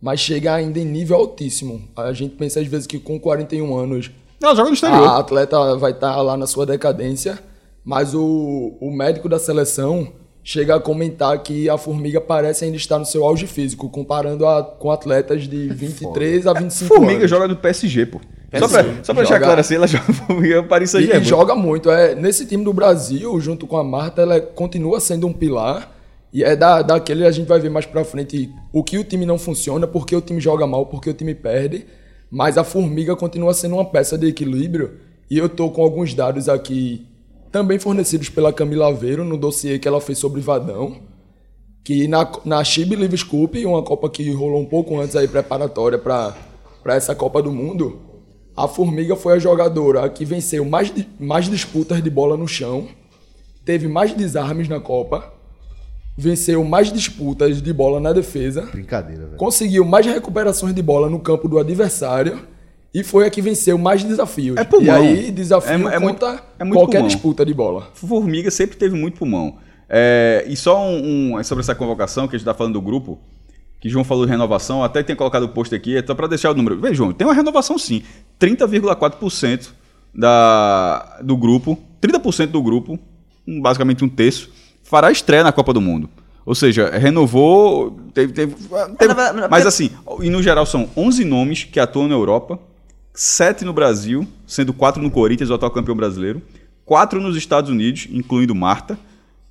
[0.00, 1.82] mas chega ainda em nível altíssimo.
[1.94, 4.10] A gente pensa às vezes que com 41 anos
[4.44, 5.06] Ela joga no exterior.
[5.08, 7.38] a atleta vai estar lá na sua decadência,
[7.84, 12.98] mas o, o médico da seleção chega a comentar que a Formiga parece ainda estar
[12.98, 17.30] no seu auge físico, comparando a, com atletas de 23 a 25 Formiga anos.
[17.30, 18.20] joga no PSG, pô.
[18.58, 21.22] Só pra, só pra deixar Joga- claro assim, ela joga Formiga no Paris E, Saint-Germain.
[21.22, 21.90] e joga muito.
[21.90, 25.90] É, nesse time do Brasil, junto com a Marta, ela é- continua sendo um pilar.
[26.32, 29.24] E é da, daquele a gente vai ver mais pra frente o que o time
[29.24, 31.86] não funciona, porque o time joga mal, porque o time perde.
[32.34, 34.98] Mas a Formiga continua sendo uma peça de equilíbrio.
[35.30, 37.06] E eu tô com alguns dados aqui,
[37.52, 40.96] também fornecidos pela Camila Aveiro, no dossiê que ela fez sobre Vadão.
[41.84, 45.96] Que na, na She Believes Cup, uma Copa que rolou um pouco antes aí, preparatória
[45.96, 46.34] para
[46.86, 48.00] essa Copa do Mundo,
[48.56, 52.88] a Formiga foi a jogadora que venceu mais, mais disputas de bola no chão,
[53.64, 55.32] teve mais desarmes na Copa,
[56.16, 59.36] venceu mais disputas de bola na defesa, Brincadeira, velho.
[59.36, 62.40] conseguiu mais recuperações de bola no campo do adversário
[62.94, 64.56] e foi a que venceu mais desafios.
[64.56, 65.04] É pulmão.
[65.04, 67.08] E aí, desafio É- é muito- é muito qualquer pulmão.
[67.08, 67.88] disputa de bola.
[67.94, 69.56] Formiga sempre teve muito pulmão.
[69.88, 73.18] É, e só um, um- sobre essa convocação que a gente está falando do grupo,
[73.80, 76.50] que João falou de renovação, até tem colocado o post aqui, é só para deixar
[76.52, 76.80] o número.
[76.80, 78.02] Veja, João, tem uma renovação sim.
[78.38, 79.72] 30,4%
[80.14, 82.98] da, do grupo, 30% do grupo,
[83.60, 84.50] basicamente um terço,
[84.84, 86.08] fará estreia na Copa do Mundo.
[86.46, 87.98] Ou seja, renovou.
[88.12, 88.54] Teve, teve,
[88.98, 89.14] teve
[89.50, 92.58] mas assim, e no geral são 11 nomes que atuam na Europa,
[93.12, 96.42] 7 no Brasil, sendo 4 no Corinthians, o atual campeão brasileiro,
[96.84, 98.98] 4 nos Estados Unidos, incluindo Marta,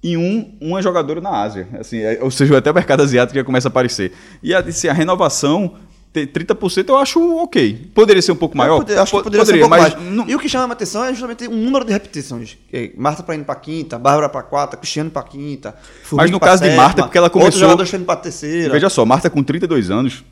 [0.03, 1.67] e um, uma jogadora na Ásia.
[1.79, 4.11] Assim, é, ou seja, até o mercado asiático já começa a aparecer.
[4.43, 5.75] E a, assim, a renovação,
[6.13, 7.91] 30% eu acho ok.
[7.93, 8.77] Poderia ser um pouco maior?
[8.77, 10.11] Poder, acho que poderia, poderia ser um pouco mais.
[10.11, 10.29] Não...
[10.29, 12.57] E o que chama a atenção é justamente o número de repetições.
[12.95, 15.75] Marta para indo para quinta, Bárbara para quarta, Cristiano para quinta.
[16.11, 17.47] Mas no caso sétima, de Marta, porque ela começou...
[17.47, 18.71] Outros jogadores indo para terceira.
[18.71, 20.23] Veja só, Marta com 32 anos...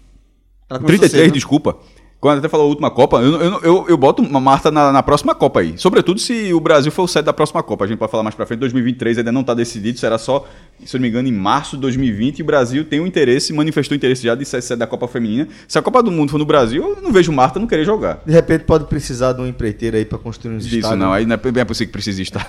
[0.69, 1.77] 33, cedo, desculpa.
[2.21, 5.01] Quando até falou a última Copa, eu, eu, eu, eu boto uma Marta na, na,
[5.01, 5.73] próxima Copa aí.
[5.75, 7.83] Sobretudo se o Brasil for o sede da próxima Copa.
[7.83, 8.59] A gente pode falar mais pra frente.
[8.59, 10.47] 2023 ainda não está decidido, será só,
[10.85, 12.37] se eu não me engano, em março de 2020.
[12.37, 15.07] E o Brasil tem o um interesse, manifestou interesse já de ser sede da Copa
[15.07, 15.47] Feminina.
[15.67, 18.21] Se a Copa do Mundo for no Brasil, eu não vejo Marta não querer jogar.
[18.23, 20.97] De repente pode precisar de um empreiteiro aí para construir um Isso estádio.
[20.97, 22.45] não, aí não é, é possível que precise estar.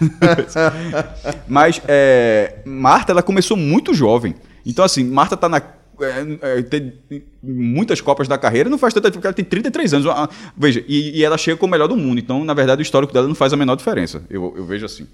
[1.49, 4.35] Mas é, Marta, ela começou muito jovem.
[4.67, 5.63] Então, assim, Marta está na
[6.03, 6.95] é, é, ter
[7.43, 10.07] muitas Copas da carreira não faz tanta porque ela tem 33 anos.
[10.09, 12.19] Ah, veja, e, e, ela chega com o melhor do mundo.
[12.19, 14.23] Então, na verdade, o histórico dela não faz a menor diferença.
[14.29, 15.07] Eu, eu vejo assim.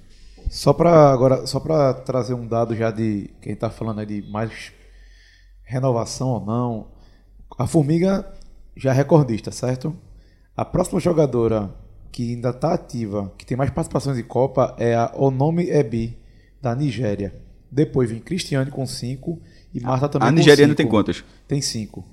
[0.51, 4.22] Só para agora, só para trazer um dado já de quem está falando aí de
[4.30, 4.72] mais
[5.62, 6.86] renovação ou não.
[7.59, 8.26] A Formiga
[8.76, 9.95] já é recordista, certo?
[10.57, 11.70] A próxima jogadora
[12.11, 16.18] que ainda está ativa, que tem mais participações em Copa, é a Onome Ebi,
[16.61, 17.34] da Nigéria.
[17.70, 19.41] Depois vem Cristiane com 5
[19.74, 21.24] e Marta também A nigeriana tem quantas?
[21.46, 22.04] Tem cinco.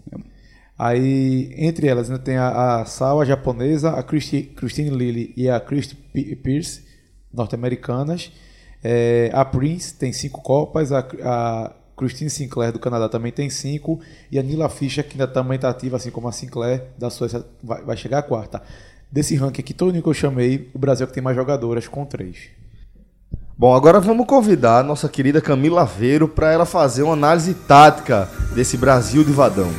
[0.77, 5.59] Aí, entre elas, ainda tem a, a Sawa japonesa, a Christi, Christine Lilly e a
[5.59, 5.95] Christy
[6.43, 6.83] Pierce,
[7.33, 8.31] norte-americanas.
[8.83, 14.01] É, a Prince tem cinco copas, a, a Christine Sinclair do Canadá também tem cinco,
[14.29, 17.43] e a Nila Fischer, que ainda também está ativa, assim como a Sinclair da Suécia,
[17.63, 18.61] vai, vai chegar a quarta.
[19.09, 22.05] Desse ranking aqui, todo que eu chamei, o Brasil é que tem mais jogadoras com
[22.05, 22.49] três.
[23.57, 28.29] Bom, agora vamos convidar a nossa querida Camila Aveiro para ela fazer uma análise tática
[28.53, 29.69] desse Brasil de Vadão.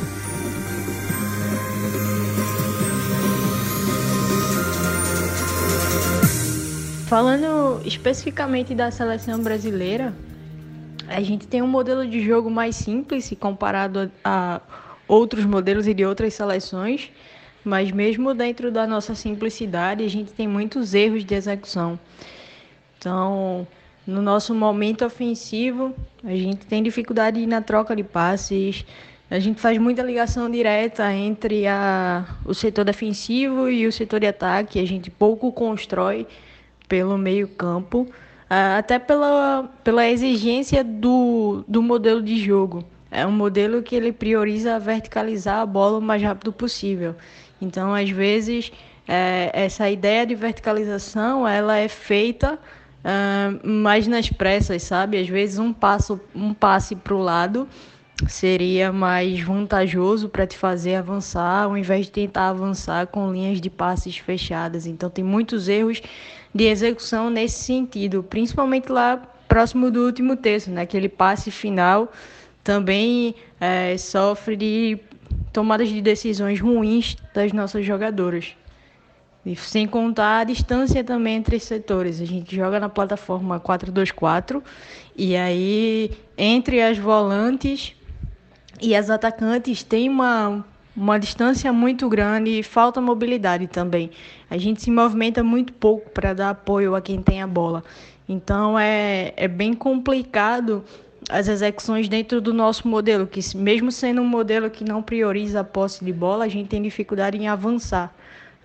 [7.05, 10.11] Falando especificamente da seleção brasileira,
[11.07, 14.59] a gente tem um modelo de jogo mais simples comparado a
[15.07, 17.11] outros modelos e de outras seleções,
[17.63, 21.99] mas mesmo dentro da nossa simplicidade, a gente tem muitos erros de execução.
[22.97, 23.67] Então,
[24.05, 25.93] no nosso momento ofensivo,
[26.23, 28.85] a gente tem dificuldade na troca de passes.
[29.29, 34.27] A gente faz muita ligação direta entre a, o setor defensivo e o setor de
[34.27, 34.79] ataque.
[34.79, 36.25] A gente pouco constrói
[36.87, 38.07] pelo meio-campo,
[38.49, 42.83] até pela, pela exigência do, do modelo de jogo.
[43.11, 47.15] É um modelo que ele prioriza verticalizar a bola o mais rápido possível.
[47.61, 48.71] Então, às vezes,
[49.07, 52.59] é, essa ideia de verticalização ela é feita
[53.03, 55.17] uh, mais nas pressas, sabe?
[55.17, 57.67] Às vezes um passo, um passe para o lado
[58.27, 63.69] seria mais vantajoso para te fazer avançar, ao invés de tentar avançar com linhas de
[63.69, 64.87] passes fechadas.
[64.87, 66.01] Então tem muitos erros
[66.53, 69.17] de execução nesse sentido, principalmente lá
[69.47, 70.87] próximo do último terço, né?
[71.15, 72.11] passe final
[72.63, 74.99] também é, sofre de
[75.53, 78.55] tomadas de decisões ruins das nossas jogadoras.
[79.47, 82.19] E sem contar a distância também entre os setores.
[82.19, 84.61] A gente joga na plataforma 4-2-4
[85.15, 87.95] e aí entre as volantes
[88.81, 94.11] e as atacantes tem uma, uma distância muito grande e falta mobilidade também.
[94.49, 97.85] A gente se movimenta muito pouco para dar apoio a quem tem a bola.
[98.27, 100.83] Então é, é bem complicado
[101.29, 105.63] as execuções dentro do nosso modelo, que mesmo sendo um modelo que não prioriza a
[105.63, 108.13] posse de bola, a gente tem dificuldade em avançar.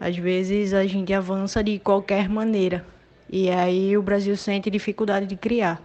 [0.02, 2.84] Às vezes a gente avança de qualquer maneira
[3.30, 5.80] e aí o Brasil sente dificuldade de criar.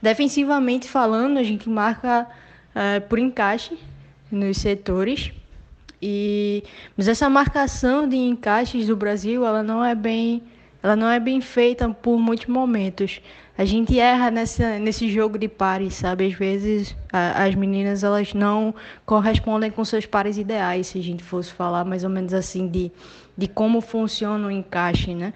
[0.00, 2.26] Defensivamente falando, a gente marca
[2.74, 3.78] uh, por encaixe
[4.30, 5.32] nos setores.
[6.00, 6.64] E
[6.96, 10.42] mas essa marcação de encaixes do Brasil, ela não é bem,
[10.82, 13.20] ela não é bem feita por muitos momentos
[13.56, 16.26] a gente erra nessa, nesse jogo de pares, sabe?
[16.26, 18.74] Às vezes a, as meninas elas não
[19.04, 22.90] correspondem com seus pares ideais, se a gente fosse falar mais ou menos assim de,
[23.36, 25.34] de como funciona o encaixe, né?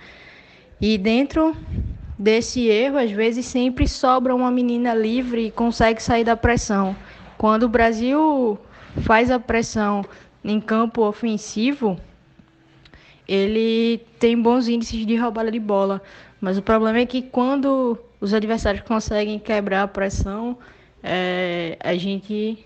[0.80, 1.54] E dentro
[2.18, 6.96] desse erro, às vezes sempre sobra uma menina livre e consegue sair da pressão.
[7.36, 8.58] Quando o Brasil
[9.02, 10.02] faz a pressão
[10.42, 11.98] em campo ofensivo,
[13.28, 16.02] ele tem bons índices de roubada de bola.
[16.40, 20.58] Mas o problema é que quando os adversários conseguem quebrar a pressão,
[21.02, 22.64] é, a gente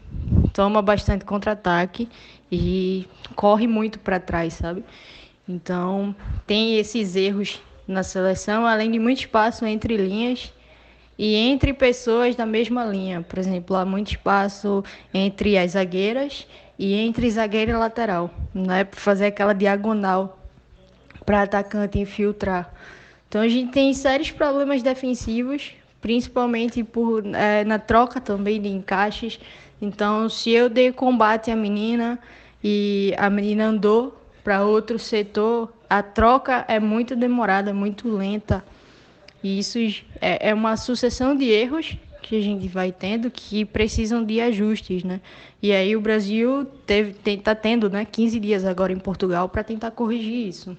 [0.52, 2.08] toma bastante contra-ataque
[2.50, 4.84] e corre muito para trás, sabe?
[5.48, 6.14] Então,
[6.46, 10.52] tem esses erros na seleção, além de muito espaço entre linhas
[11.18, 13.22] e entre pessoas da mesma linha.
[13.22, 16.46] Por exemplo, há muito espaço entre as zagueiras
[16.78, 18.30] e entre zagueira e lateral.
[18.54, 20.39] Não é para fazer aquela diagonal
[21.30, 22.74] para atacante infiltrar.
[23.28, 25.70] Então a gente tem sérios problemas defensivos,
[26.00, 29.38] principalmente por, é, na troca também de encaixes.
[29.80, 32.18] Então, se eu dei combate à menina
[32.64, 38.64] e a menina andou para outro setor, a troca é muito demorada, muito lenta.
[39.40, 39.78] E isso
[40.20, 45.04] é, é uma sucessão de erros que a gente vai tendo que precisam de ajustes,
[45.04, 45.20] né?
[45.62, 49.92] E aí o Brasil teve, tá tendo, né, 15 dias agora em Portugal para tentar
[49.92, 50.76] corrigir isso.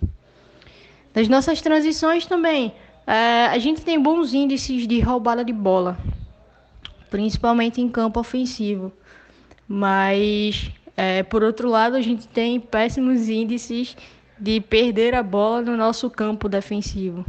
[1.13, 2.73] Nas nossas transições também,
[3.05, 5.97] é, a gente tem bons índices de roubada de bola,
[7.09, 8.93] principalmente em campo ofensivo.
[9.67, 13.95] Mas, é, por outro lado, a gente tem péssimos índices
[14.39, 17.23] de perder a bola no nosso campo defensivo.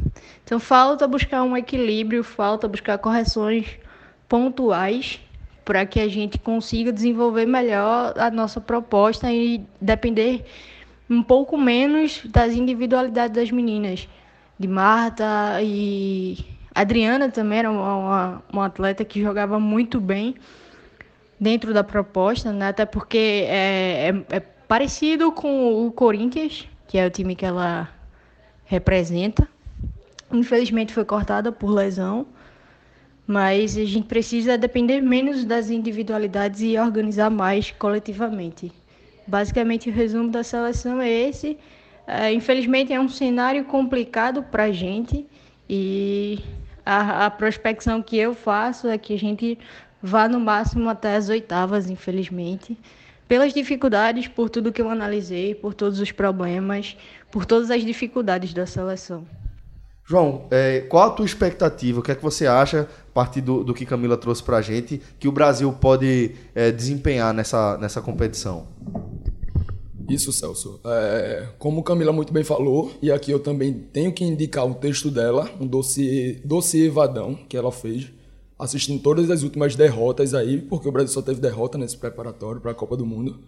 [0.44, 3.66] Então falta buscar um equilíbrio, falta buscar correções
[4.26, 5.20] pontuais
[5.62, 10.44] para que a gente consiga desenvolver melhor a nossa proposta e depender
[11.12, 14.08] um pouco menos das individualidades das meninas.
[14.58, 16.38] De Marta e
[16.74, 20.34] Adriana também era uma, uma, uma atleta que jogava muito bem
[21.38, 22.68] dentro da proposta, né?
[22.68, 27.88] até porque é, é, é parecido com o Corinthians, que é o time que ela
[28.64, 29.46] representa.
[30.32, 32.26] Infelizmente foi cortada por lesão,
[33.26, 38.72] mas a gente precisa depender menos das individualidades e organizar mais coletivamente.
[39.26, 41.58] Basicamente, o resumo da seleção é esse.
[42.06, 45.26] É, infelizmente, é um cenário complicado para a gente
[45.68, 46.40] e
[46.84, 49.58] a, a prospecção que eu faço é que a gente
[50.02, 52.76] vá no máximo até as oitavas, infelizmente
[53.32, 56.98] pelas dificuldades, por tudo que eu analisei, por todos os problemas,
[57.30, 59.26] por todas as dificuldades da seleção.
[60.04, 62.00] João, é, qual a tua expectativa?
[62.00, 64.62] O que é que você acha, a partir do, do que Camila trouxe para a
[64.62, 68.66] gente, que o Brasil pode é, desempenhar nessa, nessa competição?
[70.08, 70.80] Isso, Celso.
[70.84, 75.10] É, como Camila muito bem falou, e aqui eu também tenho que indicar o texto
[75.10, 78.10] dela, um dossiê, dossiê Vadão, que ela fez,
[78.58, 82.72] assistindo todas as últimas derrotas aí, porque o Brasil só teve derrota nesse preparatório para
[82.72, 83.40] a Copa do Mundo.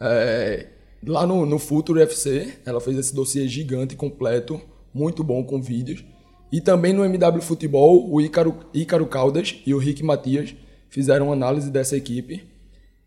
[0.00, 0.68] É,
[1.06, 4.60] lá no, no Futuro FC, ela fez esse dossiê gigante, completo,
[4.92, 6.04] muito bom, com vídeos.
[6.50, 10.54] E também no MW Futebol, o Ícaro, Ícaro Caldas e o Rick Matias
[10.88, 12.44] fizeram análise dessa equipe.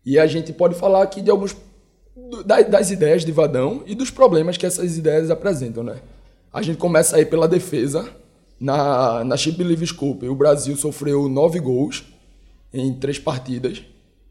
[0.04, 1.56] E a gente pode falar aqui de alguns
[2.46, 6.00] das ideias de Vadão e dos problemas que essas ideias apresentam, né?
[6.52, 8.08] A gente começa aí pela defesa,
[8.60, 12.04] na, na Chip Believe Scope, o Brasil sofreu nove gols
[12.72, 13.82] em três partidas.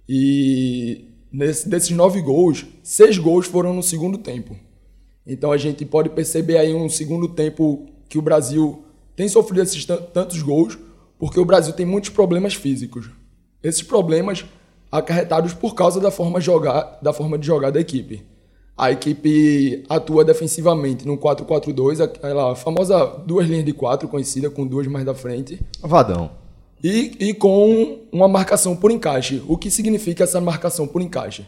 [0.08, 4.56] E nesse, desses nove gols, seis gols foram no segundo tempo.
[5.32, 8.84] Então a gente pode perceber aí um segundo tempo que o Brasil
[9.16, 10.78] tem sofrido esses tantos gols,
[11.18, 13.10] porque o Brasil tem muitos problemas físicos.
[13.64, 14.46] Esses problemas
[14.92, 18.26] acarretados por causa da forma, jogar, da forma de jogar da equipe
[18.82, 24.88] a equipe atua defensivamente no 4-4-2, aquela famosa duas linhas de quatro, conhecida com duas
[24.88, 25.60] mais da frente.
[25.82, 26.32] Vadão.
[26.84, 29.44] E, e com uma marcação por encaixe.
[29.48, 31.46] O que significa essa marcação por encaixe?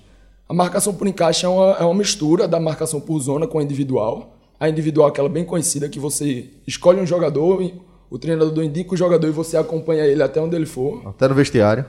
[0.47, 3.63] A marcação por encaixe é uma, é uma mistura da marcação por zona com a
[3.63, 4.37] individual.
[4.59, 7.71] A individual, aquela bem conhecida, que você escolhe um jogador,
[8.09, 11.01] o treinador indica o jogador e você acompanha ele até onde ele for.
[11.05, 11.85] Até no vestiário.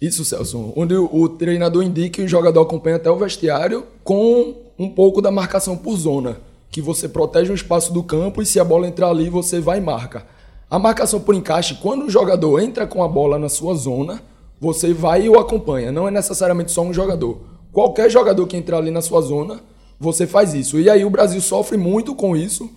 [0.00, 0.72] Isso, Celso.
[0.76, 5.30] Onde o treinador indica e o jogador acompanha até o vestiário com um pouco da
[5.30, 6.38] marcação por zona,
[6.70, 9.78] que você protege um espaço do campo e se a bola entrar ali, você vai
[9.78, 10.26] e marca.
[10.70, 14.20] A marcação por encaixe, quando o jogador entra com a bola na sua zona,
[14.60, 15.92] você vai e o acompanha.
[15.92, 17.40] Não é necessariamente só um jogador.
[17.72, 19.60] Qualquer jogador que entrar ali na sua zona,
[19.98, 20.78] você faz isso.
[20.78, 22.70] E aí o Brasil sofre muito com isso,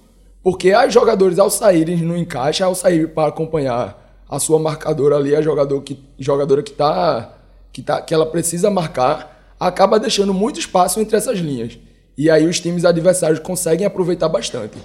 [0.44, 5.36] porque as jogadores ao saírem no encaixe, ao sair para acompanhar a sua marcadora ali,
[5.36, 7.38] a jogador que, jogadora que tá,
[7.72, 11.78] que tá que ela precisa marcar, acaba deixando muito espaço entre essas linhas.
[12.18, 14.78] E aí os times adversários conseguem aproveitar bastante.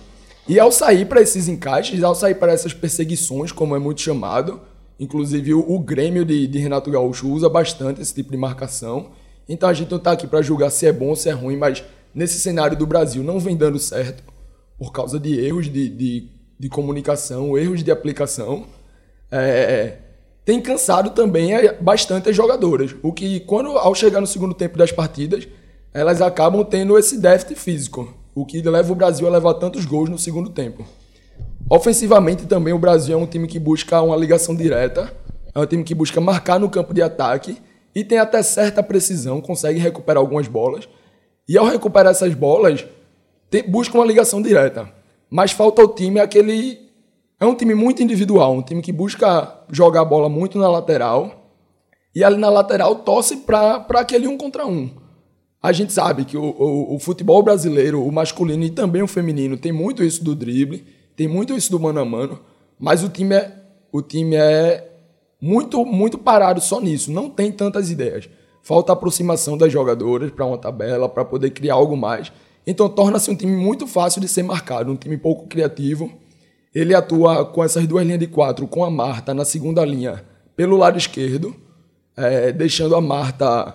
[0.46, 4.60] E ao sair para esses encaixes, ao sair para essas perseguições, como é muito chamado,
[4.98, 9.10] inclusive o, Grêmio de, de, Renato Gaúcho usa bastante esse tipo de marcação.
[9.48, 11.56] Então a gente não está aqui para julgar se é bom ou se é ruim,
[11.56, 11.84] mas
[12.14, 14.22] nesse cenário do Brasil não vem dando certo
[14.78, 16.28] por causa de erros de, de,
[16.58, 18.66] de comunicação, erros de aplicação
[19.30, 19.96] é,
[20.44, 22.94] tem cansado também bastante as jogadoras.
[23.02, 25.48] O que, quando ao chegar no segundo tempo das partidas,
[25.92, 30.10] elas acabam tendo esse déficit físico, o que leva o Brasil a levar tantos gols
[30.10, 30.84] no segundo tempo.
[31.70, 35.12] Ofensivamente também o Brasil é um time que busca uma ligação direta,
[35.54, 37.56] é um time que busca marcar no campo de ataque
[37.94, 40.88] e tem até certa precisão, consegue recuperar algumas bolas.
[41.48, 42.84] E ao recuperar essas bolas,
[43.50, 44.90] tem, busca uma ligação direta.
[45.30, 46.78] Mas falta ao time aquele.
[47.38, 51.50] É um time muito individual, um time que busca jogar a bola muito na lateral.
[52.14, 54.90] E ali na lateral torce para aquele um contra um.
[55.62, 59.56] A gente sabe que o, o, o, futebol brasileiro, o masculino e também o feminino,
[59.56, 60.84] tem muito isso do drible,
[61.16, 62.40] tem muito isso do mano a mano,
[62.78, 63.52] mas o time é,
[63.92, 64.90] o time é
[65.40, 68.28] muito, muito parado só nisso, não tem tantas ideias.
[68.62, 72.32] Falta aproximação das jogadoras para uma tabela, para poder criar algo mais.
[72.66, 76.10] Então torna-se um time muito fácil de ser marcado, um time pouco criativo.
[76.74, 80.24] Ele atua com essas duas linhas de quatro, com a Marta na segunda linha
[80.56, 81.54] pelo lado esquerdo,
[82.16, 83.74] é, deixando a Marta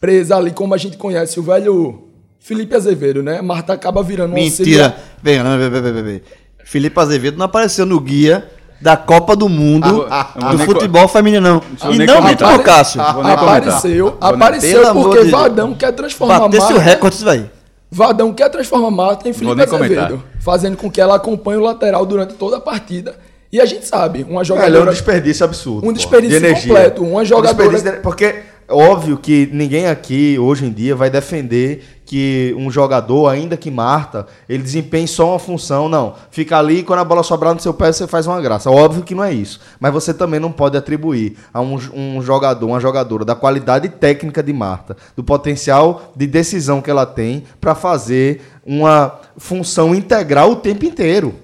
[0.00, 2.08] presa ali, como a gente conhece o velho
[2.38, 3.38] Felipe Azevedo, né?
[3.38, 4.96] A Marta acaba virando um Mentira.
[5.22, 6.22] Vem, vem, vem, vem, vem.
[6.64, 8.48] Felipe Azevedo não apareceu no guia
[8.80, 11.92] da Copa do Mundo ah, ah, do futebol feminino, não.
[11.92, 13.00] E não muito no Cássio.
[13.00, 17.50] Apareceu, apareceu porque Vadão quer transformar Batesse o recorde, velho.
[17.90, 22.34] Vadão quer transformar Marta em Felipe Azevedo, fazendo com que ela acompanhe o lateral durante
[22.34, 23.14] toda a partida.
[23.52, 24.86] E a gente sabe, uma jogadora...
[24.86, 25.86] É um desperdício absurdo.
[25.86, 27.04] Um desperdício de completo.
[27.04, 27.98] Uma jogadora...
[27.98, 28.36] Um porque
[28.66, 34.26] óbvio que ninguém aqui, hoje em dia, vai defender que um jogador, ainda que Marta,
[34.46, 35.88] ele desempenhe só uma função.
[35.88, 38.70] Não, fica ali e quando a bola sobrar no seu pé, você faz uma graça.
[38.70, 39.58] Óbvio que não é isso.
[39.80, 44.42] Mas você também não pode atribuir a um, um jogador, uma jogadora, da qualidade técnica
[44.42, 50.56] de Marta, do potencial de decisão que ela tem para fazer uma função integral o
[50.56, 51.34] tempo inteiro.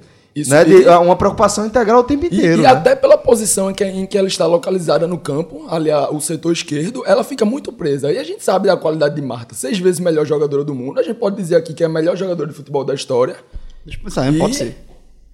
[0.41, 0.65] Isso né?
[0.65, 2.61] De, uma preocupação integral o tempo inteiro.
[2.61, 2.69] E, né?
[2.69, 6.21] até pela posição em que, em que ela está localizada no campo, ali a, o
[6.21, 8.13] setor esquerdo, ela fica muito presa.
[8.13, 11.01] E a gente sabe da qualidade de Marta, seis vezes melhor jogadora do mundo.
[11.01, 13.37] A gente pode dizer aqui que é a melhor jogadora de futebol da história.
[13.85, 14.77] Deixa eu pensar, e, pode ser.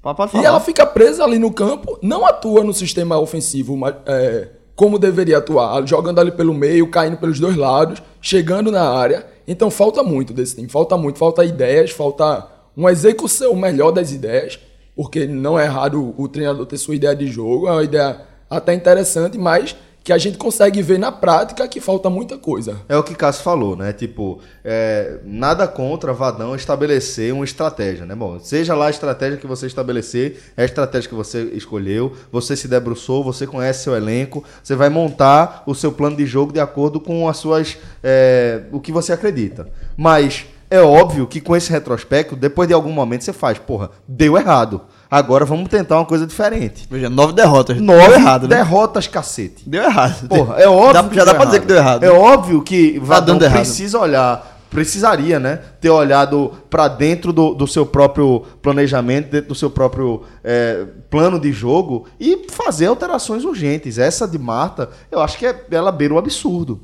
[0.02, 0.42] Pode falar.
[0.42, 4.98] E ela fica presa ali no campo, não atua no sistema ofensivo mas, é, como
[4.98, 9.26] deveria atuar, jogando ali pelo meio, caindo pelos dois lados, chegando na área.
[9.46, 12.46] Então falta muito desse time, falta muito, falta ideias, falta
[12.76, 14.58] uma execução melhor das ideias
[14.96, 18.74] porque não é raro o treinador ter sua ideia de jogo, é uma ideia até
[18.74, 22.76] interessante, mas que a gente consegue ver na prática que falta muita coisa.
[22.90, 23.90] É o que Cássio falou, né?
[23.90, 28.14] Tipo, é, nada contra Vadão estabelecer uma estratégia, né?
[28.14, 32.54] Bom, seja lá a estratégia que você estabelecer, é a estratégia que você escolheu, você
[32.54, 36.60] se debruçou, você conhece seu elenco, você vai montar o seu plano de jogo de
[36.60, 37.78] acordo com as suas.
[38.02, 39.66] É, o que você acredita.
[39.96, 44.36] Mas é óbvio que com esse retrospecto, depois de algum momento você faz, porra, deu
[44.36, 44.80] errado.
[45.08, 46.88] Agora vamos tentar uma coisa diferente.
[46.90, 47.80] Veja, nove derrotas.
[47.80, 48.56] Nove deu errado, né?
[48.56, 49.68] derrotas, cacete.
[49.68, 50.26] Deu errado.
[50.28, 51.10] Porra, é óbvio.
[51.10, 52.02] Dá, já dá pra dizer que deu errado.
[52.02, 55.60] É óbvio que tá Vadão precisa olhar, precisaria, né?
[55.80, 61.38] Ter olhado para dentro do, do, seu próprio planejamento, dentro do seu próprio é, plano
[61.38, 63.98] de jogo e fazer alterações urgentes.
[63.98, 66.80] Essa de Marta, eu acho que é, ela beira o absurdo.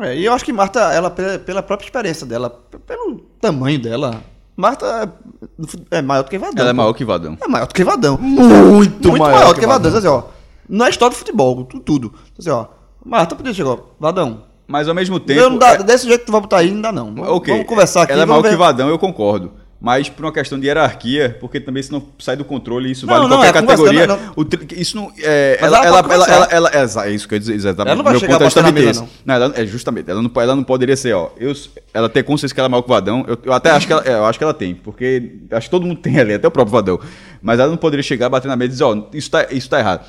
[0.00, 2.50] É, e eu acho que Marta, ela, pela própria experiência dela,
[2.86, 4.22] pelo tamanho dela,
[4.56, 5.12] Marta
[5.90, 6.54] é maior do que Vadão.
[6.58, 7.38] Ela é maior que Vadão.
[7.40, 8.18] É maior do que Vadão.
[8.18, 9.92] Muito, Muito maior, maior do que Vadão.
[9.92, 9.98] Vadão.
[9.98, 10.30] Assim, ó,
[10.68, 12.12] na história do futebol, tudo.
[12.38, 12.66] Assim, ó,
[13.04, 14.44] Marta podia chegar, Vadão.
[14.66, 15.58] Mas ao mesmo tempo.
[15.58, 15.82] Dá, é...
[15.82, 17.14] Desse jeito que tu vai botar aí, não dá não.
[17.14, 18.12] Vamos conversar aqui.
[18.12, 18.50] Ela é maior ver.
[18.50, 22.36] que Vadão, eu concordo mas por uma questão de hierarquia, porque também se não sai
[22.36, 24.06] do controle, isso não, vale não, qualquer é, categoria.
[24.06, 24.46] Não, o,
[24.76, 25.12] isso não.
[25.18, 27.88] É, ela, ela, ela, ela, ela, é, é isso que eu ia dizer, exatamente.
[27.88, 29.00] Ela não vai Meu chegar ponto é justamente esse.
[29.00, 29.08] Não.
[29.26, 30.10] não, ela, é justamente.
[30.10, 31.30] Ela não, ela não poderia ser, ó.
[31.38, 31.52] Eu,
[31.92, 33.24] ela ter consciência que ela é maior que o Vadão.
[33.28, 35.70] Eu, eu até acho que ela, é, eu acho que ela tem, porque acho que
[35.70, 37.00] todo mundo tem ali, até o próprio Vadão.
[37.42, 39.78] Mas ela não poderia chegar, bater na mesa e dizer, ó, isso tá, isso tá
[39.78, 40.06] errado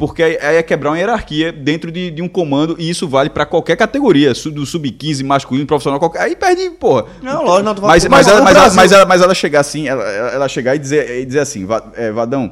[0.00, 3.44] porque aí é quebrar uma hierarquia dentro de, de um comando e isso vale para
[3.44, 6.22] qualquer categoria, do sub-15, masculino, profissional, qualquer.
[6.22, 7.04] Aí perde, porra.
[7.20, 10.02] Não, lógico, não, mas, mas, ela, mas, ela, mas, ela, mas ela chegar assim, ela,
[10.02, 12.50] ela chegar e dizer, e dizer assim, é, Vadão,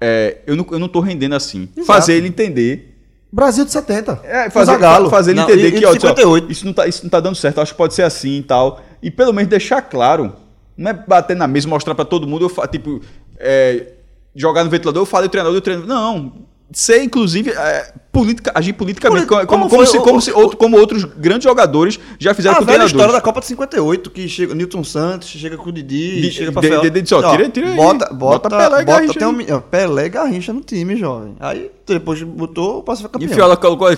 [0.00, 1.68] é, eu, não, eu não tô rendendo assim.
[1.76, 1.84] Exato.
[1.84, 2.96] Fazer ele entender.
[3.32, 4.20] Brasil de 70.
[4.22, 5.10] É, fazer, Galo.
[5.10, 6.46] fazer ele não, entender e, que, ó, 58.
[6.46, 8.42] Ó, isso, não tá, isso não tá dando certo, acho que pode ser assim e
[8.44, 8.80] tal.
[9.02, 10.32] E pelo menos deixar claro.
[10.76, 13.00] Não é bater na mesa, mostrar para todo mundo, eu, tipo,
[13.36, 13.94] é,
[14.32, 15.88] jogar no ventilador, eu falei o treinador, o treinador.
[15.88, 16.32] Não,
[16.72, 21.04] ser, inclusive, é, politica, agir politicamente, como, como, como, se, como, se, outro, como outros
[21.04, 22.70] grandes jogadores já fizeram a com.
[22.70, 26.30] A história da Copa de 58, que chega Newton Santos, chega com o Didi, de,
[26.30, 27.76] chega pra de, de, de, tira, tira aí.
[27.76, 29.28] Bota, bota, bota Pelé e Garrincha.
[29.28, 31.34] Um, Pelé e Garrincha no time, jovem.
[31.40, 33.30] Aí depois botou, o Passa campeão.
[33.30, 33.88] E Fiola colocou,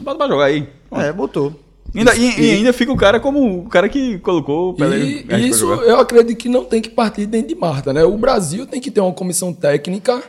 [0.00, 0.68] bota pra jogar aí.
[0.92, 1.52] É, botou.
[1.94, 4.98] Ainda, e, e, ainda fica o cara como o cara que colocou o Pelé.
[4.98, 8.04] E, isso eu acredito que não tem que partir dentro de Marta, né?
[8.04, 10.22] O Brasil tem que ter uma comissão técnica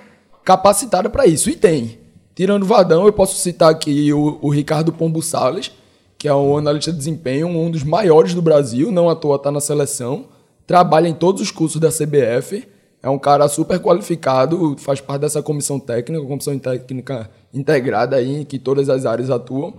[0.50, 1.47] capacitada para isso.
[1.47, 2.00] E tem.
[2.34, 5.72] Tirando o Vadão, eu posso citar aqui o, o Ricardo Pombo Salles,
[6.18, 9.52] que é um analista de desempenho, um dos maiores do Brasil, não à toa está
[9.52, 10.26] na seleção,
[10.66, 12.68] trabalha em todos os cursos da CBF,
[13.04, 18.43] é um cara super qualificado, faz parte dessa comissão técnica, comissão técnica integrada aí, em
[18.43, 19.76] que todas as áreas atuam.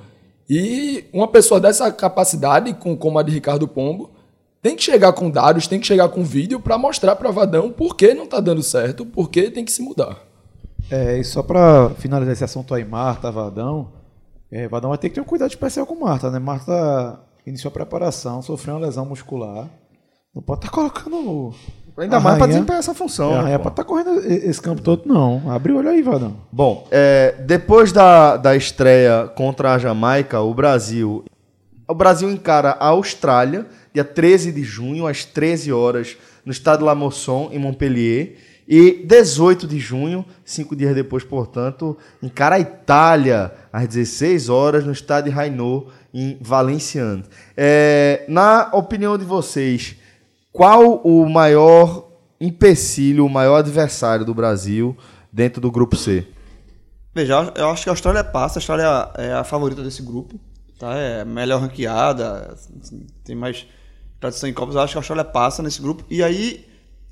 [0.49, 4.11] E uma pessoa dessa capacidade, com, como a de Ricardo Pombo,
[4.63, 7.97] tem que chegar com dados, tem que chegar com vídeo para mostrar para Vadão por
[7.97, 10.30] que não tá dando certo, por que tem que se mudar.
[10.91, 13.93] É, e só para finalizar esse assunto aí, Marta, Vadão,
[14.51, 16.39] é, Vadão vai ter que ter um cuidado especial com Marta, né?
[16.39, 19.69] Marta iniciou a preparação, sofreu uma lesão muscular.
[20.35, 21.53] Não pode estar colocando.
[21.99, 23.33] Ainda mais rainha- desempenhar essa função.
[23.41, 23.65] É, né, pô?
[23.65, 25.43] pode estar correndo e- esse campo todo, não.
[25.51, 26.37] Abre o olho aí, Vadão.
[26.53, 31.25] Bom, é, depois da, da estreia contra a Jamaica, o Brasil.
[31.89, 36.95] O Brasil encara a Austrália, dia 13 de junho, às 13 horas, no estádio La
[36.95, 38.37] Mosson, em Montpellier.
[38.73, 44.93] E 18 de junho, cinco dias depois, portanto, encara a Itália, às 16 horas, no
[44.93, 47.27] estádio Rainot, em Valenciennes.
[47.57, 49.97] É, na opinião de vocês,
[50.53, 54.97] qual o maior empecilho, o maior adversário do Brasil
[55.33, 56.29] dentro do grupo C?
[57.13, 60.39] Veja, eu acho que a Austrália passa, a Austrália é a favorita desse grupo,
[60.79, 60.95] tá?
[60.95, 63.67] É melhor ranqueada, assim, tem mais
[64.21, 66.05] tradição em Copas, eu acho que a Austrália passa nesse grupo.
[66.09, 66.65] E aí,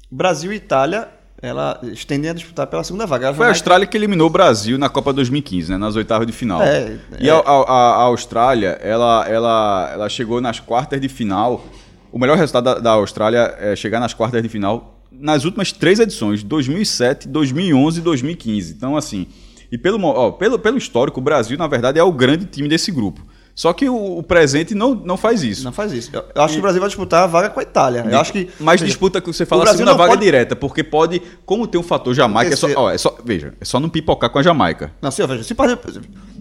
[0.09, 3.33] Brasil e Itália, ela tendem a disputar pela segunda vaga.
[3.33, 5.79] Foi a Austrália que eliminou o Brasil na Copa 2015, né?
[5.79, 6.61] Nas oitavas de final.
[6.63, 7.33] É, e é.
[7.33, 11.65] A, a- a- Austrália, ela, ela, ela chegou nas quartas de final.
[12.11, 15.99] O melhor resultado da, da Austrália é chegar nas quartas de final nas últimas três
[16.01, 18.73] edições, 2007, 2011 e 2015.
[18.75, 19.27] Então, assim,
[19.71, 22.91] e pelo, ó, pelo, pelo histórico, o Brasil, na verdade, é o grande time desse
[22.93, 23.21] grupo.
[23.59, 25.65] Só que o, o presente não, não faz isso.
[25.65, 26.11] Não faz isso.
[26.13, 28.07] Eu, eu acho que o Brasil vai disputar a vaga com a Itália.
[28.09, 28.49] Eu acho que.
[28.61, 31.81] Mas veja, disputa que você fala a segunda vaga pode- direta, porque pode, como tem
[31.81, 34.45] um fator Jamaica, é só, ó, é só, veja, é só não pipocar com a
[34.45, 34.93] Jamaica.
[35.03, 35.57] Não, se, veja, se,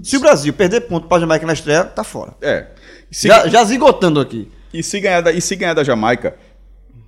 [0.03, 2.33] se o Brasil perder ponto para a Jamaica na estreia, tá fora.
[2.39, 2.67] É.
[3.09, 4.51] Se- Já, já zigotando aqui.
[4.71, 6.35] E se ganhar da, e se ganhar da Jamaica,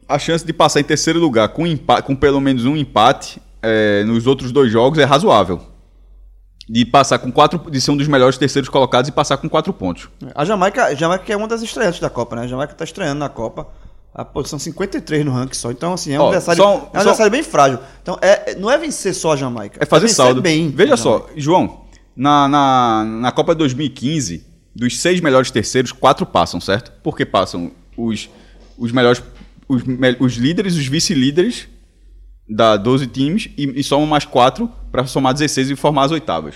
[0.08, 4.04] a chance de passar em terceiro lugar com, empa- com pelo menos um empate é,
[4.06, 5.62] nos outros dois jogos é razoável.
[6.72, 7.58] De passar com quatro.
[7.72, 10.08] De ser um dos melhores terceiros colocados e passar com quatro pontos.
[10.36, 12.44] A Jamaica, a Jamaica é uma das estreantes da Copa, né?
[12.44, 13.68] A Jamaica tá estreando na Copa.
[14.14, 15.72] A posição 53 no ranking só.
[15.72, 17.80] Então, assim, é um Ó, adversário, só um- é um só- adversário bem frágil.
[18.02, 19.80] Então, é, é- não é vencer só a Jamaica.
[19.82, 20.42] É fazer vencer saldo.
[20.42, 20.70] bem.
[20.70, 21.28] Veja a só.
[21.36, 24.46] João, na, na, na Copa 2015,
[24.76, 26.92] dos seis melhores terceiros, quatro passam, certo?
[27.04, 28.30] Porque passam os,
[28.78, 29.22] os melhores.
[29.68, 31.68] Os, me- os líderes, os vice-líderes
[32.48, 36.56] da 12 times e, e somam mais quatro para somar 16 e formar as oitavas.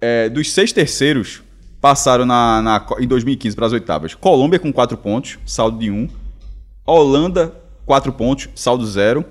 [0.00, 1.42] É, dos seis terceiros,
[1.80, 4.14] passaram na, na em 2015 para as oitavas.
[4.14, 6.08] Colômbia com quatro pontos, saldo de um.
[6.86, 7.54] Holanda,
[7.86, 9.24] 4 pontos, saldo 0.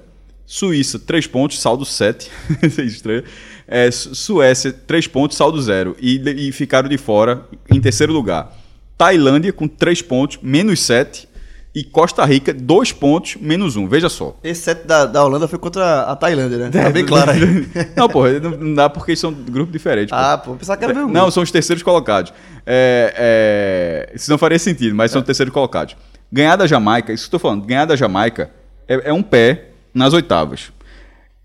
[0.45, 2.29] Suíça, 3 pontos, saldo 7.
[2.83, 3.23] Isso é.
[3.67, 5.95] É, Su- Suécia, 3 pontos, saldo 0.
[5.99, 8.51] E, e ficaram de fora em terceiro lugar.
[8.97, 11.28] Tailândia, com 3 pontos, menos 7.
[11.73, 13.87] E Costa Rica, 2 pontos, menos 1.
[13.87, 14.35] Veja só.
[14.43, 16.69] Esse set da, da Holanda foi contra a Tailândia, né?
[16.69, 17.67] Tá bem claro aí.
[17.95, 20.11] não, pô, não, dá porque são grupos diferentes.
[20.11, 22.33] ah, pô, pensava que era meu Não, são os terceiros colocados.
[22.65, 25.95] É, é, isso não faria sentido, mas são terceiros colocados.
[26.31, 28.49] Ganhar da Jamaica, isso que eu tô falando, ganhar da Jamaica
[28.87, 30.71] é, é um pé nas oitavas.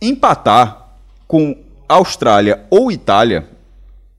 [0.01, 0.97] Empatar
[1.27, 1.57] com
[1.89, 3.47] Austrália ou Itália,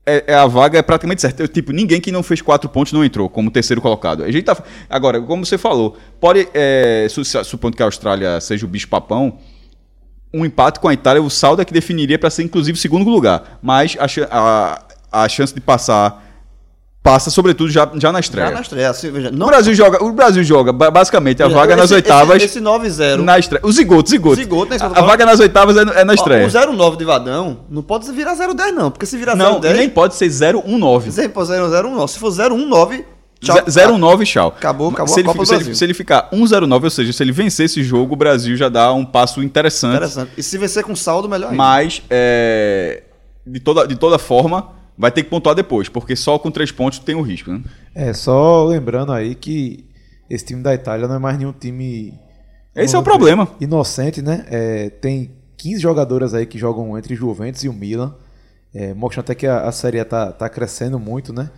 [0.06, 1.42] é, é a vaga é praticamente certa.
[1.42, 4.22] Eu, tipo, ninguém que não fez quatro pontos não entrou como terceiro colocado.
[4.22, 4.56] A gente tá,
[4.88, 9.38] agora, como você falou, pode, é, su- supondo que a Austrália seja o bicho papão,
[10.32, 13.58] um empate com a Itália, o saldo é que definiria para ser inclusive segundo lugar.
[13.62, 14.06] Mas a,
[15.10, 16.25] a, a chance de passar
[17.06, 18.48] passa, sobretudo, já, já na estreia.
[18.48, 18.90] Já na estreia.
[18.90, 21.94] Assim, veja, O, não, Brasil joga, o Brasil joga ba- basicamente a vaga nas esse-
[21.94, 23.22] oitavas Esse, esse 9-0.
[23.22, 23.60] na estreia.
[23.64, 24.34] O zigoto, zigoto.
[24.34, 26.44] Zigoto, né, isso a, a vaga nas oitavas é, é na estreia.
[26.44, 28.90] O 0,9 de Vadão não pode virar 0,10, não.
[28.90, 29.76] Porque se virar Não, 0,10.
[29.76, 31.12] nem pode ser 019.
[31.12, 32.08] Se for 0,09.
[32.08, 33.04] Se for 0,19,
[33.40, 33.56] tchau.
[33.64, 34.48] 019, tchau.
[34.48, 35.74] Acabou, acabou se a ele, Copa se, ele, Brasil.
[35.76, 38.92] se ele ficar 109, ou seja, se ele vencer esse jogo, o Brasil já dá
[38.92, 39.94] um passo interessante.
[39.94, 40.30] Interessante.
[40.36, 41.56] E se vencer com saldo, melhor ainda.
[41.56, 43.04] Mas, é,
[43.46, 46.98] de, toda, de toda forma, vai ter que pontuar depois, porque só com três pontos
[46.98, 47.62] tem o risco, né?
[47.94, 49.84] É, só lembrando aí que
[50.28, 52.14] esse time da Itália não é mais nenhum time.
[52.74, 53.48] Esse é o problema.
[53.60, 54.46] Inocente, né?
[54.50, 58.14] É, tem 15 jogadoras aí que jogam entre Juventus e o Milan.
[58.74, 61.50] É, mostrando até que a, a Série A tá, tá crescendo muito, né?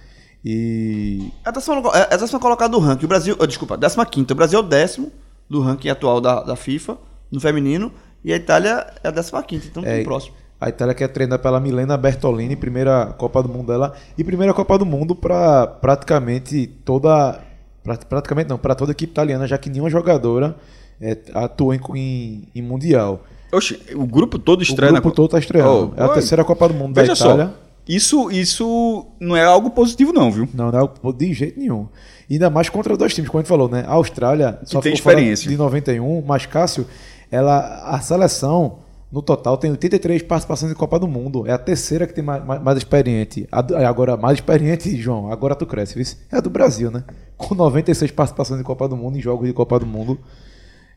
[0.44, 1.32] E.
[1.44, 3.04] É a décima, é a décima colocada do ranking.
[3.04, 4.32] O Brasil, oh, desculpa, décima quinta.
[4.32, 5.10] O Brasil é o décimo
[5.50, 6.96] do ranking atual da, da FIFA,
[7.30, 7.92] no feminino.
[8.24, 10.34] E a Itália é a décima quinta, então É, tem próximo.
[10.60, 14.52] A Itália que é treinada pela Milena Bertolini, primeira Copa do Mundo dela e primeira
[14.52, 17.40] Copa do Mundo para praticamente toda
[17.82, 20.56] pra- praticamente não, para toda a equipe italiana, já que nenhuma jogadora
[21.00, 23.22] é, atua em, em, em mundial.
[23.52, 25.94] Oxe, o grupo todo O estreia grupo na todo está estreando.
[25.96, 26.14] Oh, é a oi.
[26.14, 27.46] terceira Copa do Mundo Veja da Itália.
[27.46, 27.52] só,
[27.88, 30.48] isso, isso não é algo positivo, não, viu?
[30.52, 31.86] Não, não é de jeito nenhum.
[32.30, 33.84] Ainda mais contra dois times, como a gente falou, né?
[33.86, 35.48] A Austrália só tem ficou fora experiência.
[35.48, 36.84] de 91, mas Cássio,
[37.30, 38.80] ela, a seleção
[39.10, 41.46] No total tem 83 participações em Copa do Mundo.
[41.46, 43.48] É a terceira que tem mais, mais, mais experiente.
[43.50, 46.04] A agora, mais experiente, João, agora tu cresce, viu?
[46.30, 47.04] É a do Brasil, né?
[47.36, 50.18] Com 96 participações em Copa do Mundo, em jogos de Copa do Mundo.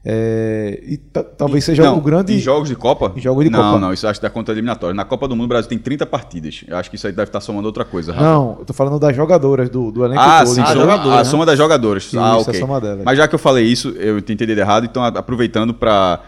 [0.03, 2.33] É, e ta- talvez seja não, o grande.
[2.33, 3.13] Em jogos de Copa?
[3.15, 3.79] Em jogos de não, Copa.
[3.79, 4.95] Não, isso eu acho que dá conta eliminatória.
[4.95, 6.63] Na Copa do Mundo, o Brasil tem 30 partidas.
[6.67, 8.11] Eu acho que isso aí deve estar somando outra coisa.
[8.11, 8.25] Rafa.
[8.25, 10.55] Não, eu tô falando das jogadoras do, do elenco Ah, todo.
[10.55, 11.23] sim, então- soma, jogadoras, a né?
[11.25, 12.03] soma das jogadoras.
[12.03, 12.61] Isso, ah, a ok.
[13.05, 16.19] Mas já que eu falei isso, eu tinha entendido errado, então a- aproveitando para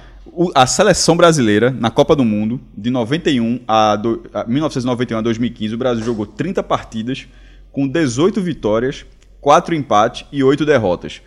[0.56, 5.76] a seleção brasileira na Copa do Mundo de 91 a, do, a 1991 a 2015,
[5.76, 7.28] o Brasil jogou 30 partidas
[7.72, 9.06] com 18 vitórias,
[9.42, 11.22] 4 empates e 8 derrotas.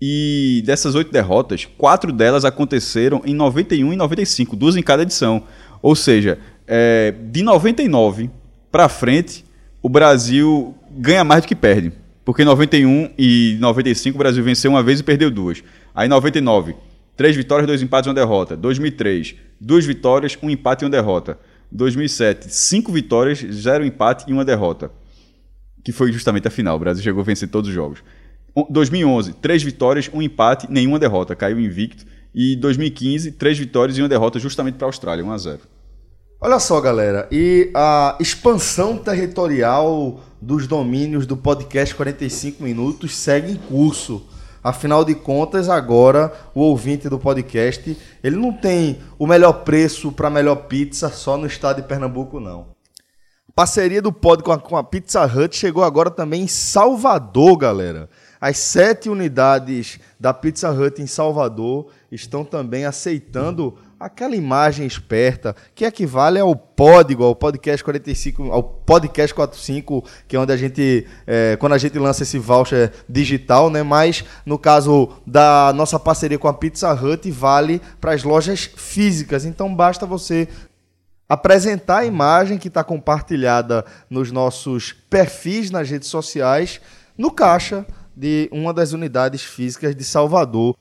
[0.00, 5.44] E dessas oito derrotas, quatro delas aconteceram em 91 e 95, duas em cada edição.
[5.80, 8.30] Ou seja, é, de 99
[8.70, 9.42] para frente,
[9.82, 11.92] o Brasil ganha mais do que perde.
[12.26, 15.62] Porque em 91 e 95 o Brasil venceu uma vez e perdeu duas.
[15.94, 16.74] Aí em 99,
[17.16, 18.56] três vitórias, dois empates e uma derrota.
[18.56, 21.38] 2003, duas vitórias, um empate e uma derrota.
[21.72, 24.90] 2007, cinco vitórias, zero empate e uma derrota
[25.84, 26.76] que foi justamente a final.
[26.76, 28.02] O Brasil chegou a vencer todos os jogos.
[28.54, 31.34] O- 2011, três vitórias, um empate, nenhuma derrota.
[31.36, 32.04] Caiu invicto.
[32.34, 35.58] E 2015, três vitórias e uma derrota justamente para a Austrália, 1 a 0.
[36.40, 43.56] Olha só, galera, e a expansão territorial dos domínios do podcast 45 minutos segue em
[43.56, 44.22] curso.
[44.66, 50.28] Afinal de contas, agora o ouvinte do podcast, ele não tem o melhor preço para
[50.28, 52.74] melhor pizza só no estado de Pernambuco, não.
[53.54, 58.10] Parceria do Pod com a, com a Pizza Hut chegou agora também em Salvador, galera.
[58.40, 65.84] As sete unidades da Pizza Hut em Salvador estão também aceitando aquela imagem esperta que
[65.84, 71.56] equivale ao Pódigo, ao podcast 45, ao podcast 45, que é onde a gente, é,
[71.56, 73.82] quando a gente lança esse voucher digital, né?
[73.82, 79.44] Mas no caso da nossa parceria com a Pizza Hut, vale para as lojas físicas.
[79.44, 80.46] Então basta você
[81.28, 86.80] apresentar a imagem que está compartilhada nos nossos perfis nas redes sociais
[87.16, 87.84] no caixa
[88.14, 90.76] de uma das unidades físicas de Salvador.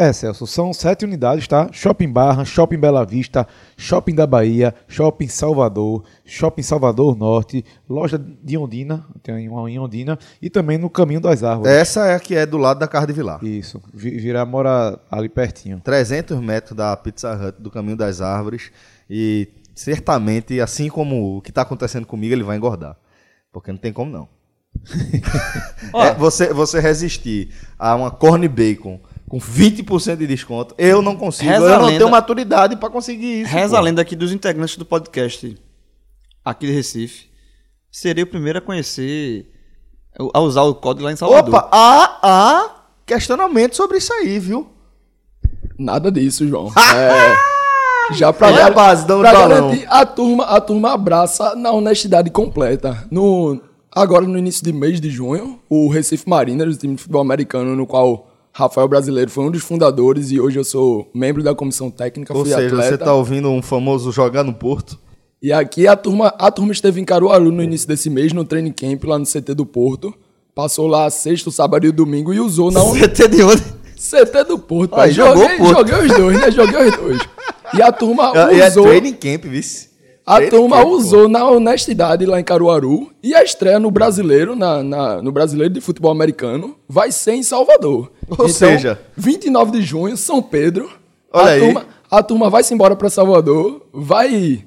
[0.00, 1.68] É, Celso, são sete unidades, tá?
[1.72, 3.46] Shopping Barra, Shopping Bela Vista,
[3.76, 10.16] Shopping da Bahia, Shopping Salvador, Shopping Salvador Norte, loja de Ondina, tem uma em Ondina,
[10.40, 11.72] e também no Caminho das Árvores.
[11.72, 13.42] Essa é a que é do lado da Casa de Vilar.
[13.42, 15.80] Isso, Vi- Virá mora ali pertinho.
[15.80, 18.70] 300 metros da Pizza Hut do Caminho das Árvores
[19.10, 22.96] e certamente, assim como o que está acontecendo comigo, ele vai engordar.
[23.52, 24.28] Porque não tem como não.
[25.94, 31.50] É, você, você resistir a uma corn bacon com 20% de desconto, eu não consigo.
[31.50, 33.50] Reza eu não lenda- tenho maturidade para conseguir isso.
[33.52, 33.76] Reza pô.
[33.76, 35.56] a lenda aqui dos integrantes do podcast
[36.44, 37.26] aqui de Recife.
[37.90, 39.50] Seria o primeiro a conhecer,
[40.32, 41.54] a usar o código lá em Salvador.
[41.54, 42.70] Opa, há, há
[43.06, 44.68] questionamento sobre isso aí, viu?
[45.78, 46.72] Nada disso, João.
[48.10, 52.30] É, já pra, Olha a base, pra garantir, a turma, a turma abraça na honestidade
[52.30, 53.06] completa.
[53.10, 53.60] No,
[53.92, 57.76] agora, no início de mês de junho, o Recife Mariners, o time de futebol americano,
[57.76, 58.27] no qual
[58.58, 62.44] Rafael Brasileiro foi um dos fundadores e hoje eu sou membro da comissão técnica, Ou
[62.44, 62.88] fui seja, atleta.
[62.90, 64.98] você tá ouvindo um famoso jogar no Porto.
[65.40, 68.72] E aqui a turma, a turma esteve em Caruaru no início desse mês, no training
[68.72, 70.12] camp, lá no CT do Porto.
[70.56, 73.62] Passou lá sexto, sábado e domingo e usou na CT de onde?
[73.94, 74.96] CT do Porto.
[74.98, 75.76] Aí, jogou Joguei, Porto.
[75.76, 76.50] joguei os dois, né?
[76.50, 77.20] Joguei os dois.
[77.74, 78.86] E a turma E é usou.
[78.86, 79.87] training camp, vice.
[80.28, 83.10] A turma usou na honestidade lá em Caruaru.
[83.22, 87.42] E a estreia no brasileiro, na, na- no brasileiro de futebol americano, vai ser em
[87.42, 88.10] Salvador.
[88.36, 90.90] Ou seja- 29 de junho, São Pedro.
[91.32, 91.60] Olha a aí.
[91.60, 94.64] Turma, a turma vai se embora pra Salvador, vai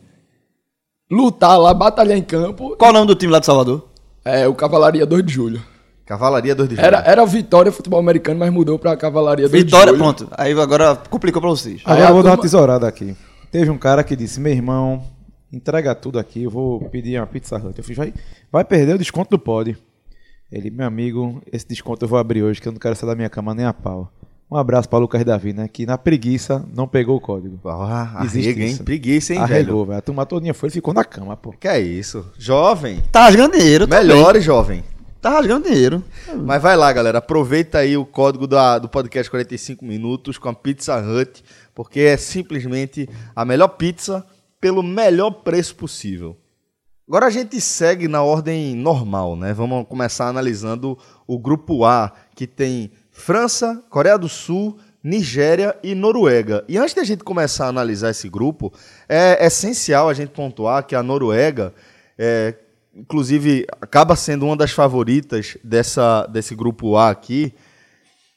[1.11, 2.75] lutar lá, batalhar em campo.
[2.77, 3.87] Qual o nome do time lá de Salvador?
[4.23, 5.61] É, o Cavalaria 2 de Julho.
[6.05, 6.85] Cavalaria 2 de julho.
[6.85, 10.13] Era, era Vitória Futebol Americano, mas mudou pra Cavalaria 2 Vitória, de Julho.
[10.15, 10.27] pronto.
[10.37, 11.81] Aí agora complicou pra vocês.
[11.85, 13.15] Aí Agora eu vou dar uma turma- tesourada aqui.
[13.51, 15.03] Teve um cara que disse: meu irmão,
[15.51, 17.77] entrega tudo aqui, eu vou pedir uma pizza hut.
[17.77, 18.13] Eu fiz, vai,
[18.51, 19.77] vai perder o desconto do pod.
[20.51, 23.15] Ele, meu amigo, esse desconto eu vou abrir hoje, que eu não quero sair da
[23.15, 24.11] minha cama nem a pau.
[24.49, 25.69] Um abraço para Lucas Davi, né?
[25.71, 27.57] Que na preguiça não pegou o código.
[27.65, 28.77] Ah, Existe arrega, hein?
[28.83, 29.85] Preguiça, hein, Arregou, velho?
[29.85, 29.97] velho.
[29.99, 31.53] A turma todinha foi e ficou na cama, pô.
[31.53, 32.29] Que é isso?
[32.37, 32.99] Jovem.
[33.13, 33.87] Tá rasgando dinheiro.
[33.87, 34.05] também.
[34.05, 34.83] Melhore, jovem.
[35.21, 36.03] Tá rasgando dinheiro.
[36.43, 37.19] Mas vai lá, galera.
[37.19, 41.41] Aproveita aí o código da- do podcast 45 minutos com a Pizza Hut,
[41.73, 44.25] porque é simplesmente a melhor pizza
[44.61, 46.37] pelo melhor preço possível.
[47.07, 49.53] Agora a gente segue na ordem normal, né?
[49.53, 50.97] Vamos começar analisando
[51.27, 56.63] o grupo A, que tem França, Coreia do Sul, Nigéria e Noruega.
[56.69, 58.71] E antes da gente começar a analisar esse grupo,
[59.09, 61.73] é essencial a gente pontuar que a Noruega,
[62.17, 62.55] é,
[62.95, 67.53] inclusive, acaba sendo uma das favoritas dessa, desse grupo A aqui,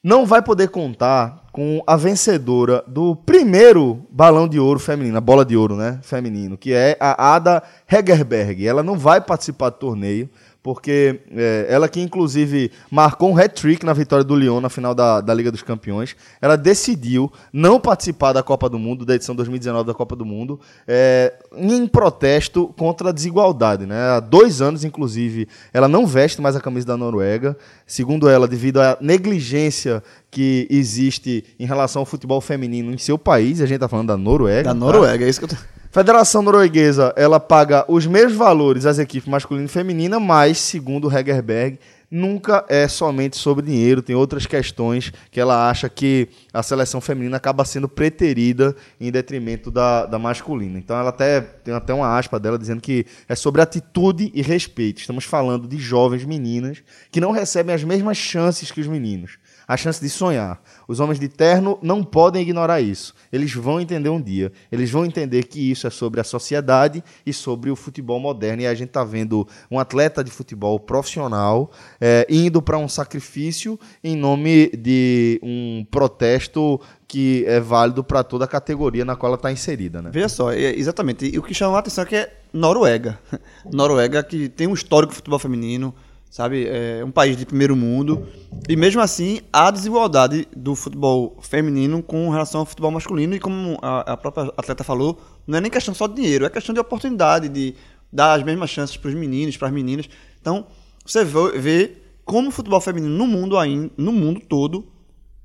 [0.04, 5.46] não vai poder contar com a vencedora do primeiro balão de ouro feminino, a bola
[5.46, 8.66] de ouro, né, feminino, que é a Ada Hegerberg.
[8.66, 10.28] Ela não vai participar do torneio,
[10.64, 15.20] porque é, ela que inclusive marcou um hat-trick na vitória do Lyon na final da,
[15.20, 19.86] da Liga dos Campeões, ela decidiu não participar da Copa do Mundo, da edição 2019
[19.86, 20.58] da Copa do Mundo,
[20.88, 23.84] é, em protesto contra a desigualdade.
[23.84, 23.94] Né?
[23.94, 27.54] Há dois anos, inclusive, ela não veste mais a camisa da Noruega,
[27.86, 33.60] segundo ela, devido à negligência que existe em relação ao futebol feminino em seu país,
[33.60, 34.62] e a gente está falando da Noruega.
[34.62, 34.74] Da tá?
[34.74, 35.56] Noruega, é isso que eu tô...
[35.94, 41.78] Federação Norueguesa, ela paga os mesmos valores às equipes masculina e feminina, mas, segundo Hegerberg,
[42.10, 47.36] nunca é somente sobre dinheiro, tem outras questões que ela acha que a seleção feminina
[47.36, 50.80] acaba sendo preterida em detrimento da, da masculina.
[50.80, 54.98] Então ela até tem até uma aspa dela dizendo que é sobre atitude e respeito.
[54.98, 59.76] Estamos falando de jovens meninas que não recebem as mesmas chances que os meninos a
[59.76, 60.60] chance de sonhar.
[60.86, 63.14] Os homens de terno não podem ignorar isso.
[63.32, 64.52] Eles vão entender um dia.
[64.70, 68.62] Eles vão entender que isso é sobre a sociedade e sobre o futebol moderno.
[68.62, 71.70] E a gente está vendo um atleta de futebol profissional
[72.00, 78.44] é, indo para um sacrifício em nome de um protesto que é válido para toda
[78.44, 80.02] a categoria na qual ela está inserida.
[80.02, 80.10] Né?
[80.12, 81.30] Veja só, é, exatamente.
[81.32, 83.18] E o que chama a atenção é que é Noruega.
[83.72, 85.94] Noruega que tem um histórico de futebol feminino
[86.34, 86.66] sabe?
[86.66, 88.26] É um país de primeiro mundo.
[88.68, 93.36] E mesmo assim, há desigualdade do futebol feminino com relação ao futebol masculino.
[93.36, 96.50] E como a, a própria atleta falou, não é nem questão só de dinheiro, é
[96.50, 97.76] questão de oportunidade, de
[98.12, 100.08] dar as mesmas chances para os meninos, para as meninas.
[100.40, 100.66] Então,
[101.06, 104.88] você vê como o futebol feminino no mundo, ainda, no mundo todo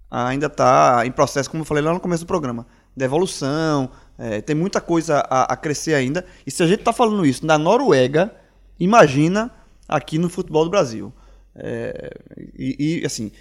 [0.09, 2.65] ainda está em processo, como eu falei lá no começo do programa,
[2.97, 3.91] de evolução.
[4.17, 6.25] É, tem muita coisa a, a crescer ainda.
[6.47, 8.33] E se a gente está falando isso na Noruega,
[8.79, 9.51] imagina
[9.89, 11.11] aqui no futebol do Brasil.
[11.55, 12.11] É,
[12.57, 13.31] e, e, assim,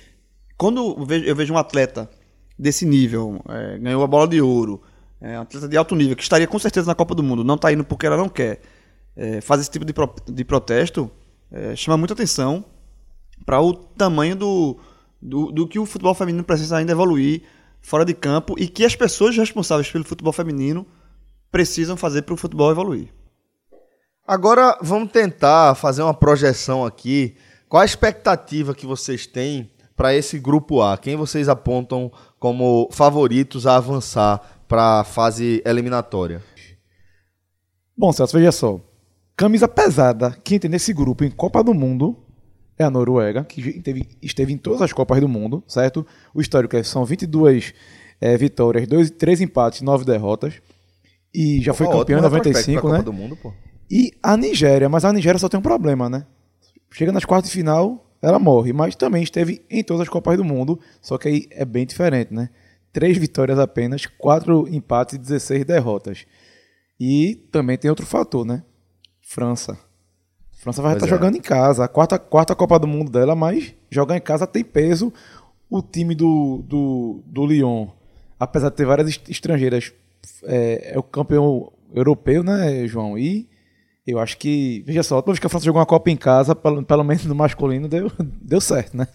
[0.56, 2.10] quando eu vejo, eu vejo, um atleta
[2.58, 4.82] desse nível, é, ganhou a bola de ouro,
[5.20, 7.54] é um atleta de alto nível, que estaria com certeza na Copa do Mundo, não
[7.54, 8.60] está indo porque ela não quer,
[9.14, 11.10] é, fazer esse tipo de, pro, de protesto,
[11.52, 12.64] é, chama muita atenção
[13.44, 14.78] para o tamanho do,
[15.20, 17.42] do, do que o futebol feminino precisa ainda evoluir
[17.80, 20.86] fora de campo e que as pessoas responsáveis pelo futebol feminino
[21.50, 23.08] precisam fazer para o futebol evoluir.
[24.28, 27.34] Agora vamos tentar fazer uma projeção aqui.
[27.66, 30.98] Qual a expectativa que vocês têm para esse grupo A?
[30.98, 34.38] Quem vocês apontam como favoritos a avançar
[34.68, 36.42] para a fase eliminatória?
[37.96, 38.78] Bom, Celso, veja só.
[39.34, 42.14] Camisa pesada, quem tem nesse grupo em Copa do Mundo
[42.78, 46.06] é a Noruega, que esteve, esteve em todas as Copas do Mundo, certo?
[46.34, 47.72] O histórico é, são 22
[48.20, 50.60] é, vitórias, 2, 3 empates, 9 derrotas.
[51.32, 53.00] E já foi campeão em 95, né?
[53.00, 53.54] Do mundo, pô.
[53.90, 56.26] E a Nigéria, mas a Nigéria só tem um problema, né?
[56.90, 60.44] Chega nas quartas de final, ela morre, mas também esteve em todas as Copas do
[60.44, 62.50] Mundo, só que aí é bem diferente, né?
[62.92, 66.26] Três vitórias apenas, quatro empates e 16 derrotas.
[66.98, 68.62] E também tem outro fator, né?
[69.22, 69.78] França.
[70.58, 71.08] França vai estar é.
[71.08, 74.64] jogando em casa, a quarta, quarta Copa do Mundo dela, mas jogar em casa tem
[74.64, 75.12] peso.
[75.70, 77.88] O time do, do, do Lyon,
[78.40, 79.92] apesar de ter várias estrangeiras,
[80.44, 83.16] é, é o campeão europeu, né, João?
[83.16, 83.48] E
[84.08, 86.56] eu acho que, veja só, toda vez que a França jogou uma Copa em casa,
[86.56, 88.10] pelo, pelo menos no masculino, deu,
[88.40, 89.06] deu certo, né?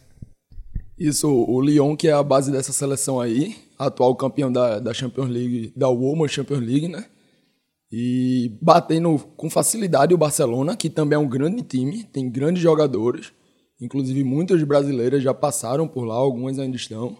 [0.95, 5.27] Isso, o Lyon, que é a base dessa seleção aí, atual campeão da, da Champions
[5.29, 7.05] League, da Women's Champions League, né?
[7.91, 13.33] E batendo com facilidade o Barcelona, que também é um grande time, tem grandes jogadores,
[13.81, 17.17] inclusive muitas brasileiras já passaram por lá, algumas ainda estão.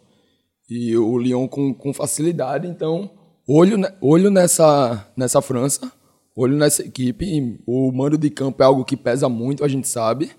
[0.70, 3.10] E o Lyon com, com facilidade, então,
[3.48, 5.92] olho, olho nessa, nessa França
[6.36, 7.60] olho nessa equipe.
[7.66, 10.32] O mando de campo é algo que pesa muito, a gente sabe.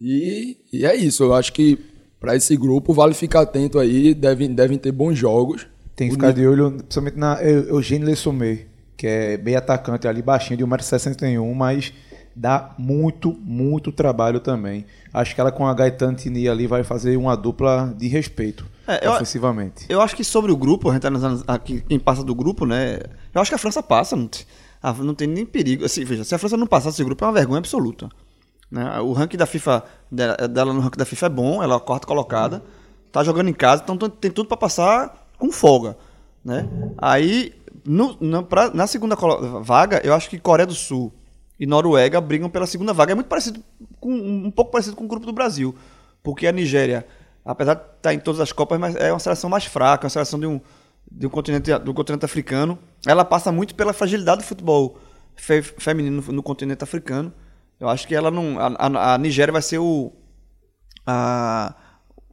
[0.00, 1.22] E, e é isso.
[1.22, 1.78] Eu acho que
[2.18, 4.14] para esse grupo vale ficar atento aí.
[4.14, 5.66] Devem, devem ter bons jogos.
[5.94, 8.66] Tem que ficar de olho, principalmente na Eugênio Lessomé,
[8.96, 11.92] que é bem atacante ali, baixinho, de 1,61m, mas
[12.34, 14.86] dá muito, muito trabalho também.
[15.12, 19.06] Acho que ela com a Gaetano Tini ali vai fazer uma dupla de respeito é,
[19.06, 19.84] eu, ofensivamente.
[19.88, 22.64] Eu acho que sobre o grupo, a gente tá analisando aqui quem passa do grupo,
[22.64, 23.00] né?
[23.34, 24.16] Eu acho que a França passa.
[24.16, 24.28] Não
[24.80, 25.84] tem ah, não tem nem perigo.
[25.84, 28.08] Assim, veja, se a França não passar esse grupo é uma vergonha absoluta.
[28.70, 29.00] Né?
[29.00, 32.06] O ranking da FIFA, dela no ranking da FIFA é bom, ela é a quarta
[32.06, 32.62] colocada,
[33.12, 35.98] tá jogando em casa, então tem tudo para passar com folga.
[36.42, 36.68] Né?
[36.96, 37.52] Aí,
[37.84, 39.16] no, na, pra, na segunda
[39.62, 41.12] vaga, eu acho que Coreia do Sul
[41.58, 43.12] e Noruega brigam pela segunda vaga.
[43.12, 43.62] É muito parecido
[44.00, 45.74] com um pouco parecido com o grupo do Brasil,
[46.22, 47.06] porque a Nigéria,
[47.44, 50.10] apesar de estar tá em todas as copas, mas é uma seleção mais fraca, uma
[50.10, 50.58] seleção de um
[51.10, 52.78] do continente, do continente africano.
[53.06, 54.98] Ela passa muito pela fragilidade do futebol
[55.36, 57.32] fe, feminino no, no, continente africano.
[57.78, 58.58] Eu acho que ela não.
[58.58, 60.12] A, a, a Nigéria vai ser o,
[61.06, 61.74] a,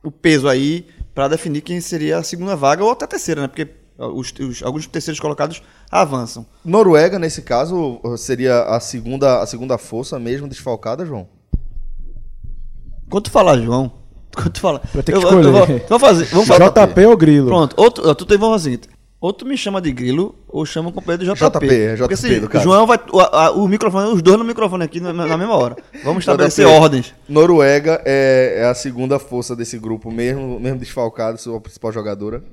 [0.03, 3.47] o peso aí para definir quem seria a segunda vaga ou até a terceira, né?
[3.47, 3.67] Porque
[3.97, 6.45] os, os- alguns terceiros colocados avançam.
[6.63, 11.27] Noruega, nesse caso, seria a segunda, a segunda força mesmo desfalcada, João?
[13.09, 13.91] Quando tu falar, João,
[14.35, 14.81] quando tu falar.
[14.93, 15.85] Vai ter que eu, eu- eu vou, escolher.
[15.87, 16.25] vamos fazer.
[16.25, 16.63] Vamos fazer.
[16.93, 17.47] JP ou Grilo?
[17.47, 18.96] Pronto, outro, tu tem vamos fazer o seguinte.
[19.19, 21.49] Ou tu me chama de grilo, ou chama o companheiro de JP.
[21.59, 22.63] JP, é JP Porque assim, no caso.
[22.63, 22.99] João vai.
[23.11, 25.75] O, a- o microfone, os dois no microfone aqui na, na mesma hora.
[26.03, 26.75] Vamos estabelecer JP.
[26.79, 27.13] ordens.
[27.27, 32.43] Noruega é, é a segunda força desse grupo, mesmo, mesmo desfalcado, sua principal jogadora.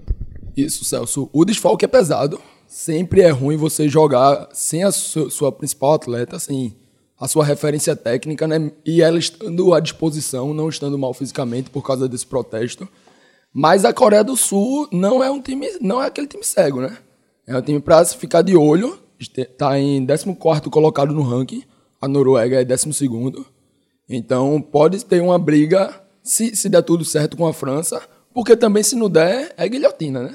[0.57, 1.29] Isso, Celso.
[1.33, 2.41] O desfalque é pesado.
[2.67, 6.75] Sempre é ruim você jogar sem a su- sua principal atleta, sem
[7.21, 8.71] a sua referência técnica, né?
[8.87, 12.89] E ela estando à disposição, não estando mal fisicamente por causa desse protesto.
[13.55, 16.97] Mas a Coreia do Sul não é um time, não é aquele time cego, né?
[17.47, 18.99] É um time para ficar de olho.
[19.21, 21.63] Este- Tá em 14º colocado no ranking.
[22.03, 23.45] A Noruega é 12º.
[24.09, 28.03] Então pode ter uma briga se, se der tudo certo com a França,
[28.35, 30.35] porque também se não der é guilhotina, né?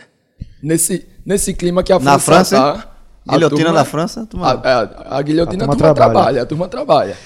[0.63, 2.81] Nesse, nesse clima que a Na França, França, hein?
[2.83, 2.95] tá.
[3.27, 4.69] a Guilhotina turma- da França, A, manda.
[4.69, 6.13] a, a guilhotina A a turma turma, trabalha.
[6.13, 6.41] trabalha.
[6.41, 7.17] a turma trabalha.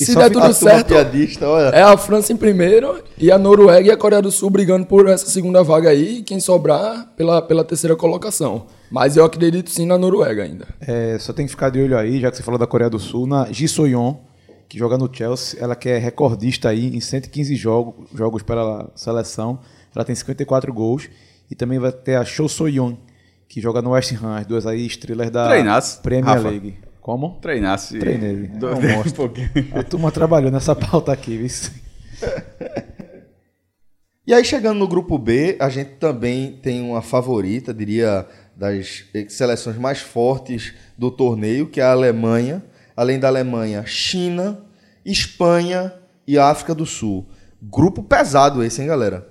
[0.00, 1.74] E Se der tudo certo, piadista, olha.
[1.74, 5.08] é a França em primeiro e a Noruega e a Coreia do Sul brigando por
[5.08, 8.66] essa segunda vaga aí, quem sobrar pela, pela terceira colocação.
[8.90, 10.66] Mas eu acredito sim na Noruega ainda.
[10.80, 12.98] É, só tem que ficar de olho aí, já que você falou da Coreia do
[12.98, 14.14] Sul, na Ji Soyeon,
[14.68, 15.58] que joga no Chelsea.
[15.60, 19.58] Ela que é recordista aí em 115 jogos, jogos pela seleção.
[19.94, 21.08] Ela tem 54 gols.
[21.50, 22.94] E também vai ter a Cho Soyeon,
[23.48, 24.36] que joga no West Ham.
[24.36, 26.48] As duas aí estrelas da Treinasse, Premier Rafa.
[26.50, 26.74] League.
[27.00, 27.38] Como?
[27.40, 27.98] Treinasse.
[27.98, 28.48] Treinei.
[28.58, 29.28] Do- É um monstro.
[29.28, 29.50] pouquinho.
[29.74, 31.48] A turma trabalhou nessa pauta aqui, viu?
[34.26, 39.78] E aí, chegando no grupo B, a gente também tem uma favorita, diria, das seleções
[39.78, 42.62] mais fortes do torneio, que é a Alemanha.
[42.94, 44.58] Além da Alemanha, China,
[45.04, 45.94] Espanha
[46.26, 47.26] e África do Sul.
[47.62, 49.26] Grupo pesado esse, hein, galera?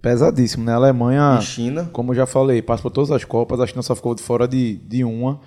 [0.00, 0.72] Pesadíssimo, né?
[0.72, 1.88] A Alemanha, E China.
[1.92, 4.48] como eu já falei, passa por todas as Copas, a China só ficou de fora
[4.48, 5.40] de, de uma.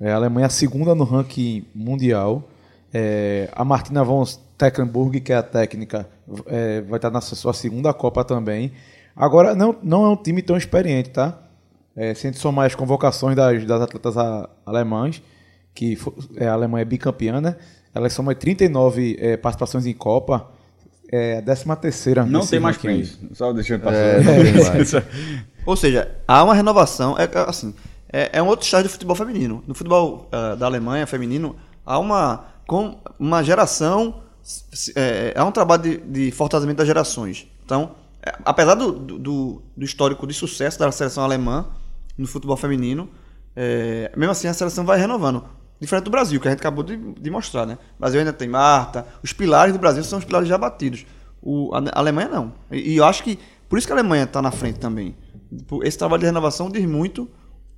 [0.00, 2.48] É, a Alemanha é a segunda no ranking mundial.
[2.92, 4.24] É, a Martina von
[4.56, 6.08] Tecklenburg, que é a técnica,
[6.46, 8.72] é, vai estar na sua segunda Copa também.
[9.14, 11.38] Agora, não, não é um time tão experiente, tá?
[11.96, 15.22] É, se a gente somar as convocações das, das atletas a- alemãs,
[15.74, 15.98] que
[16.36, 17.56] é, a Alemanha é bicampeã, né?
[17.94, 20.50] Elas somam 39 é, participações em Copa,
[21.10, 22.26] é a 13 terceira.
[22.26, 22.76] Não tem mais.
[22.76, 23.16] Prince.
[23.32, 23.96] Só deixando passar.
[24.20, 24.92] É, não tem mais.
[25.64, 27.16] Ou seja, há uma renovação.
[27.18, 27.74] É é assim,
[28.12, 29.62] é, é um outro estágio do futebol feminino.
[29.66, 34.22] No futebol ah, da Alemanha feminino, há uma, com uma geração.
[34.94, 37.48] É, há um trabalho de, de fortalecimento das gerações.
[37.64, 37.96] Então,
[38.44, 41.66] apesar do, do, do histórico de sucesso da seleção alemã
[42.16, 43.10] no futebol feminino,
[43.56, 45.44] é, mesmo assim a seleção vai renovando.
[45.80, 47.76] Diferente do Brasil, que a gente acabou de, de mostrar, né?
[47.96, 49.06] O Brasil ainda tem Marta.
[49.22, 51.04] Os pilares do Brasil são os pilares já batidos.
[51.42, 52.52] O, a, a Alemanha não.
[52.70, 53.38] E, e eu acho que
[53.68, 55.16] por isso que a Alemanha está na frente também.
[55.82, 57.28] Esse trabalho de renovação diz muito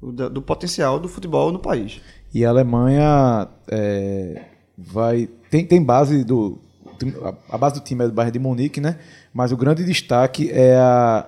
[0.01, 2.01] do, do potencial do futebol no país.
[2.33, 4.43] E a Alemanha é,
[4.77, 6.59] vai tem, tem base do
[7.51, 8.99] a- base do time é do Bayern de Munique, né?
[9.33, 11.27] Mas o grande destaque é a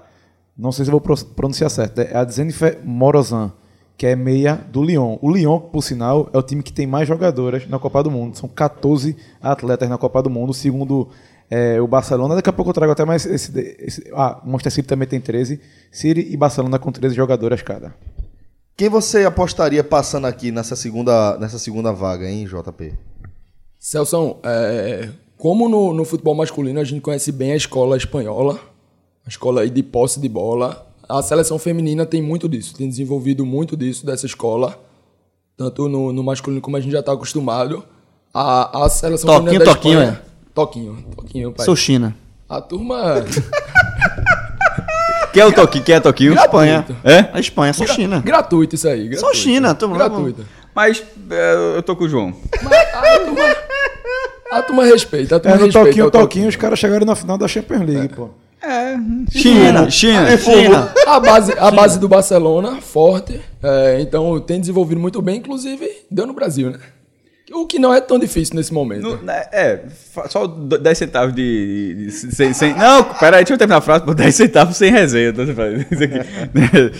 [0.56, 3.50] não sei se vou pro- pronunciar certo, é a Zenfer Morozan,
[3.96, 5.16] que é meia do Lyon.
[5.22, 8.36] O Lyon, por sinal, é o time que tem mais jogadoras na Copa do Mundo.
[8.36, 11.08] São 14 atletas na Copa do Mundo, segundo
[11.50, 12.34] é, o Barcelona.
[12.34, 15.20] Daqui a pouco eu trago até mais esse, esse ah, o Manchester City também tem
[15.20, 15.58] 13.
[15.90, 17.94] City e Barcelona com 13 jogadoras cada.
[18.80, 22.94] Quem você apostaria passando aqui nessa segunda, nessa segunda vaga, hein, JP?
[23.78, 28.58] Celso, é, como no, no futebol masculino a gente conhece bem a escola espanhola,
[29.26, 33.44] a escola aí de posse de bola, a seleção feminina tem muito disso, tem desenvolvido
[33.44, 34.82] muito disso, dessa escola,
[35.58, 37.84] tanto no, no masculino como a gente já está acostumado.
[38.32, 40.22] A, a seleção Toquinho, feminina da toquinho, Espanha,
[40.54, 41.66] Toquinho, toquinho, pai.
[41.66, 42.16] Sou China.
[42.48, 43.16] A turma...
[45.32, 45.84] Quem é o Toquinho?
[45.84, 46.34] Quem é Toquinho?
[46.34, 46.84] Espanha.
[47.04, 47.26] É?
[47.32, 48.20] A Espanha, sou China.
[48.20, 49.02] gratuito isso aí.
[49.02, 49.36] Sou gratuito.
[49.36, 50.44] China, tamo Gratuito.
[50.74, 52.32] Mas é, eu tô com o João.
[52.62, 53.56] Mas a turma,
[54.52, 55.88] a turma respeita, a turma É, no respeita.
[55.88, 58.30] toquinho, o toquinho, os caras chegaram na final da Champions League, pô.
[59.30, 60.36] China, China.
[60.38, 60.92] China.
[61.06, 63.40] A base, a base do Barcelona, forte.
[63.62, 66.78] é, então tem desenvolvido muito bem, inclusive deu no Brasil, né?
[67.52, 69.02] O que não é tão difícil nesse momento.
[69.02, 69.80] No- né, é,
[70.28, 71.94] só d- 10 centavos de.
[71.94, 74.90] de- de- sem, sem- não, peraí, deixa eu terminar a frase, por 10 centavos sem
[74.92, 75.32] resenha.
[75.32, 76.92] Tô falando isso aqui.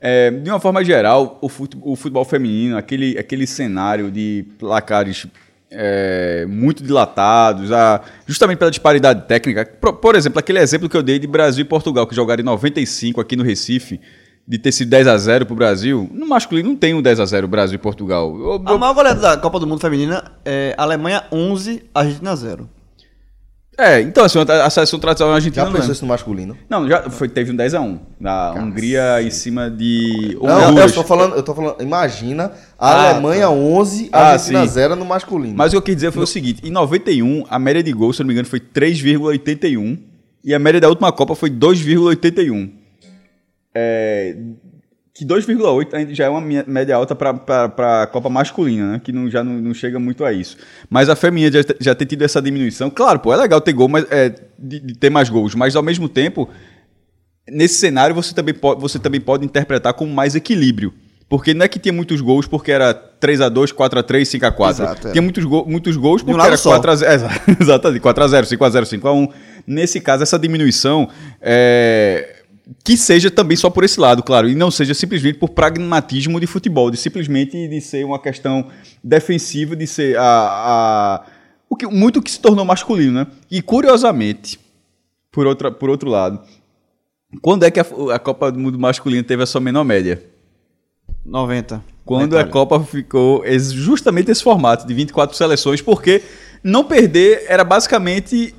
[0.00, 5.26] É, de uma forma geral, o fute- o futebol, feminino, aquele, aquele cenário de placares
[5.70, 9.66] é, muito dilatados, a- justamente pela disparidade técnica.
[9.66, 12.44] Por, por exemplo, aquele exemplo que eu dei de Brasil e Portugal, que jogaram em
[12.44, 14.00] 95 aqui no Recife,
[14.50, 16.08] de ter sido 10 a 0 pro Brasil.
[16.10, 18.34] No masculino não tem um 10 a 0 Brasil e Portugal.
[18.34, 22.66] Eu- eu- A maior goleada da Copa do Mundo Feminina é Alemanha 11, Argentina 0.
[23.80, 25.92] É, então assim, a a seleção tradicional argentina Já não, pensou é.
[25.92, 26.56] isso no masculino?
[26.68, 31.36] não já foi, teve um 10x1 na Hungria em cima de Não, eu tô falando,
[31.36, 34.72] eu tô falando, imagina a Ah, Alemanha 11, a Ah, Argentina sim.
[34.72, 35.54] 0 no masculino.
[35.56, 38.16] Mas o que eu quis dizer foi o seguinte: em 91, a média de gols,
[38.16, 39.96] se eu não me engano, foi 3,81
[40.44, 42.70] e a média da última Copa foi 2,81.
[43.74, 44.36] É,
[45.14, 49.00] que 2,8 ainda já é uma média alta para a Copa masculina, né?
[49.02, 50.56] Que não, já não, não chega muito a isso.
[50.88, 52.88] Mas a feminina já, já ter tido essa diminuição.
[52.88, 55.82] Claro, pô, é legal ter gol, mas, é, de, de ter mais gols, mas ao
[55.82, 56.48] mesmo tempo,
[57.50, 60.94] nesse cenário você também, pode, você também pode interpretar como mais equilíbrio.
[61.28, 64.70] Porque não é que tinha muitos gols porque era 3x2, 4x3, 5x4.
[64.70, 65.12] Exato, é.
[65.12, 66.80] Tinha muitos, go- muitos gols porque era só.
[66.80, 67.28] 4x0.
[67.60, 69.30] Exatamente, 4x0, 5x0, 5x1.
[69.66, 71.06] Nesse caso, essa diminuição
[71.42, 72.37] é,
[72.84, 76.46] que seja também só por esse lado, claro, e não seja simplesmente por pragmatismo de
[76.46, 78.66] futebol, de simplesmente de ser uma questão
[79.02, 81.26] defensiva, de ser a, a
[81.68, 83.26] o que, muito que se tornou masculino, né?
[83.50, 84.58] E curiosamente,
[85.30, 86.40] por, outra, por outro lado,
[87.42, 90.22] quando é que a, a Copa do Mundo masculina teve a sua menor média?
[91.24, 91.84] 90.
[92.04, 92.52] Quando Na a Itália.
[92.52, 96.22] Copa ficou justamente esse formato de 24 seleções, porque
[96.62, 98.54] não perder era basicamente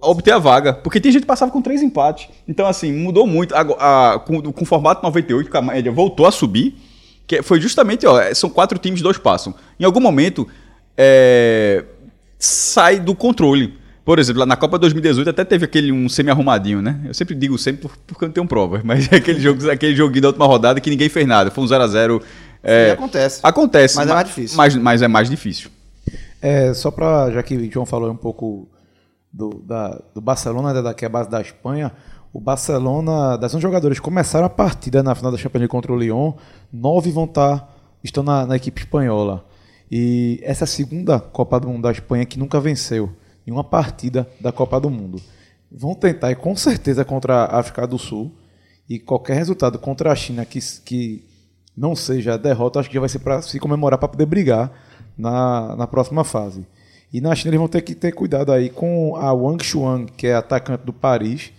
[0.00, 0.72] obter a vaga.
[0.72, 2.28] Porque tem gente que passava com três empates.
[2.46, 3.54] Então, assim, mudou muito.
[3.54, 6.76] Ago- a- com, com o formato 98, que a média voltou a subir,
[7.26, 9.54] que foi justamente, ó, são quatro times, dois passam.
[9.78, 10.46] Em algum momento,
[10.96, 11.84] é,
[12.38, 13.76] sai do controle.
[14.04, 16.98] Por exemplo, lá na Copa 2018 até teve aquele um semi-arrumadinho, né?
[17.04, 19.94] Eu sempre digo sempre por- porque eu não tenho prova, mas é aquele, jogo, aquele
[19.94, 21.50] joguinho da última rodada que ninguém fez nada.
[21.50, 22.22] Foi um 0x0.
[22.62, 23.40] É, Sim, acontece.
[23.42, 23.96] Acontece.
[23.96, 24.56] Mas é ma- mais difícil.
[24.56, 25.70] Mas, mas é mais difícil.
[26.40, 28.66] É, só para, já que o João falou um pouco
[29.32, 31.92] do, da- do Barcelona, né, da, que é a base da Espanha,
[32.32, 35.96] o Barcelona, das 11 jogadores começaram a partida na final da Champions League contra o
[35.96, 36.32] Lyon,
[36.72, 37.74] nove vão estar,
[38.04, 39.44] estão na, na equipe espanhola.
[39.90, 43.10] E essa segunda Copa do Mundo da Espanha que nunca venceu
[43.46, 45.20] em uma partida da Copa do Mundo.
[45.72, 48.30] Vão tentar, e com certeza, contra a África do Sul,
[48.88, 51.24] e qualquer resultado contra a China que, que
[51.76, 54.70] não seja derrota, acho que já vai ser para se comemorar para poder brigar
[55.16, 56.66] na, na próxima fase.
[57.12, 60.26] E na China eles vão ter que ter cuidado aí com a Wang Chuang, que
[60.26, 61.50] é atacante do Paris.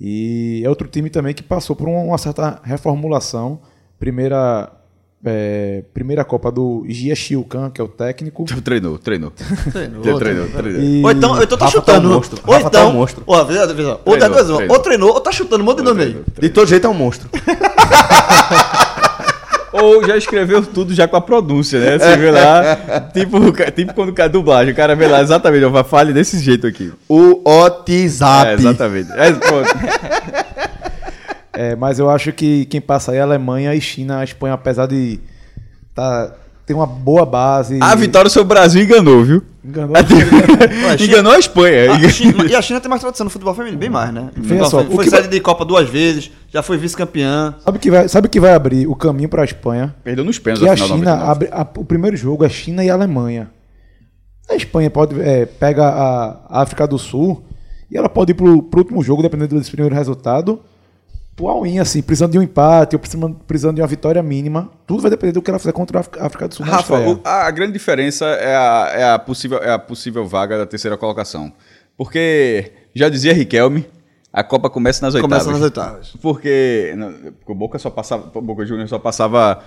[0.00, 3.60] E é outro time também que passou por uma certa reformulação.
[3.98, 4.72] Primeira,
[5.22, 8.44] é, primeira Copa do Jia Xiucan, que é o técnico.
[8.64, 9.30] Treinou, treinou.
[9.70, 10.48] Treinou, treinou, treinou.
[10.48, 10.80] treinou.
[10.80, 12.08] E- Ou então, ou então tá Rafa tá um chutando.
[12.08, 12.40] monstro.
[12.46, 12.92] Ou Rafa tá um então.
[12.98, 13.24] monstro.
[13.26, 14.70] Ó, veja, veja, ou, Treinou, uma, treinou.
[14.76, 16.24] ou treinou, ou tá chutando um monte de nome aí.
[16.40, 17.28] De todo jeito é um monstro.
[19.72, 21.98] Ou já escreveu tudo já com a pronúncia, né?
[21.98, 22.76] Você vê lá,
[23.14, 23.38] tipo,
[23.70, 26.92] tipo quando cara dublagem, o cara vê lá exatamente, ó, fale desse jeito aqui.
[27.08, 28.50] O WhatsApp.
[28.50, 29.12] É, exatamente.
[29.12, 29.70] É, pronto.
[31.52, 34.20] É, mas eu acho que quem passa aí é a Alemanha e China.
[34.20, 35.20] A Espanha, apesar de
[35.94, 36.32] tá,
[36.70, 37.78] ter uma boa base.
[37.82, 39.42] A vitória sobre o Brasil enganou, viu?
[39.64, 39.92] Enganou.
[39.96, 41.92] Ué, China- enganou a Espanha.
[41.92, 44.30] A China- e a China tem mais tradição no futebol feminino, bem mais, né?
[44.36, 47.54] Veja só, foi o que sede de Copa duas vezes, já foi vice-campeã.
[47.64, 49.94] Sabe o que vai, sabe o que vai abrir o caminho para a Espanha?
[50.04, 51.30] Perdeu nos pênaltis Que a China 99.
[51.30, 53.50] abre a- o primeiro jogo é China e Alemanha.
[54.48, 57.42] A Espanha pode é, pega a África do Sul
[57.90, 60.60] e ela pode ir pro, pro último jogo, dependendo desse primeiro resultado,
[61.40, 64.70] pro all-in, assim, precisando de um empate ou precisando, precisando de uma vitória mínima.
[64.86, 66.66] Tudo vai depender do que ela fizer contra a África- do Sul.
[66.66, 70.66] Rafa, o- a, grande diferença é a, é, a possível, é a possível vaga da
[70.66, 71.52] terceira colocação.
[71.96, 73.86] Porque, já dizia Riquelme,
[74.32, 75.38] a Copa começa nas oitavas.
[75.44, 76.12] Começa nas oitavas.
[76.20, 76.94] Porque,
[77.46, 79.62] o Boca só passava, o Boca Juniors só passava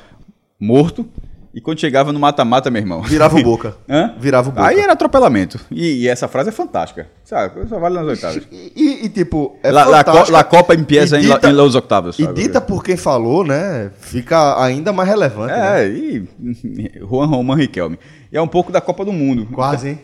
[0.59, 1.05] morto.
[1.53, 3.03] E quando chegava no mata-mata, meu irmão.
[3.03, 3.75] Virava o Boca.
[3.87, 4.15] Hã?
[4.19, 4.65] Virava o Boca.
[4.67, 5.59] Aí era atropelamento.
[5.69, 7.07] E, e essa frase é fantástica.
[7.23, 7.67] Sabe?
[7.69, 8.41] Só vale nas oitavas.
[8.51, 12.17] E, e, tipo, é la, la, co- la Copa empieza em, em los octavos.
[12.17, 13.91] E dita por quem falou, né?
[13.99, 15.53] Fica ainda mais relevante.
[15.53, 15.83] né?
[15.85, 16.27] É, e
[17.07, 17.99] Juan Román Riquelme.
[18.31, 19.45] E é um pouco da Copa do Mundo.
[19.53, 19.99] Quase, hein?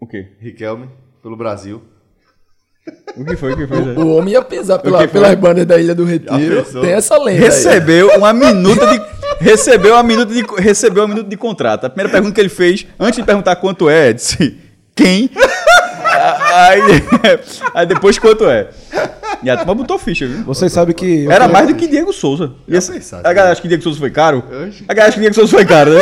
[0.00, 0.26] O quê?
[0.40, 0.88] Riquelme,
[1.22, 1.80] pelo Brasil.
[3.16, 3.52] O que foi?
[3.52, 3.82] O que foi?
[3.84, 3.92] Zé?
[4.00, 6.64] O homem ia pesar pela, pelas bandas da Ilha do Retiro.
[6.80, 7.30] Tem essa lenda.
[7.30, 7.38] aí.
[7.50, 8.98] recebeu uma minuta de
[9.40, 11.84] recebeu uma minuta de recebeu uma minuta de contrato.
[11.86, 14.56] A primeira pergunta que ele fez, antes de perguntar quanto é, disse:
[14.94, 15.30] "Quem?"
[16.54, 16.80] aí,
[17.74, 18.68] aí depois quanto é.
[19.42, 20.42] E a turma botou ficha, viu?
[20.44, 21.24] Vocês sabem que.
[21.26, 22.52] Era queria- mais do que Diego Souza.
[22.66, 24.42] E essa- pensasse, a galera acha que Diego Souza foi caro?
[24.88, 26.00] A galera acha que Diego Souza foi caro, né?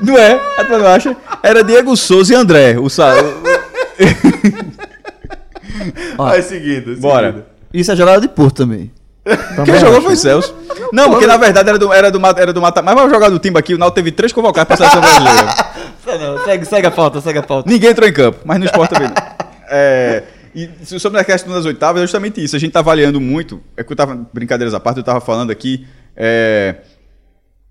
[0.00, 0.32] Não é?
[0.58, 1.16] A turma não acha?
[1.42, 2.78] Era Diego Souza e André.
[2.78, 3.14] O, sa-
[6.16, 6.96] Vai seguindo.
[7.00, 7.28] Bora.
[7.28, 7.44] seguindo.
[7.72, 8.90] Isso é jogada de Porto também.
[9.64, 10.54] Quem jogou foi Celso.
[10.92, 12.82] Não, porque na verdade era do, era do, era do Mata.
[12.82, 13.74] Mas vamos jogar do time aqui.
[13.74, 15.78] O Naldo teve três convocados pra seleção brasileira.
[16.44, 17.68] Segue, segue a pauta, segue a pauta.
[17.70, 19.08] Ninguém entrou em campo, mas no esporte também.
[19.08, 19.14] não.
[19.70, 20.22] É,
[20.54, 22.56] e sobre a questão das oitavas, é justamente isso.
[22.56, 23.60] A gente tá avaliando muito.
[23.76, 25.86] É que eu tava, brincadeiras à parte, eu tava falando aqui.
[26.16, 26.76] é,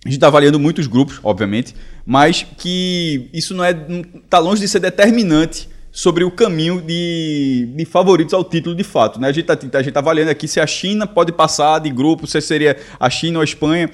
[0.06, 1.76] a gente tá avaliando muitos grupos, obviamente,
[2.06, 3.74] mas que isso não é.
[3.74, 5.68] não tá longe de ser determinante
[5.98, 9.20] sobre o caminho de, de favoritos ao título de fato.
[9.20, 9.30] Né?
[9.30, 12.78] A gente está tá avaliando aqui se a China pode passar de grupo, se seria
[13.00, 13.90] a China ou a Espanha,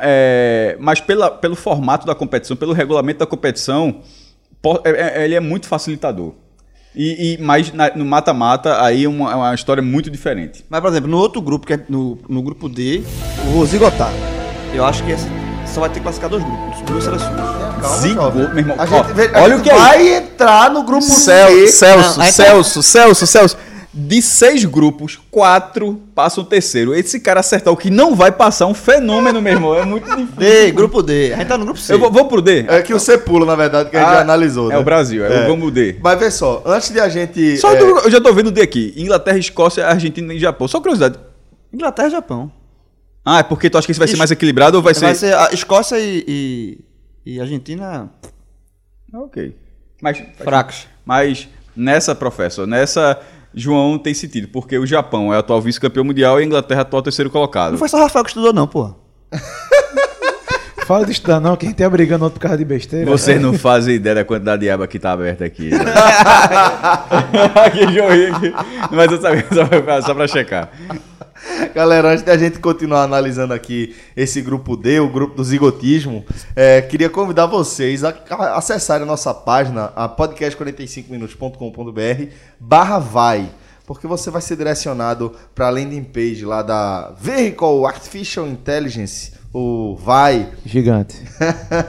[0.00, 4.02] é, mas pela, pelo formato da competição, pelo regulamento da competição,
[4.84, 6.32] é- é- ele é muito facilitador.
[6.94, 10.64] E, e mas no mata-mata aí é uma, é uma história muito diferente.
[10.70, 13.02] Mas, por exemplo, no outro grupo, que é no, no grupo D,
[13.56, 14.12] o Zigotar.
[14.72, 15.26] Eu acho que esse
[15.74, 17.30] só vai ter que classificar dois grupos, duas seleções.
[17.80, 18.48] Calma, jovem.
[18.48, 18.76] meu irmão.
[18.86, 21.68] Gente, vê- olha gente o que é vai entrar no grupo Cel- C.
[21.68, 23.56] Celso, Não, tá- Celso, Celso, Celso.
[24.00, 26.94] De seis grupos, quatro passam o terceiro.
[26.94, 29.74] Esse cara acertar o que não vai passar é um fenômeno, meu irmão.
[29.74, 30.36] É muito difícil.
[30.36, 31.32] D, grupo D.
[31.32, 31.94] A gente tá no grupo C.
[31.94, 32.64] Eu vou, vou pro D.
[32.68, 34.70] É que você pula, na verdade, que a gente Ah, já analisou.
[34.70, 34.78] É né?
[34.78, 35.96] o Brasil, é, o vamos D.
[36.00, 37.56] Mas vê só, antes de a gente.
[37.56, 38.94] Só é, do- eu já tô vendo o D aqui.
[38.96, 40.68] Inglaterra, Escócia, Argentina e Japão.
[40.68, 41.18] Só curiosidade.
[41.72, 42.52] Inglaterra e Japão.
[43.30, 45.28] Ah, é porque tu acha que esse vai ser mais equilibrado ou vai, Vai ser...
[45.28, 48.10] ser a Escócia e, e, e Argentina
[49.14, 49.54] Ok.
[50.00, 50.86] Mas, fracos.
[51.04, 53.20] mas nessa, professor, nessa,
[53.54, 54.48] João tem sentido.
[54.48, 57.30] Porque o Japão é o atual vice-campeão mundial e a Inglaterra é o atual terceiro
[57.30, 57.72] colocado.
[57.72, 58.94] Não foi só o Rafael que estudou, não, porra.
[60.86, 63.04] Fala de estudar não, que a gente ia brigando outro por causa de besteira.
[63.04, 65.68] Vocês não fazem ideia da quantidade de aba que tá aberta aqui.
[65.68, 65.84] né?
[67.72, 68.54] que João aqui.
[68.90, 70.70] Mas eu sabia só pra, só pra checar.
[71.74, 76.24] Galera, antes da gente continuar analisando aqui esse grupo D, o grupo do zigotismo,
[76.54, 83.50] é, queria convidar vocês a, a acessarem a nossa página, a podcast45minutos.com.br barra vai,
[83.86, 89.96] porque você vai ser direcionado para a landing page lá da Vehicle Artificial Intelligence, o
[89.96, 91.16] VAI, Gigante.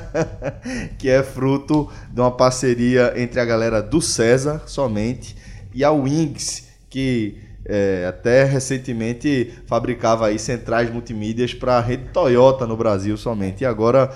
[0.98, 5.36] que é fruto de uma parceria entre a galera do César somente
[5.74, 12.66] e a Wings, que é, até recentemente fabricava aí centrais multimídias para a rede Toyota
[12.66, 13.62] no Brasil somente.
[13.62, 14.12] E agora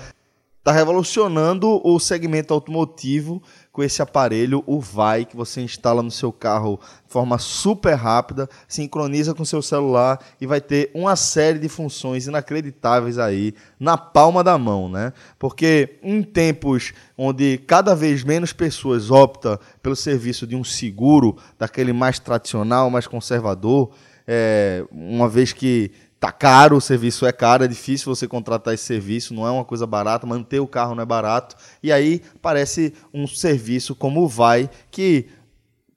[0.58, 3.40] está revolucionando o segmento automotivo
[3.74, 8.48] com esse aparelho, o VAI, que você instala no seu carro de forma super rápida,
[8.68, 14.44] sincroniza com seu celular e vai ter uma série de funções inacreditáveis aí na palma
[14.44, 15.12] da mão, né?
[15.40, 21.92] Porque em tempos onde cada vez menos pessoas optam pelo serviço de um seguro, daquele
[21.92, 23.90] mais tradicional, mais conservador,
[24.24, 25.90] é, uma vez que
[26.24, 29.64] tá caro, o serviço é caro, é difícil você contratar esse serviço, não é uma
[29.64, 31.54] coisa barata, manter o carro não é barato.
[31.82, 35.26] E aí aparece um serviço como o Vai, que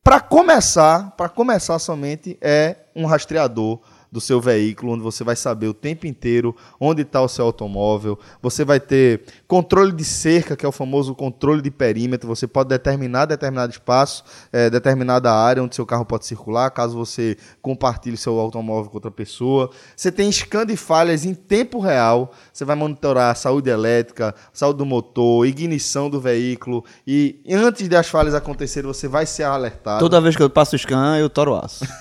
[0.04, 3.80] para começar, para começar somente é um rastreador
[4.12, 8.20] do seu veículo, onde você vai saber o tempo inteiro onde está o seu automóvel.
[8.42, 12.28] Você vai ter controle de cerca, que é o famoso controle de perímetro.
[12.28, 17.38] Você pode determinar determinado espaço, eh, determinada área onde seu carro pode circular, caso você
[17.62, 19.70] compartilhe seu automóvel com outra pessoa.
[19.96, 22.32] Você tem scan de falhas em tempo real.
[22.52, 26.84] Você vai monitorar a saúde elétrica, saúde do motor, ignição do veículo.
[27.06, 30.00] E antes das falhas acontecerem, você vai ser alertado.
[30.00, 31.86] Toda vez que eu passo o scan, eu toro aço.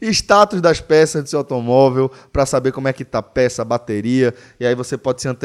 [0.00, 3.64] status das peças do seu automóvel para saber como é que tá a peça, a
[3.64, 5.43] bateria, e aí você pode se antecipar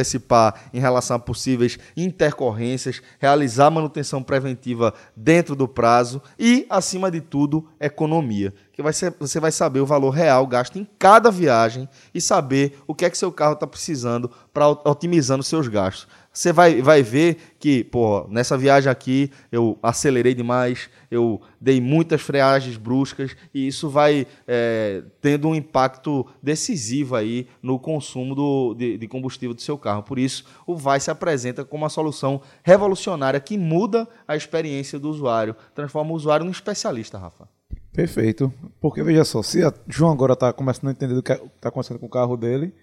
[0.74, 7.68] em relação a possíveis intercorrências, realizar manutenção preventiva dentro do prazo e, acima de tudo,
[7.80, 8.54] economia.
[8.74, 12.78] Que vai ser, você vai saber o valor real gasto em cada viagem e saber
[12.88, 16.08] o que é que seu carro está precisando para otimizando seus gastos.
[16.40, 22.22] Você vai, vai ver que, pô, nessa viagem aqui eu acelerei demais, eu dei muitas
[22.22, 28.98] freagens bruscas e isso vai é, tendo um impacto decisivo aí no consumo do, de,
[28.98, 30.02] de combustível do seu carro.
[30.02, 35.10] Por isso, o VAI se apresenta como uma solução revolucionária que muda a experiência do
[35.10, 37.50] usuário, transforma o usuário num especialista, Rafa.
[37.92, 38.50] Perfeito.
[38.80, 42.00] Porque veja só, se a João agora está começando a entender o que está acontecendo
[42.00, 42.74] com o carro dele,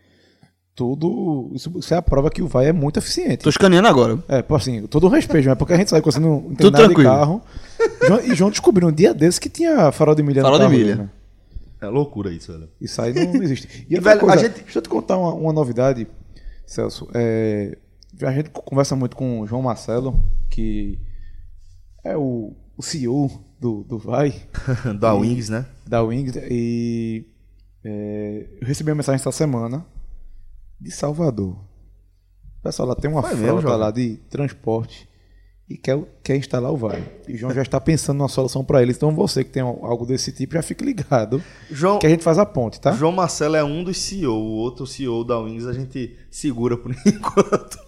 [0.77, 1.51] tudo.
[1.55, 3.39] Isso, isso é a prova que o vai é muito eficiente.
[3.43, 4.19] Tô escaneando agora.
[4.29, 6.57] É, pô, assim, todo o respeito, mas porque a gente sabe que você não entende
[6.59, 7.11] Tudo nada tranquilo.
[7.11, 7.43] de carro.
[8.07, 10.71] João, e João descobriu um dia desse que tinha farol de milha Farol no de
[10.71, 10.97] carro milha.
[10.97, 11.11] dele, né?
[11.81, 12.69] É loucura isso, velho.
[12.81, 13.87] Isso aí não existe.
[13.89, 16.07] E, E, velho, a coisa, gente- deixa eu te contar uma, uma novidade,
[16.67, 17.09] Celso.
[17.15, 17.77] É,
[18.23, 20.19] a gente conversa muito com o João Marcelo,
[20.51, 20.99] que
[22.05, 23.31] é o, o CEO
[23.61, 24.35] do, do Vai,
[25.01, 25.67] da Wings, né?
[25.87, 27.25] da Wings, e
[27.85, 29.85] é, eu recebi uma mensagem essa semana
[30.81, 31.57] de Salvador.
[32.59, 33.79] O pessoal lá tem uma mesmo, frota jovem?
[33.79, 35.09] lá de transporte
[35.69, 37.05] e quer, quer instalar o Vai.
[37.27, 38.97] E o João já está pensando numa solução para eles.
[38.97, 42.39] Então você que tem algo desse tipo, já fique ligado João, que a gente faz
[42.39, 42.93] a ponte, tá?
[42.93, 46.93] João Marcelo é um dos CEO, o outro CEO da Wings a gente segura por
[47.05, 47.79] enquanto.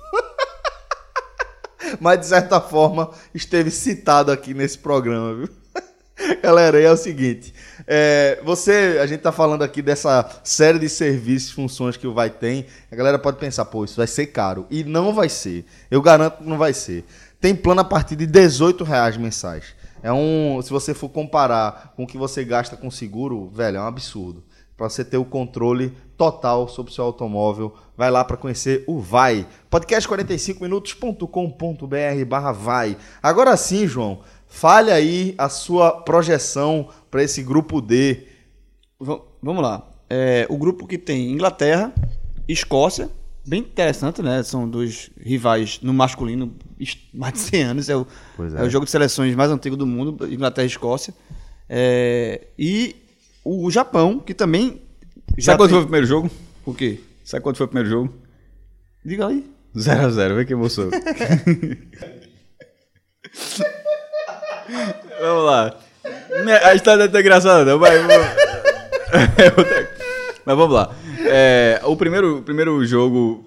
[2.01, 5.49] Mas de certa forma esteve citado aqui nesse programa, viu?
[6.43, 7.55] Galera, aí é o seguinte.
[7.91, 12.29] É, você, a gente tá falando aqui dessa série de serviços, funções que o Vai
[12.29, 12.67] tem.
[12.93, 14.67] A galera pode pensar, pô, isso vai ser caro.
[14.69, 15.65] E não vai ser.
[15.91, 17.07] Eu garanto que não vai ser.
[17.41, 19.65] Tem plano a partir de 18 reais mensais.
[20.03, 20.61] É um.
[20.63, 24.45] Se você for comparar com o que você gasta com seguro, velho, é um absurdo.
[24.77, 29.01] Para você ter o controle total sobre o seu automóvel, vai lá para conhecer o
[29.01, 29.47] Vai.
[29.71, 32.97] Podcast45minutos.com.br barra Vai.
[33.21, 38.27] Agora sim, João, fale aí a sua projeção para esse grupo D.
[39.01, 39.89] V- vamos lá.
[40.11, 41.93] É, o grupo que tem Inglaterra,
[42.49, 43.11] Escócia,
[43.47, 44.43] bem interessante, né?
[44.43, 46.55] São dois rivais no masculino,
[47.13, 47.89] mais de 100 anos.
[47.89, 48.07] É o,
[48.57, 48.63] é.
[48.63, 48.65] é.
[48.65, 51.15] o jogo de seleções mais antigo do mundo, Inglaterra e Escócia.
[51.69, 52.97] É, e
[53.45, 54.81] o Japão, que também.
[55.37, 56.31] Já Sabe quanto foi tem- o primeiro jogo?
[56.65, 57.01] O quê?
[57.25, 58.15] Sabe quanto foi o primeiro jogo?
[59.05, 59.45] Diga aí.
[59.77, 60.89] 0x0, vê quem emoção.
[65.21, 65.79] Vamos lá.
[66.65, 68.01] A história não é tão engraçada, não, mas.
[70.45, 70.95] mas vamos lá.
[71.21, 73.45] É, o, primeiro, primeiro jogo.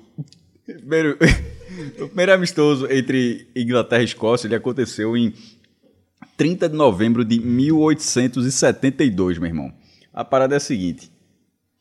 [0.65, 1.18] Primeiro,
[2.02, 5.34] o primeiro amistoso entre Inglaterra e Escócia ele aconteceu em
[6.38, 9.73] 30 de novembro de 1872, meu irmão.
[10.14, 11.11] A parada é a seguinte: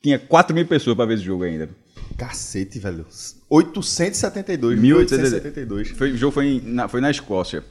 [0.03, 1.69] tinha 4 mil pessoas pra ver esse jogo ainda.
[2.17, 3.07] Cacete, velho.
[3.49, 4.79] 872.
[4.79, 5.91] 1872.
[5.91, 7.65] Foi, o jogo foi, em- na, foi na Escócia.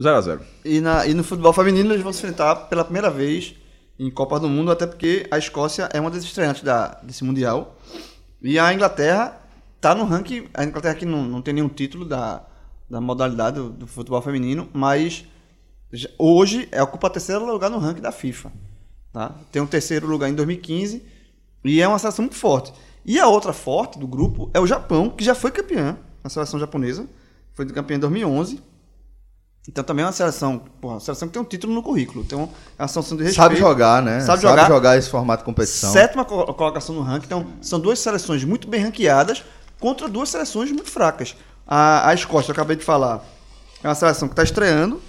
[0.00, 0.40] 0x0.
[0.64, 3.54] E, na- e no futebol feminino eles vão se enfrentar pela primeira vez
[3.98, 7.76] em Copa do Mundo, até porque a Escócia é uma das estreantes da, desse Mundial.
[8.40, 9.40] E a Inglaterra
[9.80, 10.46] tá no ranking.
[10.54, 12.44] A Inglaterra que não, não tem nenhum título da,
[12.88, 15.24] da modalidade do, do futebol feminino, mas
[15.92, 18.52] já- hoje é, ocupa o terceiro lugar no ranking da FIFA.
[19.12, 19.34] Tá?
[19.50, 21.02] Tem um terceiro lugar em 2015
[21.64, 22.72] e é uma seleção muito forte.
[23.04, 26.60] E a outra forte do grupo é o Japão, que já foi campeã, a seleção
[26.60, 27.08] japonesa.
[27.54, 28.60] Foi campeã em 2011.
[29.68, 32.24] Então também é uma seleção, porra, uma seleção que tem um título no currículo.
[32.24, 33.36] Tem um- é uma seleção de respeito.
[33.36, 34.20] Sabe jogar, né?
[34.20, 34.66] Sabe Sabe jogar.
[34.68, 35.92] jogar esse formato de competição.
[35.92, 37.26] Sétima co- colocação no ranking.
[37.26, 39.44] Então, são duas seleções muito bem ranqueadas
[39.78, 41.36] contra duas seleções muito fracas.
[41.66, 43.22] A, a Escócia, eu acabei de falar,
[43.84, 45.02] é uma seleção que está estreando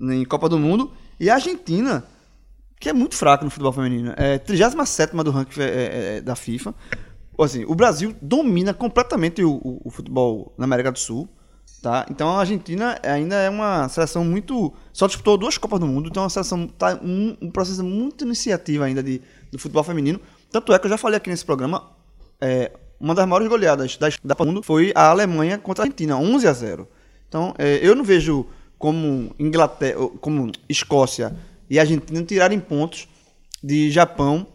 [0.00, 0.92] em Copa do Mundo.
[1.18, 2.04] E a Argentina,
[2.78, 4.12] que é muito fraca no futebol feminino.
[4.18, 6.74] É 37 do ranking é, é, é, da FIFA.
[7.40, 11.26] Assim, o Brasil domina completamente o, o- o futebol na América do Sul.
[11.82, 12.06] Tá?
[12.08, 14.72] Então a Argentina ainda é uma seleção muito.
[14.92, 18.24] Só disputou duas Copas do Mundo, então é uma seleção tá um, um processo muito
[18.24, 20.20] iniciativa ainda de, do futebol feminino.
[20.48, 21.90] Tanto é que eu já falei aqui nesse programa,
[22.40, 25.84] é, uma das maiores goleadas da, da Copa do Mundo foi a Alemanha contra a
[25.84, 26.88] Argentina, 11 a 0.
[27.28, 28.46] Então é, eu não vejo
[28.78, 31.34] como Inglaterra, como Escócia
[31.68, 33.08] e Argentina tirarem pontos
[33.60, 34.46] de Japão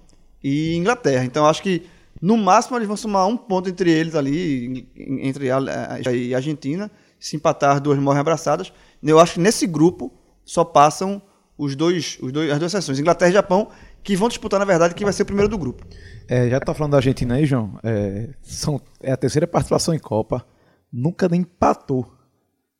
[0.42, 1.26] e Inglaterra.
[1.26, 1.84] Então acho que
[2.22, 6.90] no máximo eles vão somar um ponto entre eles ali, entre a, a, a Argentina,
[7.20, 8.72] se empatar duas morrem abraçadas.
[9.02, 10.14] Eu acho que nesse grupo
[10.46, 11.22] só passam
[11.58, 13.70] os dois, os dois, as duas seleções, Inglaterra e Japão,
[14.04, 15.86] que vão disputar, na verdade, quem vai ser o primeiro do grupo.
[16.28, 17.80] É, já tá falando da Argentina aí, João.
[17.84, 20.46] É, são, é a terceira participação em Copa.
[20.92, 22.12] Nunca nem empatou.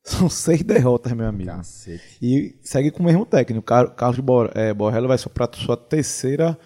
[0.02, 1.50] São seis derrotas, meu amigo.
[1.50, 2.02] Cacete.
[2.22, 3.66] E segue com o mesmo técnico.
[3.66, 4.18] Car- Carlos
[4.54, 6.58] é, Borrello vai para sua terceira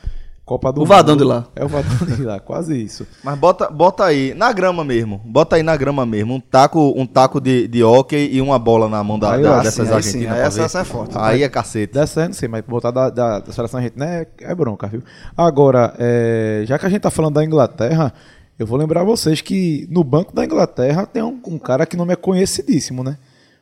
[0.44, 0.88] Copa do O Mundo.
[0.88, 1.46] Vadão de lá.
[1.54, 3.06] É o Vadão de lá, quase isso.
[3.22, 5.20] Mas bota, bota aí, na grama mesmo.
[5.24, 6.34] Bota aí na grama mesmo.
[6.34, 9.58] Um taco, um taco de, de hockey e uma bola na mão da, Aí, da-
[9.58, 10.34] aí dessas aí argentinas.
[10.36, 11.14] sim, essa- essa é forte.
[11.16, 11.92] Aí é cacete.
[11.94, 15.02] Dessa eu não sei, mas botar da, da, da seleção argentina é, é bronca, viu?
[15.36, 18.12] Agora, é, já que a gente tá falando da Inglaterra,
[18.58, 22.12] eu vou lembrar vocês que no banco da Inglaterra tem um, um cara que nome
[22.12, 23.16] é conhecidíssimo, né?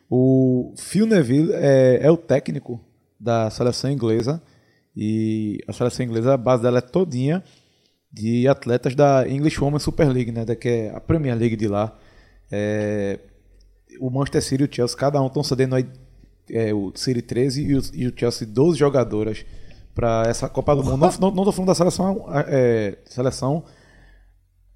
[0.09, 2.81] O Phil Neville é, é o técnico
[3.19, 4.41] da seleção inglesa
[4.97, 7.43] e a seleção inglesa, a base dela é todinha
[8.13, 10.45] de atletas da English Women's Super League, né?
[10.45, 11.97] Da que é a Premier League de lá.
[12.51, 13.21] É,
[14.01, 15.87] o Manchester City e o Chelsea, cada um estão cedendo aí
[16.51, 19.45] é, o City 13 e o, e o Chelsea 12 jogadoras
[19.95, 21.09] para essa Copa do Mundo.
[21.21, 23.65] Não, não, tô falando da seleção, é, seleção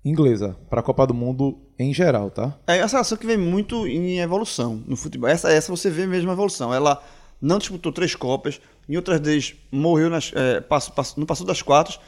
[0.05, 2.57] inglesa, para a Copa do Mundo em geral, tá?
[2.67, 5.29] É uma seleção que vem muito em evolução no futebol.
[5.29, 6.73] Essa, essa você vê mesmo a evolução.
[6.75, 7.03] Ela
[7.41, 11.63] não disputou três Copas, em outras vezes morreu, nas, é, passou, passou, não passou das
[11.63, 11.99] quartas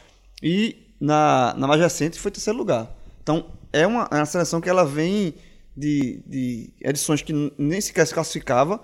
[0.42, 2.90] e na, na mais recente foi terceiro lugar.
[3.22, 5.34] Então é uma, é uma seleção que ela vem
[5.76, 8.80] de, de edições que nem sequer se classificava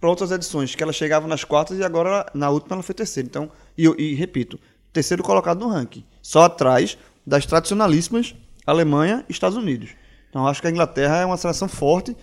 [0.00, 3.28] para outras edições que ela chegava nas quartas e agora na última ela foi terceira.
[3.28, 4.58] Então, e, e repito,
[4.92, 6.96] terceiro colocado no ranking, só atrás
[7.26, 8.34] das tradicionalíssimas
[8.66, 9.90] Alemanha e Estados Unidos.
[10.28, 12.16] Então, acho que a Inglaterra é uma seleção forte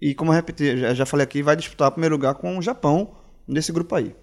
[0.00, 3.16] e, como eu repeti, já falei aqui, vai disputar o primeiro lugar com o Japão
[3.46, 4.14] nesse grupo aí.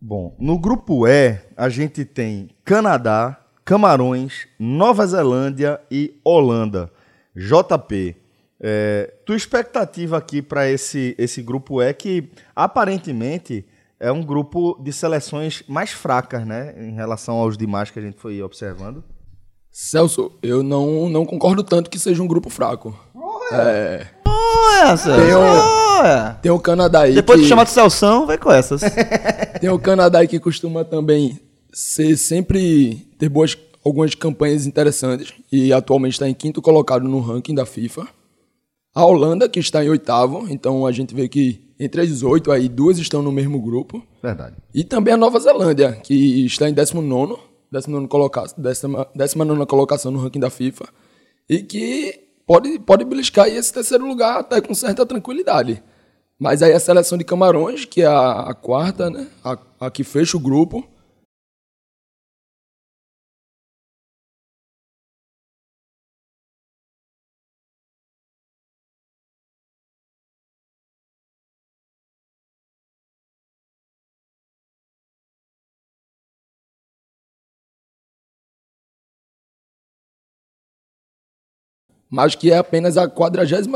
[0.00, 6.90] Bom, no grupo E, a gente tem Canadá, Camarões, Nova Zelândia e Holanda.
[7.36, 8.16] JP,
[8.58, 13.64] é, tua expectativa aqui para esse, esse grupo E que aparentemente
[13.98, 16.74] é um grupo de seleções mais fracas, né?
[16.78, 19.04] Em relação aos demais que a gente foi observando.
[19.70, 22.98] Celso, eu não, não concordo tanto que seja um grupo fraco.
[23.52, 25.14] É, Olha essa.
[25.14, 26.38] Tem um- Olha.
[26.42, 27.44] tem o Canadá aí Depois que...
[27.44, 28.80] de chamar de Celção, vai com essas.
[29.60, 31.38] Tem o Canadá aí que costuma também
[31.72, 37.54] ser sempre ter boas algumas campanhas interessantes e atualmente está em quinto colocado no ranking
[37.54, 38.06] da FIFA.
[38.94, 42.68] A Holanda que está em oitavo, então a gente vê que entre as oito aí
[42.68, 44.02] duas estão no mesmo grupo.
[44.22, 44.56] Verdade.
[44.74, 47.36] E também a Nova Zelândia que está em 19
[47.70, 50.88] 19 colocação, décima, 19 colocação no ranking da FIFA
[51.48, 55.82] e que pode pode beliscar esse terceiro lugar até com certa tranquilidade.
[56.40, 59.28] Mas aí a seleção de Camarões, que é a, a quarta, né?
[59.44, 60.88] A, a que fecha o grupo.
[82.08, 83.66] Mas que é apenas a 46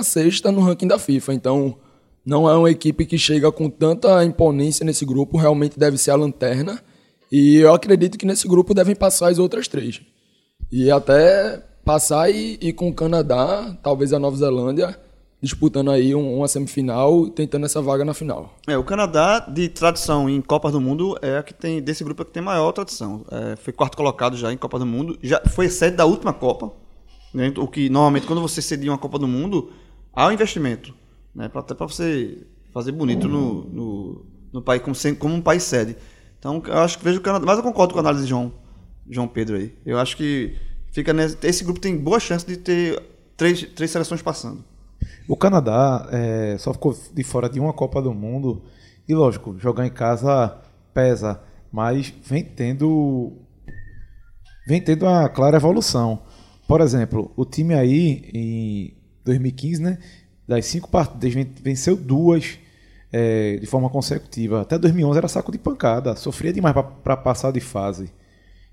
[0.52, 1.34] no ranking da FIFA.
[1.34, 1.78] Então,
[2.24, 6.16] não é uma equipe que chega com tanta imponência nesse grupo, realmente deve ser a
[6.16, 6.80] lanterna.
[7.30, 10.00] E eu acredito que nesse grupo devem passar as outras três.
[10.70, 14.98] E até passar e, e com o Canadá, talvez a Nova Zelândia,
[15.42, 18.56] disputando aí um- uma semifinal, tentando essa vaga na final.
[18.66, 22.22] É, o Canadá, de tradição em Copas do Mundo, é a que tem, desse grupo
[22.22, 23.26] é que tem maior tradição.
[23.30, 25.18] É, foi quarto colocado já em Copa do Mundo.
[25.22, 26.72] Já foi sede da última Copa.
[27.34, 27.52] né?
[27.58, 29.70] O que normalmente, quando você cedia uma Copa do Mundo,
[30.14, 30.94] há um investimento.
[31.34, 31.48] Né?
[31.48, 35.96] Pra, até para você fazer bonito no, no, no país, como, como um país sede.
[36.38, 37.46] Então, eu acho que vejo o Canadá.
[37.46, 38.52] Mas eu concordo com a análise de João,
[39.08, 39.72] João Pedro aí.
[39.84, 40.56] Eu acho que
[40.92, 43.02] fica nesse, esse grupo tem boa chance de ter
[43.36, 44.64] três, três seleções passando.
[45.26, 48.62] O Canadá é, só ficou de fora de uma Copa do Mundo.
[49.08, 50.58] E lógico, jogar em casa
[50.92, 51.40] pesa,
[51.72, 53.32] mas vem tendo
[54.66, 56.22] vem tendo uma clara evolução.
[56.66, 59.98] Por exemplo, o time aí em 2015, né,
[60.46, 62.58] das cinco partidas ven- venceu duas
[63.12, 64.62] é, de forma consecutiva.
[64.62, 68.10] Até 2011 era saco de pancada, sofria demais para passar de fase.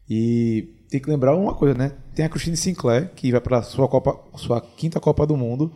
[0.09, 1.93] E tem que lembrar uma coisa, né?
[2.13, 5.71] Tem a Christine Sinclair, que vai para sua Copa, sua quinta Copa do Mundo,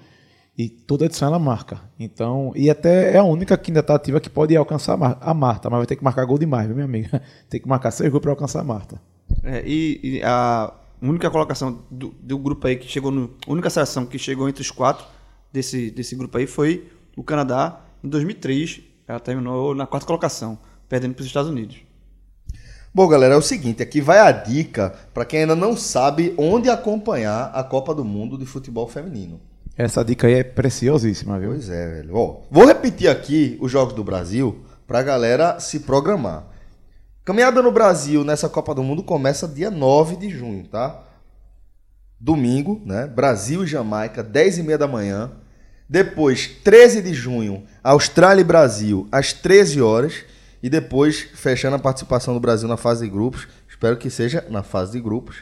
[0.58, 1.80] e toda edição ela marca.
[2.00, 5.18] Então, e até é a única que ainda está ativa que pode alcançar a Mar-
[5.22, 7.22] a Marta, mas vai ter que marcar gol demais, minha amiga?
[7.50, 9.00] Tem que marcar seis gols para alcançar a Marta.
[9.44, 13.32] É, e, e a única colocação do, do grupo aí que chegou no.
[13.48, 15.06] Única seleção que chegou entre os quatro
[15.56, 18.82] desse, desse grupo aí foi o Canadá em 2003.
[19.08, 20.58] Ela terminou na quarta colocação,
[20.88, 21.78] perdendo para os Estados Unidos.
[22.94, 26.70] Bom, galera, é o seguinte, aqui vai a dica para quem ainda não sabe onde
[26.70, 29.40] acompanhar a Copa do Mundo de futebol feminino.
[29.78, 31.50] Essa dica aí é preciosíssima, viu?
[31.50, 32.16] Pois é, velho.
[32.16, 36.46] Ó, vou repetir aqui os jogos do Brasil pra galera se programar.
[37.26, 41.04] Caminhada no Brasil nessa Copa do Mundo começa dia 9 de junho, tá?
[42.18, 43.08] Domingo, né?
[43.08, 45.32] Brasil e Jamaica, 10 e meia da manhã.
[45.88, 50.14] Depois, 13 de junho, Austrália e Brasil, às 13 horas.
[50.62, 54.64] E depois, fechando a participação do Brasil na fase de grupos, espero que seja na
[54.64, 55.38] fase de grupos.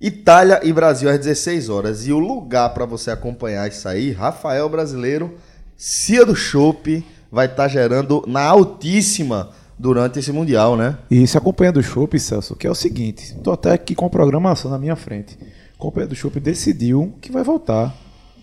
[0.00, 2.06] Itália e Brasil às 16 horas.
[2.06, 5.36] E o lugar para você acompanhar isso aí, Rafael Brasileiro,
[5.76, 10.98] Cia do Chopp, vai estar gerando na altíssima durante esse Mundial, né?
[11.10, 14.10] E se acompanha do Chopp, Celso, que é o seguinte, tô até aqui com a
[14.10, 15.38] programação na minha frente.
[15.74, 17.94] A companhia do Chopp decidiu que vai voltar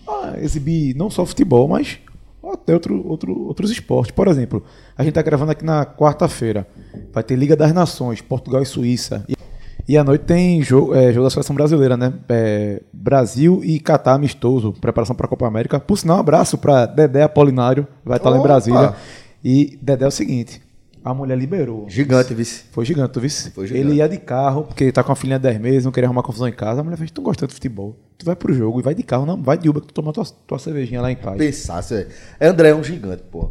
[0.06, 1.98] a exibir não só futebol, mas
[2.52, 4.14] até outro, outro, outros esportes.
[4.14, 4.62] Por exemplo,
[4.96, 6.66] a gente tá gravando aqui na quarta-feira.
[7.12, 9.24] Vai ter Liga das Nações, Portugal e Suíça.
[9.28, 9.36] E,
[9.88, 12.12] e à noite tem jogo, é, jogo da seleção brasileira, né?
[12.28, 15.80] É, Brasil e Catar amistoso, preparação para a Copa América.
[15.80, 18.42] Por sinal, um abraço para Dedé Apolinário, vai estar lá em!
[18.42, 18.94] Brasília.
[19.42, 20.62] E Dedé é o seguinte,
[21.04, 21.84] a mulher liberou.
[21.86, 22.64] Gigante, vice.
[22.72, 23.50] Foi gigante, tu visse?
[23.50, 23.86] Foi gigante.
[23.86, 26.22] Ele ia de carro, porque tá com a filhinha de 10 meses, não queria arrumar
[26.22, 26.80] confusão em casa.
[26.80, 27.94] A mulher fez, tu gosta de futebol.
[28.16, 30.14] Tu vai pro jogo e vai de carro, não, vai de Uber, que tu toma
[30.14, 31.36] tua, tua cervejinha lá em paz.
[31.36, 32.08] Pensasse, velho.
[32.40, 33.50] André é um gigante, pô.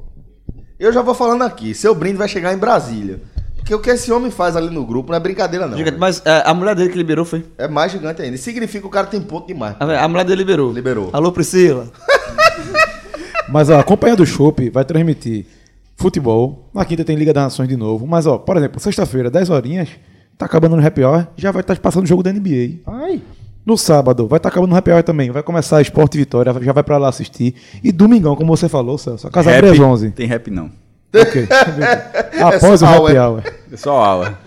[0.80, 3.22] Eu já vou falando aqui, seu brinde vai chegar em Brasília.
[3.56, 5.78] Porque o que esse homem faz ali no grupo não é brincadeira, não.
[5.78, 7.46] Gigante, mas é, a mulher dele que liberou foi.
[7.58, 8.36] É mais gigante ainda.
[8.36, 9.76] Significa que o cara tem ponto demais.
[9.80, 10.74] A, a mulher dele liberou.
[10.74, 11.10] Liberou.
[11.14, 11.88] Alô, Priscila.
[13.48, 15.46] Mas ó, a companhia do Chopp vai transmitir
[15.96, 16.70] futebol.
[16.74, 18.06] Na quinta tem Liga das Nações de novo.
[18.08, 19.90] Mas ó, por exemplo, sexta-feira, 10 horinhas,
[20.38, 22.82] tá acabando no happy hour, já vai estar passando o jogo da NBA.
[22.86, 23.22] Ai.
[23.66, 25.32] No sábado, vai estar acabando no happy hour também.
[25.32, 27.56] Vai começar Esporte Vitória, já vai pra lá assistir.
[27.84, 30.12] E domingão, como você falou, Celso, a casa abre às 11.
[30.12, 30.70] Tem rap não.
[31.16, 31.48] Ok.
[32.42, 33.32] Após o só happy hour.
[33.32, 33.44] hour.
[33.72, 34.40] É só aula.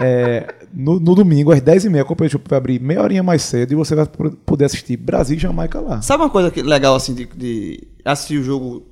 [0.00, 3.74] É, no, no domingo, às 10h30, a Chopp vai abrir meia horinha mais cedo e
[3.74, 6.00] você vai poder assistir Brasil e Jamaica lá.
[6.02, 8.86] Sabe uma coisa que- legal assim de, de assistir o jogo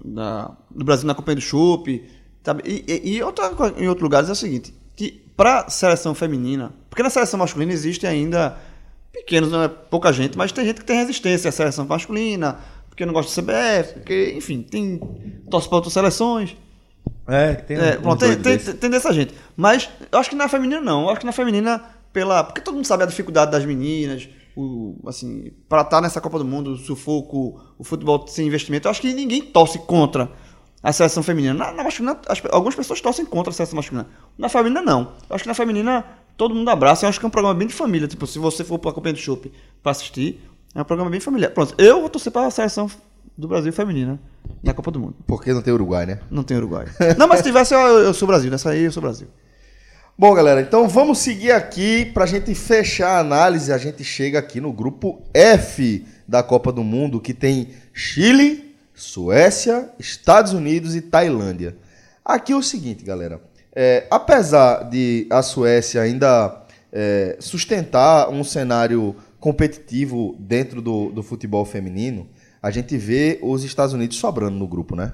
[0.71, 1.89] do Brasil na Companhia do Chopp?
[1.89, 7.03] E, e, e outra em outros lugares é o seguinte, que para seleção feminina, porque
[7.03, 8.57] na seleção masculina existe ainda
[9.13, 12.59] pequenos, não é pouca gente, mas tem gente que tem resistência à seleção masculina,
[12.89, 15.01] porque não gosta do CBF, porque, enfim, tem
[15.51, 16.57] torce para outras seleções.
[17.27, 19.35] É, tem, É, pronto, tem, tem, tem dessa gente.
[19.57, 21.05] Mas eu acho que na feminina não.
[21.05, 21.83] Eu acho que na feminina,
[22.13, 22.45] pela.
[22.45, 26.45] Porque todo mundo sabe a dificuldade das meninas, o, assim, para estar nessa Copa do
[26.45, 28.87] Mundo, o sufoco, o futebol sem investimento.
[28.87, 30.31] Eu acho que ninguém torce contra
[30.83, 31.53] a seleção feminina.
[31.53, 34.09] Na, na masculina, as algumas pessoas torcem contra a seleção masculina.
[34.39, 35.13] Na feminina, não.
[35.29, 36.05] Eu acho que na feminina
[36.37, 37.05] todo mundo abraça.
[37.05, 38.07] Eu acho que é um programa bem de família.
[38.07, 39.51] Tipo, se você for pra Copa do Chopp
[39.83, 40.41] pra assistir,
[40.75, 41.51] é um programa bem familiar.
[41.51, 42.89] Pronto, eu vou torcer pra seleção
[43.37, 44.19] do Brasil feminina
[44.63, 45.17] na Copa do Mundo.
[45.27, 46.21] Porque não tem Uruguai, né?
[46.31, 46.87] Não tem Uruguai.
[47.19, 48.51] Não, mas se tivesse, eu, eu sou Brasil.
[48.51, 49.29] Nessa aí, eu sou Brasil.
[50.19, 53.73] Bom, galera, então vamos seguir aqui pra gente fechar a análise.
[53.73, 59.91] A gente chega aqui no grupo F da Copa do Mundo, que tem Chile, Suécia,
[59.99, 61.77] Estados Unidos e Tailândia.
[62.25, 63.41] Aqui é o seguinte, galera.
[63.75, 71.65] É, apesar de a Suécia ainda é, sustentar um cenário competitivo dentro do, do futebol
[71.67, 72.27] feminino,
[72.67, 75.13] a gente vê os Estados Unidos sobrando no grupo, né?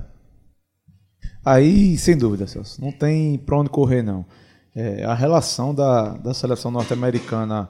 [1.44, 4.24] Aí, sem dúvida, Celso, não tem pra onde correr, não.
[4.74, 7.68] É, a relação da, da seleção norte-americana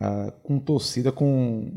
[0.00, 1.72] ah, com torcida, com,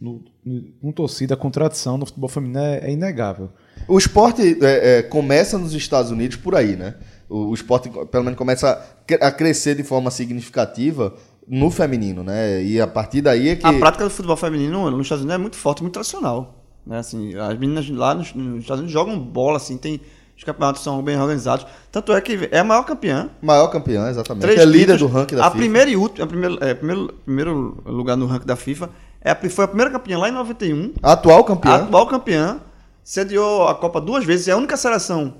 [0.00, 3.50] no- no- com torcida, com tradição no futebol feminino é, é inegável.
[3.88, 6.94] O esporte é, é, começa nos Estados Unidos por aí, né?
[7.28, 8.80] O, o esporte, pelo menos, começa
[9.20, 11.16] a crescer de forma significativa
[11.48, 12.62] no feminino, né?
[12.62, 13.66] E a partir daí é que.
[13.66, 16.59] A prática do futebol feminino nos Estados Unidos é muito forte, muito tradicional.
[16.86, 16.98] Né?
[16.98, 20.00] Assim, as meninas lá nos, nos Estados Unidos jogam bola, assim, tem,
[20.36, 21.66] os campeonatos são bem organizados.
[21.92, 23.28] Tanto é que é a maior campeã.
[23.42, 24.42] Maior campeã, exatamente.
[24.42, 25.12] Três é líder títulos.
[25.12, 25.58] do ranking da a FIFA.
[25.58, 28.88] Primeira e última, a primeiro, é, primeiro, primeiro lugar no ranking da FIFA.
[29.20, 30.94] É a, foi a primeira campeã lá em 91.
[31.02, 31.74] Atual A campeã.
[31.74, 32.60] atual campeã.
[33.04, 34.48] Sediou a Copa duas vezes.
[34.48, 35.34] É a única seleção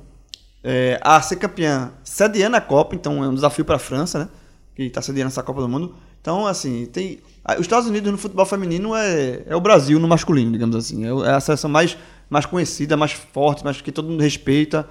[0.62, 2.94] é, a ser campeã sediando a Copa.
[2.94, 4.28] Então é um desafio para a França, né?
[4.74, 5.94] Que está sediando essa Copa do Mundo.
[6.20, 7.18] Então, assim, tem.
[7.44, 11.05] a- Os Estados Unidos no futebol feminino é, é o Brasil no masculino, digamos assim.
[11.05, 11.97] É é a seleção mais,
[12.28, 14.86] mais conhecida, mais forte, mais que todo mundo respeita,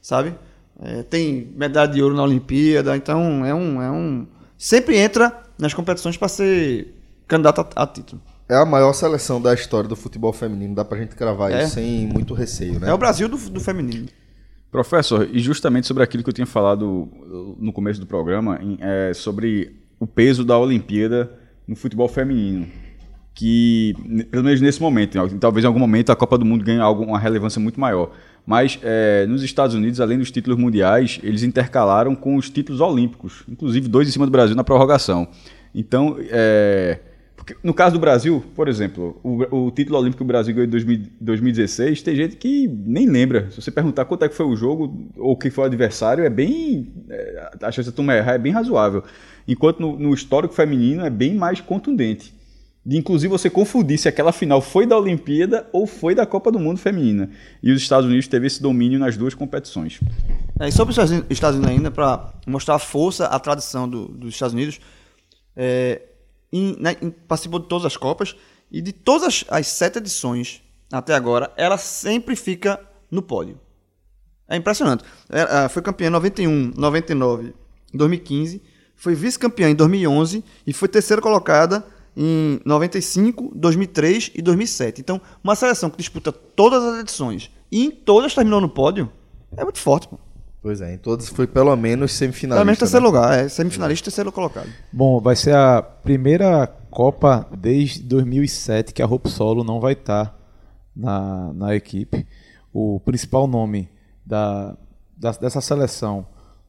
[0.00, 0.34] sabe?
[0.80, 3.80] É, tem medalha de ouro na Olimpíada, então é um.
[3.80, 4.26] É um
[4.58, 6.94] sempre entra nas competições para ser
[7.26, 8.20] candidato a, a título.
[8.46, 10.74] É a maior seleção da história do futebol feminino.
[10.74, 11.62] Dá pra gente cravar É.
[11.64, 12.90] isso sem muito receio, né?
[12.90, 14.06] É o Brasil do, do feminino.
[14.70, 17.08] Professor, e justamente sobre aquilo que eu tinha falado
[17.58, 21.30] no começo do programa, em- é, sobre o peso da Olimpíada
[21.66, 22.66] no futebol feminino,
[23.34, 23.94] que,
[24.30, 27.18] pelo menos nesse momento, em- talvez em algum momento a Copa do Mundo ganhe uma
[27.18, 28.10] relevância muito maior,
[28.46, 33.42] mas é, nos Estados Unidos, além dos títulos mundiais, eles intercalaram com os títulos olímpicos,
[33.48, 35.26] inclusive dois em cima do Brasil na prorrogação.
[35.74, 37.00] Então, é,
[37.62, 40.70] no caso do Brasil, por exemplo, o, o título olímpico que o Brasil ganhou em
[40.70, 43.50] 2000 2016, tem gente que nem lembra.
[43.50, 46.30] Se você perguntar quanto é que foi o jogo ou quem foi o adversário, é
[46.30, 46.92] bem.
[47.10, 49.02] é, a chance de turma errar é bem razoável.
[49.46, 52.34] Enquanto no, no histórico feminino é bem mais contundente.
[52.86, 56.58] De inclusive você confundir se aquela final foi da Olimpíada ou foi da Copa do
[56.58, 57.30] Mundo Feminina.
[57.62, 60.00] E os Estados Unidos teve esse domínio nas duas competições.
[60.60, 60.98] É, e sobre os
[61.30, 64.78] Estados Unidos- ainda, para mostrar a força, a tradição do- dos Estados Unidos,
[65.56, 66.02] é,
[66.52, 68.36] em- né, em- participou de todas as Copas
[68.70, 70.62] e de todas as, as sete edições
[70.92, 72.78] até agora, ela sempre fica
[73.10, 73.58] no pódio.
[74.46, 75.02] É impressionante.
[75.30, 77.54] É, ah, foi campeã em 91, 99,
[77.94, 78.60] 2015,
[78.96, 81.84] foi vice-campeã em 2011 e foi terceira colocada
[82.16, 85.00] em 95, 2003 e 2007.
[85.00, 89.10] Então, uma seleção que disputa todas as edições e em todas terminou no pódio,
[89.56, 90.06] é muito forte.
[90.08, 90.18] Pô.
[90.62, 92.56] Pois é, em todos foi pelo menos semifinalista.
[92.60, 93.06] Pelo menos terceiro né?
[93.06, 94.68] lugar, é semifinalista e terceiro colocado.
[94.90, 100.38] Bom, vai ser a primeira Copa desde 2007 que a Hope Solo não vai estar
[100.96, 102.26] na, na equipe.
[102.72, 103.90] O principal nome
[104.24, 104.76] da,
[105.16, 106.24] da- dessa seleção,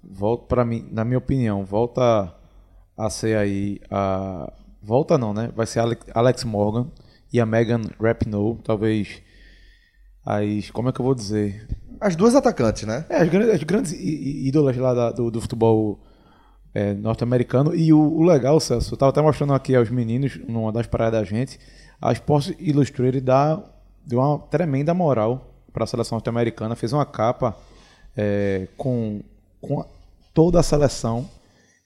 [0.10, 2.34] volta para mim, na minha opinião, volta
[2.98, 4.52] a ser aí a
[4.82, 5.52] volta não, né?
[5.56, 6.88] Vai ser Ale- Alex Morgan
[7.34, 9.22] e a Megan Rapinoe, talvez
[10.26, 11.68] as como é que eu vou dizer?
[12.00, 13.06] As duas atacantes, né?
[13.10, 16.00] É, as grandes, as grandes ídolas lá da- do, do futebol
[16.74, 17.74] é, norte-americano.
[17.76, 21.22] E o, o legal, Celso, eu tava até mostrando aqui aos meninos, numa das paradas
[21.22, 21.60] da gente,
[22.02, 23.64] a Sports Illustrated dá,
[24.06, 27.56] deu uma tremenda moral para a seleção norte-americana, fez uma capa
[28.16, 29.22] é, com,
[29.62, 29.86] com
[30.36, 31.28] toda a seleção,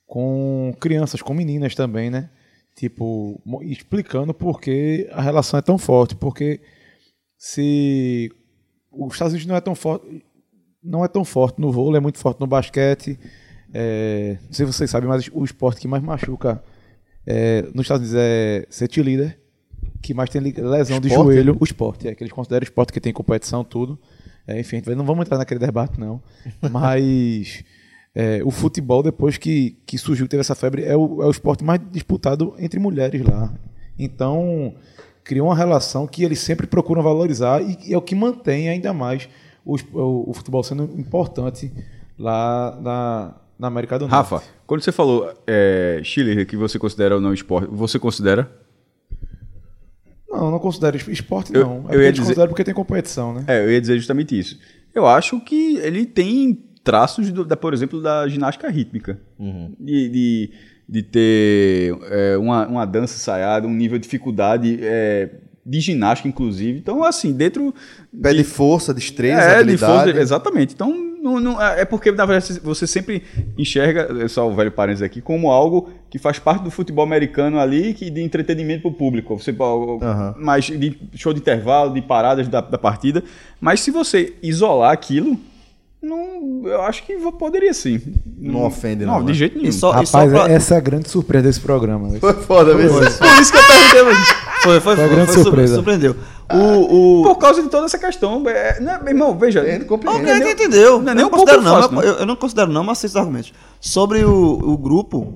[0.08, 2.30] com crianças, com meninas também, né?
[2.76, 6.60] Tipo, explicando por que a relação é tão forte, porque
[7.38, 8.32] se
[8.92, 10.26] os Estados Unidos não é tão forte,
[10.84, 13.20] não é tão forte no vôlei, é muito forte no basquete.
[13.72, 16.64] É, não sei se vocês sabem, mas o esporte que mais machuca
[17.28, 19.40] é, nos Estados Unidos é ser líder,
[20.02, 21.34] que mais tem lesão de Esporte?
[21.34, 24.00] joelho, o esporte, é que eles consideram esporte que tem competição, tudo.
[24.48, 26.24] É, enfim, não vamos entrar naquele debate, não.
[26.72, 27.64] Mas
[28.22, 31.64] é, o futebol, depois que, que surgiu, teve essa febre, é o, é o esporte
[31.64, 33.54] mais disputado entre mulheres lá.
[33.98, 34.74] Então,
[35.24, 38.92] criou uma relação que eles sempre procuram valorizar e, e é o que mantém ainda
[38.94, 39.30] mais
[39.66, 41.72] o, o- o futebol sendo importante
[42.18, 44.32] lá na, na América do Norte.
[44.32, 48.50] Rafa, quando você falou é, Chile, que você considera ou não esporte, você considera?
[50.30, 51.74] Não, não considero es- esporte, Eu- não.
[51.74, 53.44] É eu porque ia dizer- porque tem competição, né?
[53.48, 54.60] É, eu ia dizer justamente isso.
[54.94, 59.20] Eu acho que ele tem traços, do- da, por exemplo, da ginástica rítmica.
[59.80, 60.52] De, de,
[60.88, 65.30] de ter é, uma, uma dança ensaiada, um nível de dificuldade é,
[65.66, 66.80] de ginástica, inclusive.
[66.80, 67.74] Então, assim, dentro.
[68.22, 70.04] Pede força, destreza, é, de habilidade.
[70.06, 70.74] força, exatamente.
[70.74, 70.90] Então,
[71.22, 73.22] não, não- é é porque, na verdade, você sempre
[73.58, 77.60] enxerga, é só o velho parênteses aqui, como algo que faz parte do futebol americano
[77.60, 79.38] ali, que de entretenimento para o público.
[79.38, 80.34] Você, Aham.
[80.40, 83.22] mais de show de intervalo, de paradas da, da partida.
[83.62, 85.38] Mas se você isolar aquilo,
[86.02, 88.00] não, eu acho que poderia sim.
[88.38, 89.34] Não ofende, não, Não, de né?
[89.34, 89.70] jeito nenhum.
[89.70, 92.08] E só, e Rapaz, só pra- essa é a grande surpresa desse programa.
[92.08, 92.20] né?
[92.20, 92.98] Foi foda mesmo.
[92.98, 94.28] Por isso que eu perguntei, mas...
[94.64, 95.76] Foi, foi, Foi foi, grande foi, surpresa.
[95.76, 96.16] Surpreendeu.
[96.52, 97.24] O, o...
[97.24, 98.44] Por causa de toda essa questão.
[98.50, 99.60] É, não é- meu irmão, veja.
[99.62, 100.18] Ele compreende.
[100.30, 101.00] Alguém que entendeu.
[101.02, 102.12] não é eu nem não um pouco considero não, fácil, mas não.
[102.14, 103.54] eu, eu não considero não, mas aceito os argumentos.
[103.80, 105.34] Sobre o, o grupo,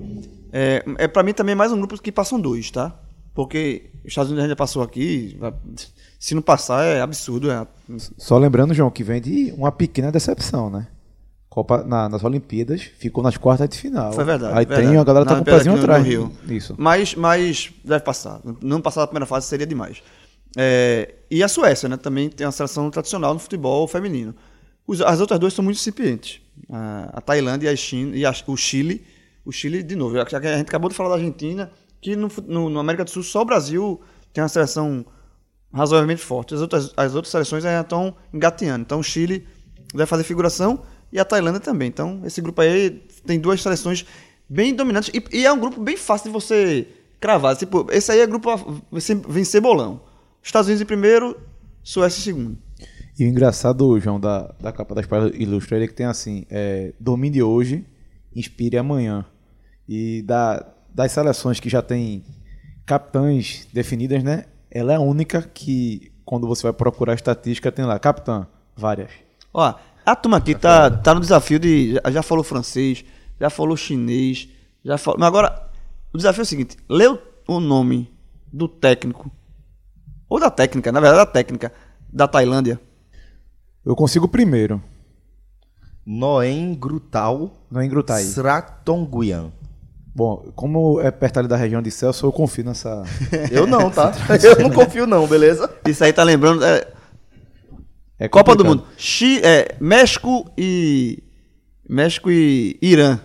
[0.52, 2.94] é, é para mim também mais um grupo que passam dois, tá?
[3.34, 5.52] Porque os Estados Unidos já passou aqui, vai-
[6.18, 7.50] se não passar é absurdo.
[7.50, 7.66] É,
[8.18, 10.86] Só lembrando, João, que vem de uma pequena decepção, né?
[11.48, 14.12] Copa, na- nas Olimpíadas, ficou nas quartas de final.
[14.12, 14.58] Foi verdade.
[14.58, 14.88] Aí verdade.
[14.88, 16.04] tem a galera tá Na com o pezinho atrás.
[16.04, 16.32] Rio.
[16.48, 16.74] Isso.
[16.76, 18.40] Mas, mas deve passar.
[18.60, 20.02] Não passar da primeira fase seria demais.
[20.56, 21.96] É, e a Suécia, né?
[21.96, 24.34] Também tem uma seleção tradicional no futebol feminino.
[24.86, 26.40] Os- as outras duas são muito incipientes.
[26.70, 29.04] A, a Tailândia e, a China, e a- o Chile.
[29.44, 31.70] O Chile, de novo, já que a gente acabou de falar da Argentina,
[32.00, 34.00] que no, no, no América do Sul só o Brasil
[34.32, 35.04] tem uma seleção
[35.74, 36.54] razoavelmente forte.
[36.54, 38.82] As outras, as outras seleções ainda estão engateando.
[38.82, 39.46] Então o Chile
[39.92, 40.82] vai fazer figuração
[41.12, 41.88] e a Tailândia também.
[41.88, 44.06] Então esse grupo aí tem duas seleções
[44.48, 46.86] bem dominantes e, e é um grupo bem fácil de você
[47.20, 47.56] cravar.
[47.56, 48.48] Tipo, esse aí é grupo
[49.28, 50.00] vencer, bolão.
[50.42, 51.36] Estados Unidos em primeiro,
[51.82, 52.58] Suécia em segundo.
[53.18, 56.92] E o engraçado, João, da, da capa da espada ilustra ele que tem assim: é,
[57.00, 57.84] domine hoje,
[58.34, 59.24] inspire amanhã.
[59.88, 62.24] E da, das seleções que já tem
[62.86, 64.44] capitães definidas, né?
[64.74, 68.46] Ela é a única que, quando você vai procurar estatística, tem lá, capitã,
[68.76, 69.10] várias.
[69.52, 69.72] Ó,
[70.04, 71.94] a turma aqui tá, tá no desafio de.
[71.94, 73.04] Já, já falou francês,
[73.40, 74.48] já falou chinês,
[74.84, 75.20] já falou.
[75.20, 75.70] Mas agora,
[76.12, 78.12] o desafio é o seguinte: lê o, o nome
[78.52, 79.30] do técnico,
[80.28, 81.72] ou da técnica, na verdade, da técnica,
[82.12, 82.80] da Tailândia.
[83.86, 84.82] Eu consigo primeiro,
[86.04, 88.24] Noem Grutal não é engrutar aí.
[88.24, 89.52] Sratonguian.
[90.14, 93.02] Bom, como é perto ali da região de Celso, eu confio nessa.
[93.50, 94.12] Eu não, tá?
[94.42, 95.68] Eu não confio não, beleza?
[95.86, 96.64] Isso aí tá lembrando.
[96.64, 96.86] é,
[98.18, 98.64] É Copa do.
[98.64, 98.86] Mundo.
[98.96, 101.22] Chi, é, México e.
[101.88, 103.18] México e Irã.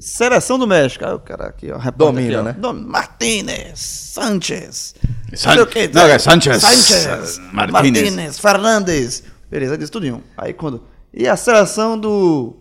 [0.00, 1.04] Seleção do México.
[1.04, 1.78] Ah, o cara aqui, ó.
[1.94, 2.42] Domina, aqui, ó.
[2.42, 2.52] né?
[2.58, 4.94] Dom- Martínez, Sanchez.
[5.34, 8.02] San- não não, é Sanchez, Sanchez, Martínez.
[8.02, 9.22] Martínez, Fernandes.
[9.48, 10.20] Beleza, disse tudo em um.
[10.36, 10.82] Aí quando.
[11.14, 12.56] E a seleção do.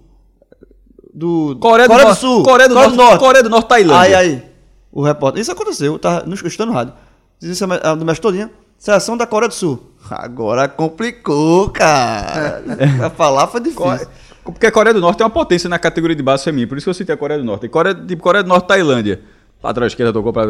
[1.19, 1.57] Do.
[1.59, 2.43] Coreia do, Norte, Sul.
[2.43, 3.19] Coreia do Norte.
[3.19, 3.99] Coreia do Norte, Tailândia.
[3.99, 4.43] Aí, aí.
[4.89, 5.41] O repórter.
[5.41, 6.93] Isso aconteceu, eu tava escutando no rádio.
[7.39, 8.49] Diz isso a do México todinha.
[8.77, 9.91] Seleção da Coreia do Sul.
[10.09, 12.63] Agora complicou, cara.
[12.97, 14.07] pra falar foi difícil.
[14.45, 16.85] Porque a Coreia do Norte é uma potência na categoria de base feminina, por isso
[16.85, 17.65] que eu citei a Coreia do Norte.
[17.65, 19.21] E Coreia, tipo, Coreia do Norte, Tailândia.
[19.61, 20.43] Lateral esquerda tocou pra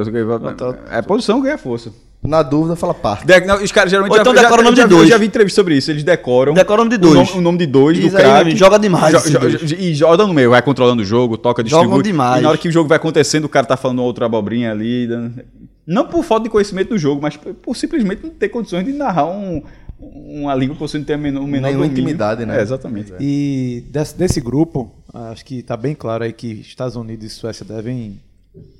[0.91, 1.91] É posição ganha força.
[2.21, 3.25] Na dúvida, fala parte.
[3.25, 5.09] De- não, os caras geralmente Ou então já, decora o nome já, de já, dois.
[5.09, 5.89] Eu já vi entrevista sobre isso.
[5.89, 6.53] Eles decoram.
[6.53, 7.27] Decora o nome de O dois.
[7.29, 8.55] nome, o nome de dois Isso do craque.
[8.57, 9.71] joga demais Jo- jo- dois.
[9.71, 11.87] E joga no meio, vai controlando o jogo, toca, distribui.
[11.87, 12.39] Jogam demais.
[12.39, 15.07] E na hora que o jogo vai acontecendo, o cara tá falando outra abobrinha ali.
[15.87, 18.91] Não por falta de conhecimento do jogo, mas por, por simplesmente não ter condições de
[18.91, 19.63] narrar um,
[19.99, 22.01] uma língua que você não tem o menor, o menor Nenhuma domínio.
[22.03, 22.59] intimidade, né?
[22.59, 23.13] É, exatamente.
[23.19, 24.91] E desse, desse grupo,
[25.31, 28.19] acho que tá bem claro aí que Estados Unidos e Suécia devem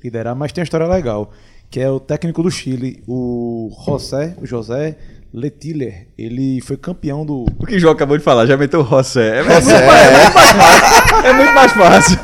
[0.02, 1.30] liderar, mas tem uma história legal,
[1.70, 4.96] que é o técnico do Chile, o José, o José
[5.32, 6.08] Letiller.
[6.18, 7.46] Ele foi campeão do.
[7.58, 9.38] O que o João acabou de falar, já meteu o Rossé.
[9.38, 11.24] É, muito, mais, é muito mais fácil.
[11.24, 12.18] É muito mais fácil.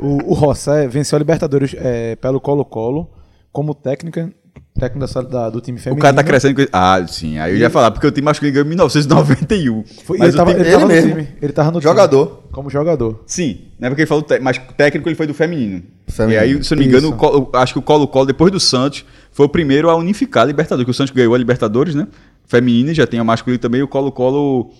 [0.00, 3.08] O, o José venceu a Libertadores é, pelo Colo-Colo
[3.52, 4.32] como técnica,
[4.78, 6.02] técnico da, do time O feminino.
[6.02, 6.68] cara tá crescendo com.
[6.72, 7.38] Ah, sim.
[7.38, 9.84] Aí eu ia falar, porque o time masculino ganhou em 1991.
[10.04, 11.10] Foi, mas ele, o tava, time- ele tava ele no mesmo.
[11.24, 11.38] time.
[11.42, 12.26] Ele tava no Jogador.
[12.26, 12.41] time.
[12.52, 13.22] Como jogador.
[13.26, 15.82] Sim, não é porque ele falou, te- mas técnico ele foi do feminino.
[16.06, 16.40] Feminino.
[16.40, 18.60] E aí, se eu não me engano, o Colo- acho que o Colo-Colo, depois do
[18.60, 22.06] Santos, foi o primeiro a unificar a Libertadores, que o Santos ganhou a Libertadores, né?
[22.46, 24.70] Feminino e já tem a masculino também, e o Colo-Colo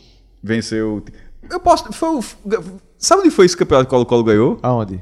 [0.42, 1.02] venceu.
[1.50, 1.90] Eu posso.
[1.92, 2.24] Foi, o-
[2.98, 4.58] sabe onde foi esse campeonato que o Colo-Colo ganhou?
[4.62, 5.00] Aonde?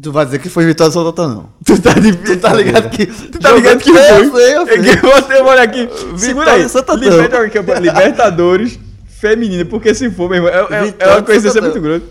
[0.00, 1.48] Tu vai dizer que foi Vitória Totó, não.
[1.66, 2.16] Tu tá, de...
[2.16, 3.06] Tu tá ligado que.
[3.06, 4.30] Tu tá ligado que Eu foi?
[4.40, 4.78] sei, eu sei.
[5.36, 5.88] É olha aqui.
[6.16, 6.62] Segura aí.
[6.62, 8.78] Vitória Santo Liberta- Libertadores
[9.20, 12.04] feminina, porque se for, meu irmão, é, é- é Vitória uma coincidência muito grande.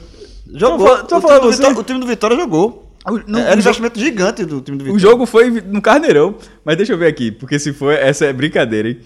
[0.53, 0.98] Jogou.
[0.99, 1.57] Tô tô o, falando time do você.
[1.57, 2.91] Vitória, o time do Vitória jogou.
[3.06, 4.95] não- Era o um jogo- investimento gigante do time do Vitória.
[4.95, 8.34] O jogo foi no Carneirão, mas deixa eu ver aqui, porque se for, essa é
[8.34, 8.98] brincadeira, hein?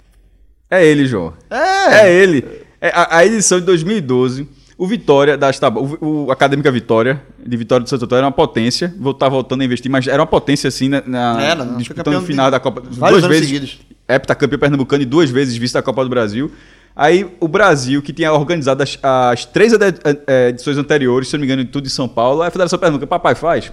[0.70, 1.32] É ele, João.
[1.50, 2.06] É.
[2.06, 2.44] É ele.
[2.80, 5.76] É a, a edição de 2012, o Vitória das Tab...
[5.76, 9.60] o, o Acadêmica Vitória, de Vitória do Santo Antônio, era uma potência, vou tá voltando
[9.62, 12.60] a investir, mas era uma potência assim na, na- Era, disputando o final de da
[12.60, 13.78] Copa, vários duas vezes seguidos.
[14.08, 16.50] heptacampeão pernambucano e duas vezes vice da Copa do Brasil.
[16.96, 21.40] Aí o Brasil, que tinha organizado as, as três ede- eh, edições anteriores, se não
[21.40, 23.72] me engano, tudo em São Paulo, aí a Federação Pernambucana, papai faz.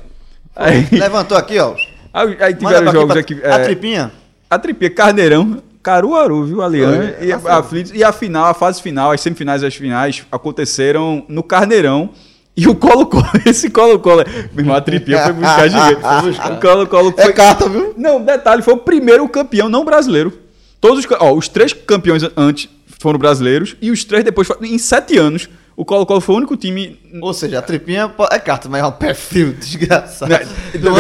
[0.56, 1.76] Aí, Levantou aqui, ó.
[2.14, 3.39] aí, aí tiveram jogos pra- aqui.
[3.43, 4.11] A eh, tripinha.
[4.49, 7.14] a tripia Carneirão, Caruaru, viu, Aliane?
[7.14, 7.91] Foi, E Aflitos.
[7.93, 12.10] e a final, a fase final, as semifinais e as finais aconteceram no Carneirão.
[12.57, 16.02] E o Colo-Colo, esse Colo-Colo, meu irmão, a tripia foi buscar gigante.
[16.52, 17.34] O Colo-Colo É foi...
[17.34, 17.93] carta, viu?
[17.95, 20.34] Não, detalhe, foi o primeiro campeão não brasileiro.
[20.81, 22.68] Todos os, ó, os três campeões antes
[23.02, 26.99] foram brasileiros e os três depois, em sete anos, o Colo-Colo foi o único time...
[27.22, 30.32] Ou seja, a tripinha é carta, mas é um perfil desgraçado.
[30.80, 30.95] João,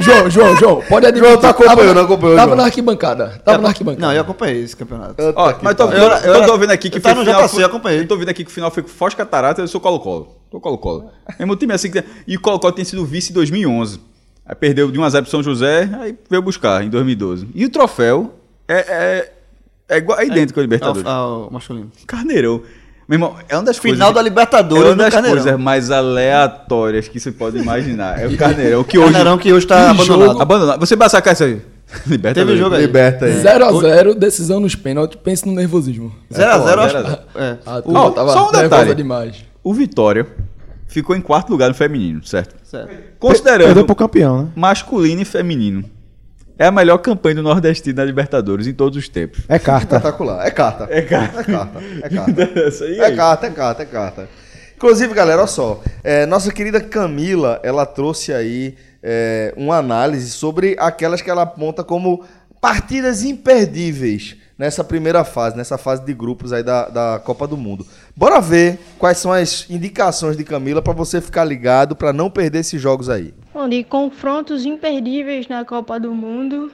[0.00, 1.28] João, João, João, pode admitir.
[1.30, 2.56] João tá acompanhando, tava, acompanhou, Tava João.
[2.58, 3.40] na arquibancada.
[3.44, 4.06] Tava na arquibancada.
[4.06, 5.14] Não, eu acompanhei esse campeonato.
[5.34, 7.62] Ó, mas tô, Eu eu, eu eu tô vendo aqui que eu foi final, foi-
[7.62, 8.00] eu acompanhei.
[8.00, 10.36] Eu tô vendo aqui que o final foi com Foz Catarata, eu sou Colo-Colo.
[10.50, 11.10] Tô Colo-Colo.
[11.38, 14.00] Mesmo time assim que tem- E o Colo-Colo tem sido vice em 2011.
[14.44, 17.48] Aí perdeu de 1x0 pro São José, aí veio buscar em 2012.
[17.54, 18.34] E o troféu
[18.68, 19.32] é, é,
[19.88, 21.06] é, igual, é idêntico ao Libertadores.
[21.06, 21.90] Ao, ao masculino.
[22.06, 22.62] Carneirão.
[23.08, 23.96] Meu irmão, é uma das coisas.
[23.98, 25.42] Final da Libertadores É uma das Carneirão.
[25.42, 28.20] coisas mais aleatórias que você pode imaginar.
[28.20, 29.12] É o Carneirão, que hoje.
[29.12, 30.42] Carneirão que hoje tá Que jogo- abandonado.
[30.42, 30.80] Abandonado.
[30.80, 31.62] Você vai sacar isso aí.
[32.06, 32.48] Libertadores.
[32.48, 32.82] Teve jogo aí.
[32.82, 33.32] Liberta aí.
[33.44, 35.18] 0x0, decisão nos pênaltis.
[35.22, 36.12] Pense no nervosismo.
[36.32, 37.38] 0x0, acho zero a que.
[37.38, 37.56] É.
[37.64, 38.94] A turma Ó, tava só um detalhe.
[38.94, 39.44] demais.
[39.62, 40.26] O Vitória
[40.88, 42.56] ficou em quarto lugar no feminino, certo?
[42.64, 42.90] Certo.
[43.20, 44.48] Considerando Perdeu pro campeão, né?
[44.56, 45.84] masculino e feminino,
[46.58, 49.40] é a melhor campanha do Nordestino na Libertadores em todos os tempos.
[49.48, 49.96] É carta.
[49.96, 50.46] Espetacular.
[50.46, 50.88] É carta.
[50.90, 51.40] É carta.
[51.40, 51.82] É carta.
[52.02, 52.36] É carta.
[52.96, 53.16] É aí.
[53.16, 54.28] carta, é carta, é carta.
[54.76, 55.80] Inclusive, galera, olha só.
[56.04, 61.84] é, nossa querida Camila, ela trouxe aí é, uma análise sobre aquelas que ela aponta
[61.84, 62.24] como
[62.66, 67.86] partidas imperdíveis nessa primeira fase, nessa fase de grupos aí da, da Copa do Mundo.
[68.16, 72.58] Bora ver quais são as indicações de Camila para você ficar ligado, para não perder
[72.58, 73.32] esses jogos aí.
[73.54, 76.72] Bom, de confrontos imperdíveis na Copa do Mundo,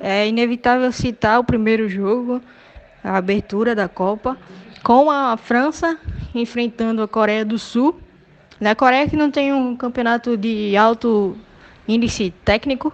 [0.00, 2.40] é inevitável citar o primeiro jogo,
[3.04, 4.38] a abertura da Copa,
[4.82, 5.98] com a França
[6.34, 8.00] enfrentando a Coreia do Sul.
[8.58, 11.36] Na Coreia que não tem um campeonato de alto
[11.86, 12.90] índice técnico,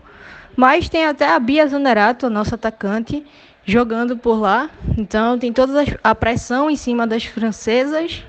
[0.56, 3.24] mas tem até a Bia Zanerato, nossa atacante,
[3.64, 4.70] jogando por lá.
[4.96, 8.22] Então tem toda a pressão em cima das francesas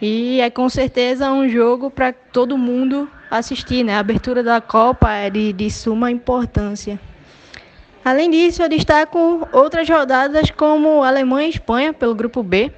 [0.00, 3.94] e é com certeza um jogo para todo mundo assistir, né?
[3.94, 6.98] A abertura da Copa é de, de suma importância.
[8.04, 12.70] Além disso, eu destaco outras rodadas como Alemanha e Espanha pelo grupo B.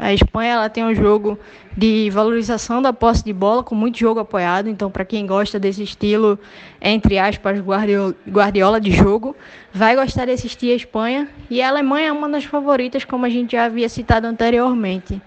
[0.00, 1.36] A Espanha ela tem um jogo
[1.76, 4.68] de valorização da posse de bola, com muito jogo apoiado.
[4.68, 6.38] Então, para quem gosta desse estilo,
[6.80, 9.34] entre aspas, guardiola, de jogo,
[9.72, 11.28] vai gostar de assistir a Espanha.
[11.50, 15.20] E a Alemanha é uma das favoritas, como a gente já havia citado anteriormente.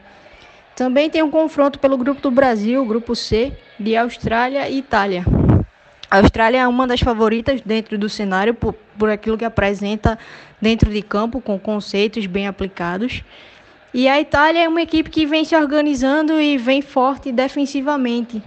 [0.73, 5.25] Também tem um confronto pelo grupo do Brasil, grupo C, de Austrália e Itália.
[6.09, 10.17] A Austrália é uma das favoritas dentro do cenário por, por aquilo que apresenta
[10.61, 13.21] dentro de campo, com conceitos bem aplicados.
[13.93, 18.41] E a Itália é uma equipe que vem se organizando e vem forte defensivamente.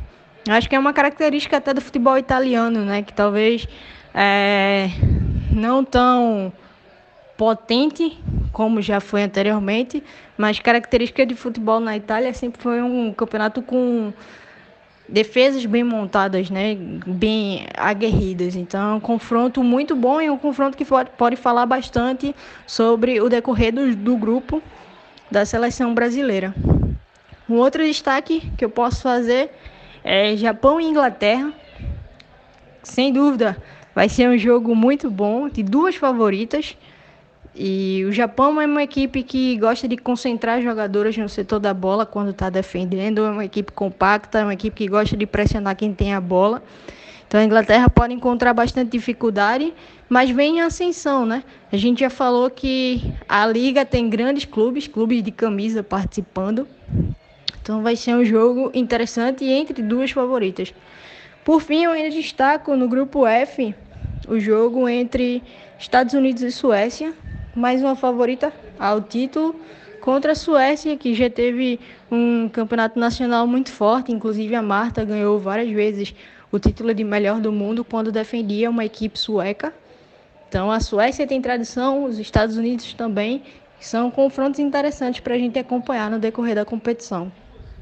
[0.49, 3.03] Acho que é uma característica até do futebol italiano, né?
[3.03, 3.67] Que talvez
[4.15, 4.89] é,
[5.51, 6.53] não tão
[7.37, 8.19] potente
[8.53, 10.03] como já foi anteriormente,
[10.39, 14.13] mas característica de futebol na Itália sempre foi um campeonato com
[15.09, 16.77] defesas bem montadas, né,
[17.07, 18.55] bem aguerridas.
[18.57, 22.35] Então, é um confronto muito bom e um confronto que pode, falar bastante
[22.67, 24.63] sobre o decorrer do, do grupo
[25.31, 26.55] da seleção brasileira.
[27.49, 29.51] Um outro destaque que eu posso fazer
[30.03, 31.53] é Japão e Inglaterra.
[32.83, 33.57] Sem dúvida,
[33.95, 36.77] vai ser um jogo muito bom de duas favoritas.
[37.57, 42.05] E o Japão é uma equipe que gosta de concentrar jogadoras no setor da bola
[42.05, 43.25] quando está defendendo.
[43.25, 46.63] É uma equipe compacta, é uma equipe que gosta de pressionar quem tem a bola.
[47.35, 49.75] Então a Inglaterra pode encontrar bastante dificuldade,
[50.09, 51.43] mas vem em ascensão, né?
[51.73, 56.65] A gente já falou que a liga tem grandes clubes, clubes de camisa participando.
[57.61, 60.73] Então vai ser um jogo interessante entre duas favoritas.
[61.45, 63.75] Por fim, eu ainda destaco no grupo F
[64.29, 65.43] o jogo entre
[65.77, 67.13] Estados Unidos e Suécia,
[67.53, 69.57] mais uma favorita ao título
[70.01, 75.41] contra a Suécia, que já teve um campeonato nacional muito forte, inclusive a Marta ganhou
[75.41, 76.15] várias vezes
[76.57, 79.75] o título de melhor do mundo quando defendia uma equipe sueca.
[80.49, 83.43] Então a Suécia tem tradição, os Estados Unidos também.
[83.81, 87.31] São confrontos interessantes para a gente acompanhar no decorrer da competição.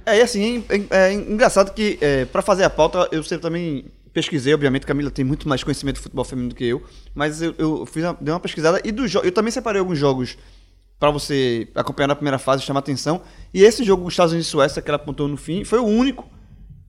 [0.07, 3.85] É, e assim, é, é engraçado que é, para fazer a pauta eu sempre também
[4.13, 6.83] pesquisei, obviamente, Camila tem muito mais conhecimento de futebol feminino do que eu,
[7.15, 10.37] mas eu, eu fiz uma, dei uma pesquisada e do eu também separei alguns jogos
[10.99, 13.23] para você acompanhar na primeira fase, chamar atenção.
[13.53, 15.85] E esse jogo dos Estados Unidos e Suécia que ela apontou no fim foi o
[15.85, 16.29] único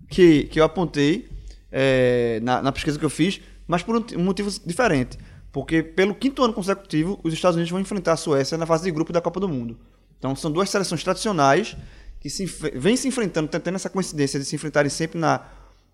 [0.10, 1.28] que, que eu apontei
[1.76, 5.18] é, na, na, pesquisa que eu fiz, mas por um, um motivo diferente.
[5.52, 8.92] Porque pelo quinto ano consecutivo, os Estados Unidos vão enfrentar a Suécia na fase de
[8.92, 9.78] grupo da Copa do Mundo.
[10.20, 11.76] Então são duas seleções tradicionais
[12.20, 15.42] que se, vêm se enfrentando, tendo essa coincidência de se enfrentarem sempre na,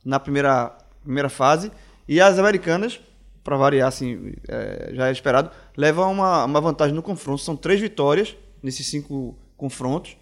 [0.03, 1.71] na primeira, primeira fase.
[2.07, 2.99] E as americanas,
[3.43, 7.41] para variar, assim, é, já é esperado, levam uma, uma vantagem no confronto.
[7.41, 10.17] São três vitórias nesses cinco confrontos.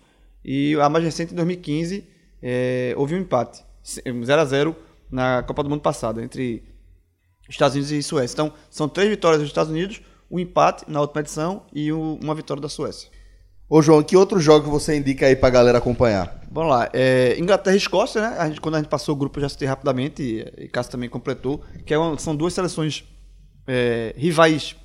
[0.45, 2.07] E a mais recente, em 2015,
[2.41, 3.63] é, houve um empate.
[3.83, 4.75] 0 a 0
[5.11, 6.63] na Copa do Mundo passada, entre
[7.49, 8.33] Estados Unidos e Suécia.
[8.33, 12.61] Então, são três vitórias dos Estados Unidos, um empate na última edição e uma vitória
[12.61, 13.09] da Suécia.
[13.69, 16.41] Ô João, que outro jogo você indica aí pra galera acompanhar?
[16.49, 18.37] Vamos lá, é, Inglaterra e Escócia, né?
[18.39, 20.93] A gente, quando a gente passou o grupo, eu já citei rapidamente, e, e Cássio
[20.93, 23.03] também completou, que é uma, são duas seleções
[23.67, 24.75] é, rivais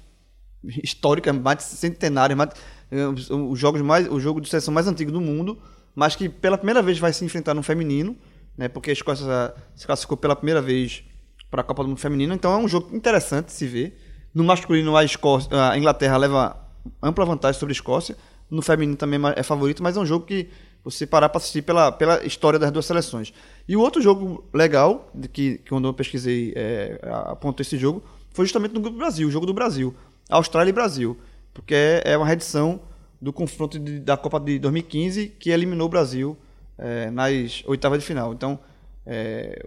[0.83, 2.51] históricas, mais centenárias, mais,
[2.91, 5.59] é, os jogos mais, o jogo de seleção mais antigo do mundo,
[5.95, 8.17] mas que pela primeira vez vai se enfrentar no feminino,
[8.57, 8.69] né?
[8.69, 11.05] Porque a Escócia se classificou pela primeira vez
[11.51, 13.99] para a Copa do Mundo Feminino, então é um jogo interessante se ver.
[14.35, 16.57] No masculino, a, Escócia, a Inglaterra leva
[17.03, 18.17] ampla vantagem sobre a Escócia.
[18.51, 20.49] No feminino também é favorito, mas é um jogo que
[20.85, 23.33] você parar para assistir pela, pela história das duas seleções.
[23.69, 28.45] E o outro jogo legal, que, que quando eu pesquisei, é, apontou esse jogo, foi
[28.45, 29.95] justamente no Grupo Brasil, o jogo do Brasil.
[30.29, 31.17] Austrália e Brasil.
[31.55, 32.81] Porque é, é uma reedição
[33.21, 36.37] do confronto de, da Copa de 2015 que eliminou o Brasil
[36.79, 38.33] é, nas oitavas de final.
[38.33, 38.59] Então,
[39.07, 39.65] é,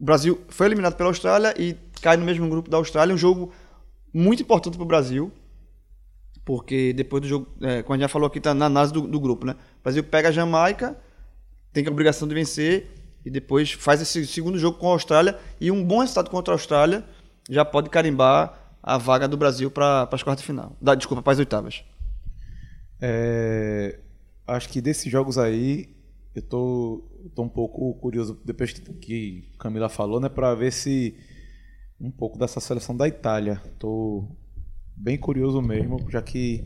[0.00, 3.14] o Brasil foi eliminado pela Austrália e cai no mesmo grupo da Austrália.
[3.14, 3.52] Um jogo
[4.12, 5.32] muito importante para o Brasil,
[6.44, 9.02] porque depois do jogo, é, como a gente já falou aqui, está na análise do,
[9.02, 9.54] do, grupo, né?
[9.80, 10.96] O Brasil pega a Jamaica,
[11.72, 12.90] tem a obrigação de vencer
[13.24, 16.56] e depois faz esse segundo jogo com a Austrália e um bom resultado contra a
[16.56, 17.04] Austrália
[17.48, 20.76] já pode carimbar a vaga do Brasil para as quartas de final.
[20.80, 21.84] Da, desculpa, para as oitavas.
[23.00, 23.98] É,
[24.46, 25.93] acho que desses jogos aí,
[26.34, 27.02] eu tô,
[27.34, 31.16] tô um pouco curioso, depois que Camila falou, né, para ver se
[32.00, 33.62] um pouco dessa seleção da Itália.
[33.78, 34.28] Tô
[34.96, 36.64] bem curioso mesmo, já que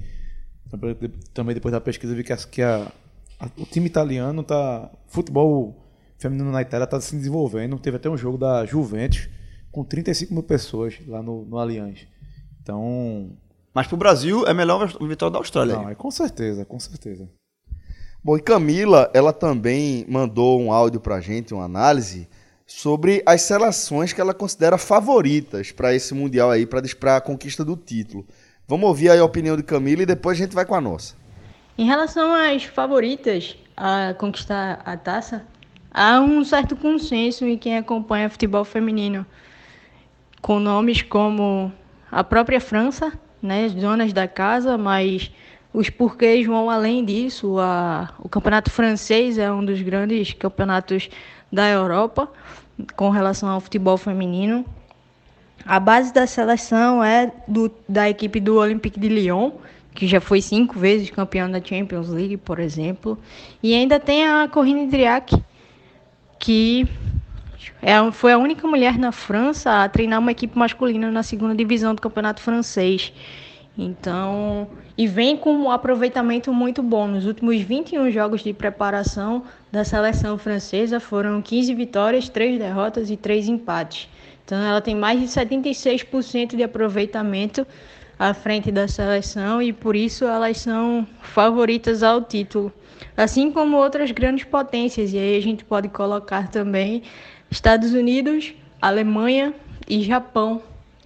[1.35, 2.93] também depois da pesquisa vi que, a, que a,
[3.39, 5.87] a, o time italiano tá futebol
[6.19, 7.79] feminino na Itália está se desenvolvendo.
[7.79, 9.29] Teve até um jogo da Juventus
[9.71, 12.07] com 35 mil pessoas lá no, no Allianz.
[12.61, 13.37] Então.
[13.75, 15.77] Mas para o Brasil é melhor a vitória da Austrália.
[15.77, 17.31] Não, é com certeza, com certeza.
[18.23, 22.29] Bom, e Camila, ela também mandou um áudio para a gente, uma análise
[22.67, 27.77] sobre as seleções que ela considera favoritas para esse mundial aí, para a conquista do
[27.77, 28.27] título.
[28.67, 31.15] Vamos ouvir a opinião de Camila e depois a gente vai com a nossa.
[31.79, 35.47] Em relação às favoritas a conquistar a taça,
[35.91, 39.25] há um certo consenso em quem acompanha futebol feminino,
[40.43, 41.73] com nomes como
[42.11, 45.31] a própria França, né, as donas da casa, mas
[45.73, 47.59] os porquês vão além disso.
[47.59, 51.09] A, o campeonato francês é um dos grandes campeonatos
[51.53, 52.29] da Europa
[52.97, 54.65] com relação ao futebol feminino.
[55.65, 59.51] A base da seleção é do, da equipe do Olympique de Lyon,
[59.95, 63.19] que já foi cinco vezes campeão da Champions League, por exemplo.
[63.63, 65.37] E ainda tem a Corinne Driac,
[66.39, 66.89] que
[67.83, 71.95] é, foi a única mulher na França a treinar uma equipe masculina na segunda divisão
[71.95, 73.13] do campeonato francês.
[73.81, 77.07] Então, e vem com um aproveitamento muito bom.
[77.07, 83.17] Nos últimos 21 jogos de preparação da seleção francesa foram 15 vitórias, 3 derrotas e
[83.17, 84.09] 3 empates.
[84.45, 87.65] Então, ela tem mais de 76% de aproveitamento
[88.19, 92.73] à frente da seleção e por isso elas são favoritas ao título.
[93.17, 97.05] Assim como outras grandes potências, e aí a gente pode colocar também
[97.49, 98.53] Estados Unidos,
[98.83, 99.55] Alemanha
[99.89, 100.61] e Japão.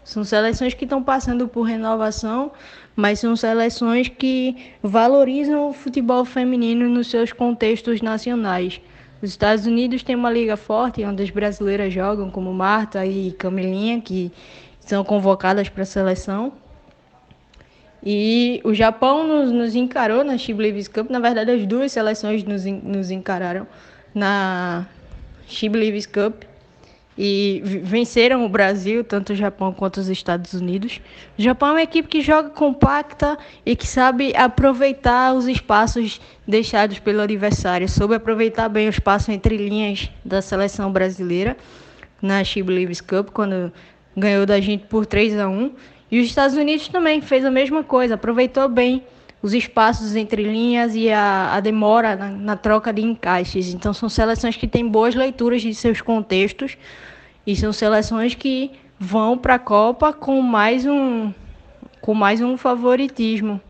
[0.05, 2.51] São seleções que estão passando por renovação,
[2.97, 8.81] mas são seleções que valorizam o futebol feminino nos seus contextos nacionais.
[9.23, 14.01] Os Estados Unidos têm uma liga forte, onde as brasileiras jogam, como Marta e Camilinha,
[14.01, 14.33] que
[14.81, 16.53] são convocadas para a seleção.
[18.05, 21.09] E o Japão nos, nos encarou na She Believes Cup.
[21.09, 23.65] Na verdade, as duas seleções nos, nos encararam
[24.12, 24.85] na
[25.47, 26.43] She Believes Cup
[27.17, 31.01] e venceram o Brasil, tanto o Japão quanto os Estados Unidos.
[31.39, 36.99] O Japão é uma equipe que joga compacta e que sabe aproveitar os espaços deixados
[36.99, 41.57] pelo adversário, soube aproveitar bem o espaço entre linhas da seleção brasileira,
[42.21, 43.73] na She Believes Cup, quando
[44.17, 45.73] ganhou da gente por 3 a 1
[46.11, 49.03] E os Estados Unidos também fez a mesma coisa, aproveitou bem
[49.43, 53.74] os espaços entre linhas e a, a demora na, na, troca de encaixes.
[53.74, 56.78] Então, são seleções que têm boas leituras de seus contextos
[57.44, 61.32] e são seleções que vão para a Copa com mais um,
[62.01, 63.60] com mais um favoritismo.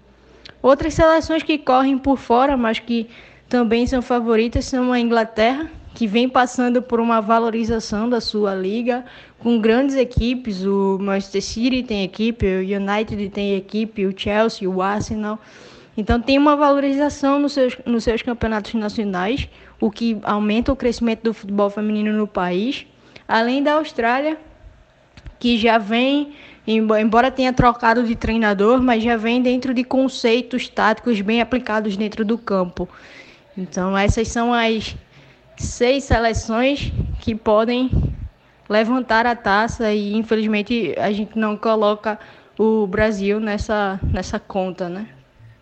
[0.60, 3.08] Outras seleções que correm por fora, mas que
[3.48, 9.04] também são favoritas, são a Inglaterra, que vem passando por uma valorização da sua liga,
[9.38, 10.64] com grandes equipes.
[10.64, 15.38] O Manchester City tem equipe, o United tem equipe, o Chelsea, o Arsenal.
[15.96, 19.48] Então tem uma valorização nos seus, nos seus campeonatos nacionais,
[19.78, 22.86] o que aumenta o crescimento do futebol feminino no país.
[23.28, 24.38] Além da Austrália,
[25.38, 26.32] que já vem,
[26.66, 32.24] embora tenha trocado de treinador, mas já vem dentro de conceitos táticos bem aplicados dentro
[32.24, 32.88] do campo.
[33.56, 34.96] Então essas são as
[35.64, 37.90] seis seleções que podem
[38.68, 42.18] levantar a taça e infelizmente a gente não coloca
[42.58, 45.08] o Brasil nessa, nessa conta, né?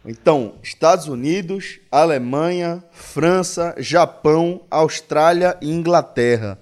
[0.04, 6.58] Então, Estados Unidos, Alemanha, França, Japão, Austrália e Inglaterra.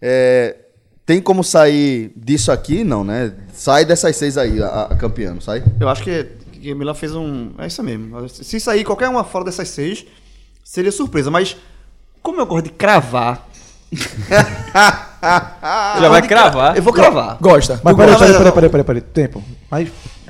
[0.00, 0.56] É,
[1.06, 2.84] tem como sair disso aqui?
[2.84, 3.34] Não, né?
[3.52, 5.64] Sai dessas seis aí, a, a campeã, sai?
[5.80, 7.52] Eu acho que, que a Milan fez um.
[7.58, 8.28] É isso mesmo.
[8.28, 10.04] Se sair qualquer uma fora dessas seis,
[10.62, 11.30] seria surpresa.
[11.30, 11.56] Mas,
[12.22, 13.46] como eu gosto de cravar.
[16.00, 16.76] Já vai cravar?
[16.76, 17.36] Eu vou cravar.
[17.40, 17.80] Gosta.
[17.82, 19.42] Mas peraí, peraí, peraí, peraí, peraí, peraí, tempo.
[19.70, 19.88] Mas,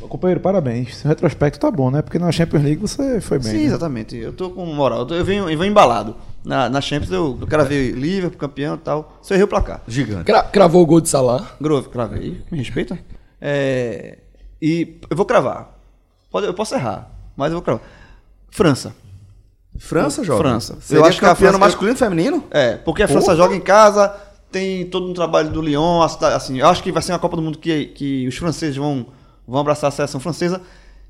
[0.09, 0.97] companheiro, parabéns.
[0.97, 2.03] Seu retrospecto tá bom, né?
[2.03, 3.51] Porque na Champions League você foi bem.
[3.51, 3.65] Sim, né?
[3.65, 4.17] exatamente.
[4.17, 5.01] Eu tô com moral.
[5.01, 6.17] Eu, tô- eu venho, eu venho embalado.
[6.45, 9.19] Na, na Champions eu, eu cravei Liverpool, campeão e tal.
[9.23, 9.81] Só errei o placar.
[9.87, 10.25] Gigante.
[10.25, 11.47] Cra- cravou o gol de Salah.
[11.61, 12.43] Grove, cravei.
[12.51, 12.99] Me respeita?
[13.41, 14.19] É,
[14.61, 15.79] e eu vou cravar.
[16.31, 17.83] Pode, eu posso errar, mas eu vou cravar.
[18.51, 18.95] França.
[19.79, 20.43] França, jovem?
[20.43, 20.77] França.
[20.81, 22.45] Seria Eu acho que a França- masculino e feminino?
[22.51, 24.09] É, porque a França joga em casa,
[24.51, 27.43] tem todo um trabalho do Lyon, assim, eu acho que vai ser uma Copa do
[27.43, 29.07] Mundo que, que os franceses vão,
[29.47, 30.61] vão abraçar a seleção francesa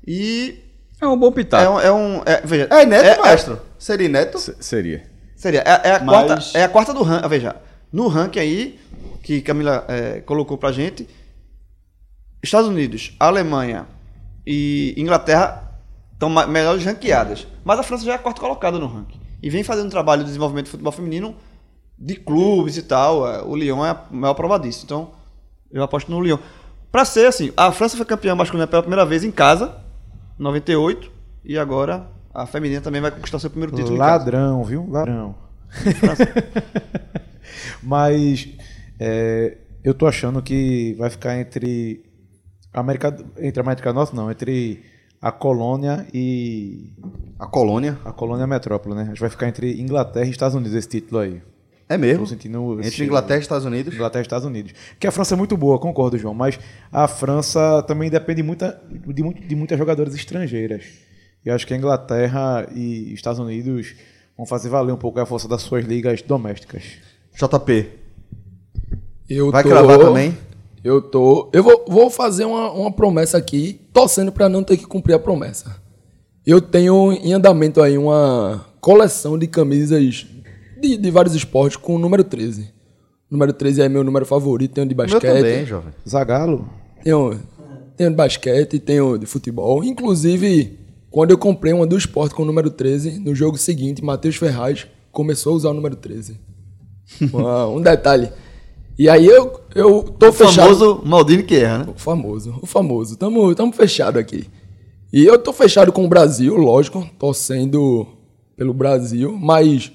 [0.07, 0.59] e
[1.01, 1.73] É um bom é pitaco.
[1.73, 3.59] um, é um é, veja, É Neto, é- maestro?
[3.77, 4.39] Seria Neto?
[4.39, 5.03] Se- Seria.
[5.35, 7.55] Seria, é, é a Mas- quarta, é a quarta do ranking, veja,
[7.91, 8.79] no ranking aí,
[9.21, 11.05] que Camila é, colocou pra gente,
[12.41, 13.85] Estados Unidos, Alemanha
[14.47, 15.62] e Inglaterra
[16.27, 19.63] estão melhores ranqueadas, mas a França já é a quarta colocada no ranking, e vem
[19.63, 21.35] fazendo um trabalho de desenvolvimento de futebol feminino
[21.97, 25.11] de clubes e tal, é, o Lyon é a maior prova disso, então
[25.71, 26.37] eu aposto no Lyon.
[26.91, 29.75] Pra ser assim, a França foi campeã masculina pela primeira vez em casa,
[30.37, 31.11] 98,
[31.43, 33.97] e agora a feminina também vai conquistar seu primeiro título.
[33.97, 34.87] Ladrão, viu?
[34.89, 35.35] Ladrão.
[37.81, 38.47] Mas
[38.99, 42.03] é, eu tô achando que vai ficar entre
[42.73, 44.83] América, entre a América Norte, não, entre
[45.23, 46.91] a colônia e
[47.39, 47.97] A colônia.
[48.03, 49.03] a colônia metrópole, né?
[49.03, 51.41] Acho que vai ficar entre Inglaterra e Estados Unidos esse título aí.
[51.87, 52.25] É mesmo.
[52.27, 53.05] sentindo Entre.
[53.05, 53.93] Inglaterra e Estados Unidos.
[53.93, 54.73] Inglaterra e Estados Unidos.
[54.99, 56.59] Que a França é muito boa, concordo, João, mas
[56.91, 60.83] a França também depende muita, de, muito, de muitas jogadoras estrangeiras.
[61.45, 63.95] E eu acho que a Inglaterra e Estados Unidos
[64.35, 66.83] vão fazer valer um pouco a força das suas ligas domésticas.
[67.35, 67.89] JP.
[69.29, 70.37] Eu Vai tô- cravar também?
[70.83, 71.49] Eu tô.
[71.53, 75.19] Eu vou, vou fazer uma, uma promessa aqui, torcendo pra não ter que cumprir a
[75.19, 75.81] promessa.
[76.45, 80.25] Eu tenho em andamento aí uma coleção de camisas
[80.81, 82.63] de, de vários esportes com o número 13.
[83.31, 85.21] O número 13 é meu número favorito, tenho de Meu basquete.
[85.37, 85.93] também, jovem.
[86.07, 86.67] Zagalo,
[87.01, 87.39] Tenho,
[87.95, 89.83] tenho de basquete, tenho de futebol.
[89.83, 90.77] Inclusive,
[91.09, 94.85] quando eu comprei uma do esporte com o número 13, no jogo seguinte, Matheus Ferraz
[95.13, 96.37] começou a usar o número 13.
[97.33, 98.29] Uma- um detalhe.
[98.97, 100.55] E aí eu, eu tô O fechado.
[100.75, 101.85] famoso Maldini que erra, né?
[101.87, 103.17] O famoso, o famoso.
[103.17, 104.45] Tamo, tamo fechado aqui.
[105.11, 108.07] E eu tô fechado com o Brasil, lógico, torcendo
[108.55, 109.91] pelo Brasil, mas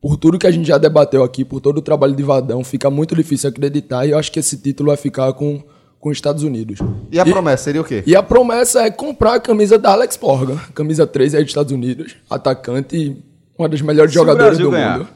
[0.00, 2.88] por tudo que a gente já debateu aqui, por todo o trabalho de Vadão, fica
[2.88, 5.62] muito difícil acreditar e eu acho que esse título vai ficar com,
[6.00, 6.78] com os Estados Unidos.
[7.12, 8.02] E a promessa seria o quê?
[8.06, 11.72] E a promessa é comprar a camisa da Alex Morgan, camisa 13 aí dos Estados
[11.72, 13.16] Unidos, atacante,
[13.58, 14.98] uma das melhores Se o jogadoras do ganhar.
[15.00, 15.08] mundo.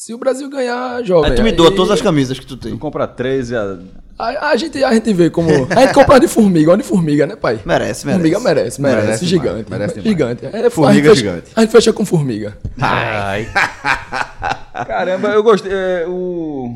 [0.00, 1.30] Se o Brasil ganhar, jovem.
[1.30, 2.72] Aí tu me doa todas as camisas que tu tem.
[2.72, 3.78] Tu compra 13 a...
[4.18, 5.50] A, a gente, a gente vê como.
[5.68, 7.60] A gente compra de formiga, uma de formiga, né, pai?
[7.66, 8.22] Merece, merece.
[8.22, 9.06] Formiga merece, merece.
[9.06, 9.64] Merece gigante.
[9.64, 10.08] demais, merece demais.
[10.08, 10.46] gigante.
[10.46, 11.52] É, Formiga a fecha- gigante.
[11.54, 12.56] A gente fecha com formiga.
[12.80, 13.46] Ai.
[14.86, 15.70] Caramba, eu gostei.
[15.70, 16.74] é, o,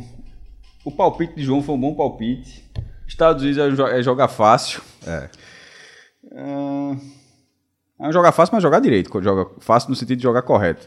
[0.85, 2.63] o palpite de João foi um bom palpite.
[3.09, 4.83] Estados Unidos é, é jogar fácil.
[5.07, 5.31] É.
[6.31, 6.97] É,
[8.01, 9.11] é um jogar fácil, mas jogar direito.
[9.23, 10.87] Joga fácil no sentido de jogar correto.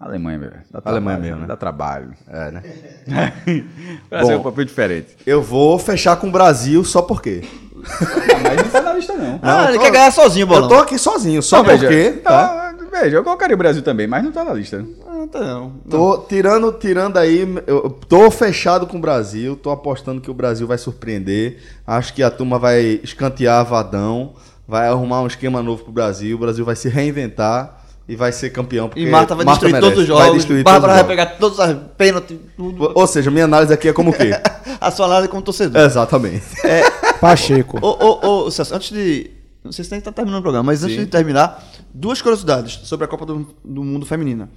[0.00, 0.52] É, Alemanha, velho.
[0.70, 1.46] Dá Alemanha trabalho, mesmo, né?
[1.46, 2.10] Dá trabalho.
[2.28, 2.62] É, né?
[4.10, 4.40] Vai ser Bom.
[4.40, 5.08] um papel diferente.
[5.26, 7.42] Eu vou fechar com o Brasil só porque.
[7.84, 9.38] Ah, mas não tá na lista, não.
[9.42, 10.68] Ah, eu ele tô- quer ganhar sozinho, Eu bolão.
[10.68, 12.10] tô aqui sozinho, só Não, veja, porque.
[12.20, 12.74] tá, tá?
[12.90, 14.84] veja, eu colocaria o Brasil também, mas não tá na lista.
[15.06, 15.70] Não, tá não.
[15.88, 20.66] Tô tirando, tirando aí, eu tô fechado com o Brasil, tô apostando que o Brasil
[20.66, 21.58] vai surpreender.
[21.86, 24.34] Acho que a turma vai escantear Vadão,
[24.66, 28.50] vai arrumar um esquema novo pro Brasil, o Brasil vai se reinventar e vai ser
[28.50, 28.88] campeão.
[28.88, 30.34] porque E Marta vai destruir merece, todos os vai jogos.
[30.38, 32.92] destruir Bárbara vai todos os pegar todos os pênaltis, tudo.
[32.94, 34.30] Ou seja, minha análise aqui é como o quê?
[34.80, 35.80] A sua análise como torcedor.
[35.82, 36.44] Exatamente.
[37.20, 37.78] Pacheco.
[37.80, 39.30] Ô, ô, Celso, antes de.
[39.64, 43.08] Não sei se está terminando o programa, mas antes de terminar, duas curiosidades sobre a
[43.08, 44.48] Copa do, do Mundo Feminina.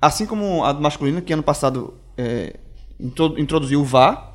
[0.00, 2.54] Assim como a do masculina, que ano passado é,
[2.98, 4.32] intro- introduziu o VAR,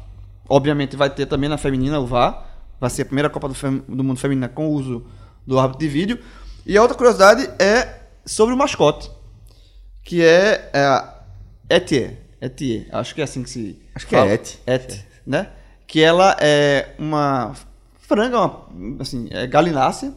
[0.47, 2.45] obviamente vai ter também na feminina o VAR.
[2.79, 5.03] Vai ser a primeira Copa do, Fem- do Mundo Feminina com o uso
[5.47, 6.19] do árbitro de vídeo.
[6.65, 9.09] E a outra curiosidade é sobre o mascote,
[10.03, 11.13] que é, é
[11.69, 12.17] Etie.
[12.41, 13.81] Etie, acho que é assim que se.
[13.95, 14.31] Acho que é fala.
[14.33, 14.59] Et.
[14.67, 15.49] Et, né?
[15.87, 17.53] Que ela é uma
[17.99, 20.13] franga, uma, assim, é galinácea,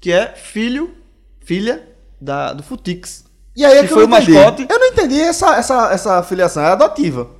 [0.00, 0.94] que é filho,
[1.40, 1.86] filha
[2.20, 3.24] da, do Futix.
[3.56, 4.32] E aí é que que foi eu o não entendi.
[4.32, 4.66] mascote.
[4.68, 7.30] Eu não entendi essa, essa, essa filiação, é adotiva.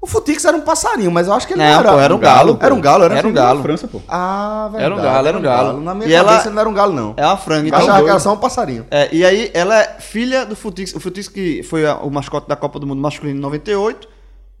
[0.00, 1.92] O Futix era um passarinho, mas eu acho que ele não, Não, era.
[1.92, 2.64] pô, era um galo, pô.
[2.64, 3.62] Era um galo, era, Era um galo.
[3.62, 4.00] França, pô.
[4.08, 4.84] Ah, verdade.
[4.84, 5.80] Era um galo, era um galo.
[5.80, 7.14] Na minha E cabeça ela- ele não era um galo, não.
[7.16, 7.62] É uma franga.
[7.64, 8.86] Eu Então, achava que era só um passarinho.
[8.92, 10.94] É, e aí ela é filha do Futix.
[10.94, 14.08] O Futix que foi a- o mascote da Copa do Mundo masculino em 98.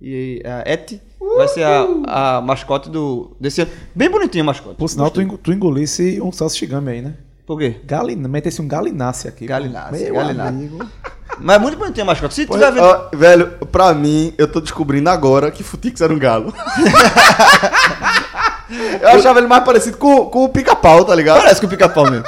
[0.00, 1.00] E a Et
[1.36, 3.70] vai ser a, a mascote do, desse ano.
[3.94, 4.76] Bem bonitinho o mascote.
[4.76, 7.14] Por sinal, tu, engo- tu engolisse um Shigami aí, né?
[7.46, 7.76] Por quê?
[7.84, 9.44] Galina, metesse um galinácea aqui.
[9.46, 9.48] pô.
[9.48, 10.48] Galinácea, Meu galinácea.
[10.50, 10.86] amigo.
[11.40, 12.34] Mas é muito bonitinho o mascote.
[12.34, 12.84] Se Pô, tiver vendo.
[12.84, 16.52] ó, velho, pra mim, eu tô descobrindo agora que Futix era um galo.
[19.00, 21.38] eu achava ele mais parecido com, com o pica-pau, tá ligado?
[21.40, 22.24] Parece que o pica-pau mesmo.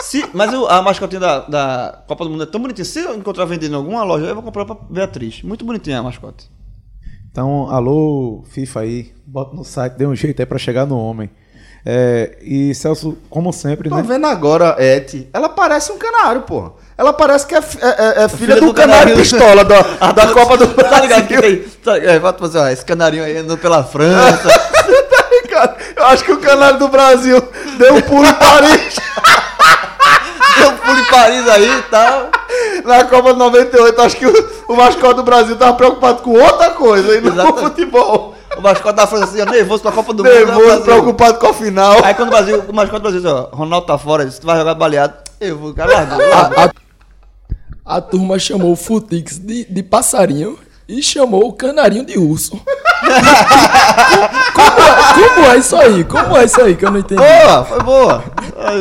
[0.00, 2.84] Se, mas o- a mascotinha da, da Copa do Mundo é tão bonitinha.
[2.84, 5.42] Se eu encontrar vendendo em alguma loja, eu vou comprar pra Beatriz.
[5.42, 6.50] Muito bonitinha a mascote.
[7.30, 11.30] Então, alô, FIFA aí, bota no site, dê um jeito aí pra chegar no homem.
[11.84, 14.02] É, e Celso, como sempre, Tô né?
[14.02, 15.28] vendo agora, Et.
[15.32, 16.72] Ela parece um canário, pô.
[16.96, 19.16] Ela parece que é, é- é- é filha, filha do, do canário, canário.
[19.16, 19.80] pistola da,
[20.12, 21.58] da Copa do Tá ligado que Brasil.
[21.58, 21.72] tem.
[21.82, 24.48] Tá, é, fazer, ó, esse canarinho aí andando pela França.
[25.12, 25.76] Tá ligado?
[25.96, 27.42] Eu acho que o canário do Brasil
[27.78, 28.96] deu um pulo em Paris
[30.58, 32.28] Deu um pulo em Paris aí e tal.
[32.84, 34.00] na Copa de 98.
[34.02, 37.58] Acho que o, o mascote do Brasil tava preocupado com outra coisa, e não com
[37.58, 38.34] futebol.
[38.56, 40.32] O mascote da França assim, nervoso pra Copa do Mundo.
[40.32, 40.84] né, Nervoso, Brasil.
[40.84, 41.96] preocupado com a final.
[42.04, 44.46] Aí quando o Brasil, o mascote do Brasil, diz, ó, Ronaldo tá fora, diz, tu
[44.46, 45.14] vai jogar baleado.
[45.44, 46.20] Eu vou, cara, largou.
[46.32, 46.70] A, a-
[47.84, 50.56] a turma chamou o Futix de, de passarinho
[50.88, 52.60] e chamou o canarinho de urso.
[54.54, 56.04] como, é, como é isso aí?
[56.04, 57.20] Como é isso aí que eu não entendi?
[57.20, 58.24] Boa, foi boa.
[58.56, 58.72] Ah,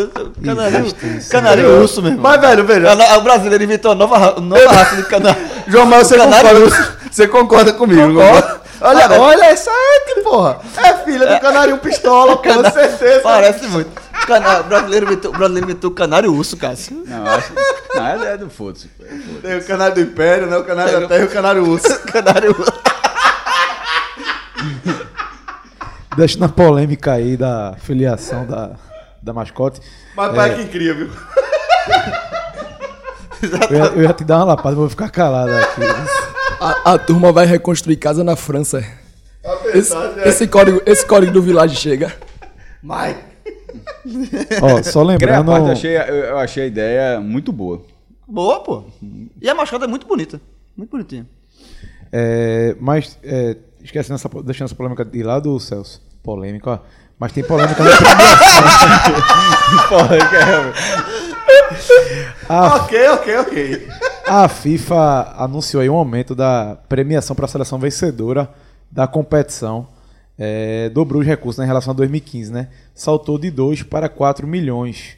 [0.46, 0.94] Canarinho,
[1.30, 2.32] canarinho urso, meu irmão.
[2.32, 5.42] Mas, velho, veja, É, O brasileiro inventou a nova, nova raça de canário.
[5.68, 8.62] João Mauro, você Canário concorda, você concorda comigo, não concorda?
[8.84, 9.20] Olha, Parece.
[9.22, 10.60] olha essa é, porra.
[10.78, 13.20] É filha do canário pistola, pô, com certeza.
[13.22, 13.90] Parece muito.
[14.26, 17.04] Cana- O brasileiro inventou, o brasileiro o canário urso, Cássio.
[17.08, 17.54] Não, acho.
[17.94, 18.90] Não, é, é do foda-se.
[19.02, 19.42] é foda-se.
[19.42, 20.58] Tem o canário do Império, né?
[20.58, 22.00] O canário da Terra e o canário urso.
[22.12, 22.74] Canário urso.
[26.16, 28.72] Deixando a polêmica aí da filiação da,
[29.22, 29.80] da mascote.
[30.16, 31.10] Mas pai, que incrível.
[33.72, 35.82] Eu ia, eu ia te dar uma lapada, mas vou ficar calado aqui.
[36.60, 38.86] A, a turma vai reconstruir casa na França.
[39.74, 40.30] Esse, é.
[40.30, 42.14] esse código, esse código do Village chega.
[42.84, 43.18] Mas,
[44.62, 45.48] Ó, só lembrando.
[45.48, 47.82] parte, eu achei, eu, achei a ideia muito boa.
[48.28, 48.84] Boa, pô.
[49.42, 50.40] E a mascota é muito bonita.
[50.76, 51.28] Muito bonitinha.
[52.12, 56.02] É, mas, é, esquecendo essa, deixando essa polêmica de lado, Celso.
[56.24, 56.80] Polêmica, ó.
[57.20, 57.92] Mas tem polêmica na
[62.50, 63.88] a, ok, ok, ok.
[64.26, 68.50] a FIFA anunciou aí um aumento da premiação para a seleção vencedora
[68.92, 69.88] da competição.
[70.44, 72.70] É, dobrou os recursos né, em relação a 2015, né?
[72.96, 75.16] Saltou de 2 para 4 milhões.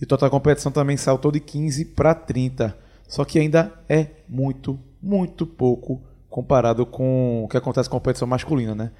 [0.00, 2.76] E o total da competição também saltou de 15 para 30.
[3.06, 8.26] Só que ainda é muito, muito pouco comparado com o que acontece com a competição
[8.26, 8.90] masculina, né?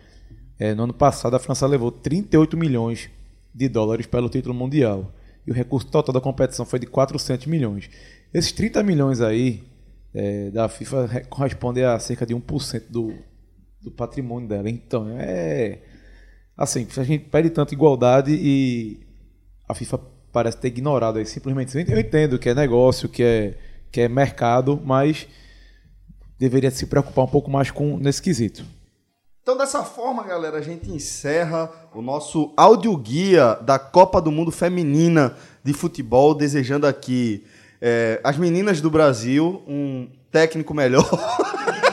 [0.61, 3.11] É, no ano passado, a França levou 38 milhões
[3.53, 5.13] de dólares pelo título mundial.
[5.45, 7.91] E o recurso total da competição foi de 400 milhões.
[8.33, 9.65] Esses 30 milhões aí
[10.15, 13.13] é, da FIFA re- correspondem a cerca de 1% do,
[13.85, 14.69] do patrimônio dela.
[14.69, 15.79] Então, é.
[16.57, 19.01] Assim, a gente pede tanta igualdade e
[19.69, 20.01] a FIFA
[20.33, 21.77] parece ter ignorado aí simplesmente.
[21.77, 23.55] Eu entendo que é negócio, que é,
[23.91, 25.27] que é mercado, mas
[26.39, 28.65] deveria se preocupar um pouco mais com nesse quesito.
[29.43, 35.37] Então, dessa forma, galera, a gente encerra o nosso audioguia da Copa do Mundo Feminina
[35.63, 37.45] de Futebol, desejando aqui
[37.81, 41.07] eh, as meninas do Brasil um técnico melhor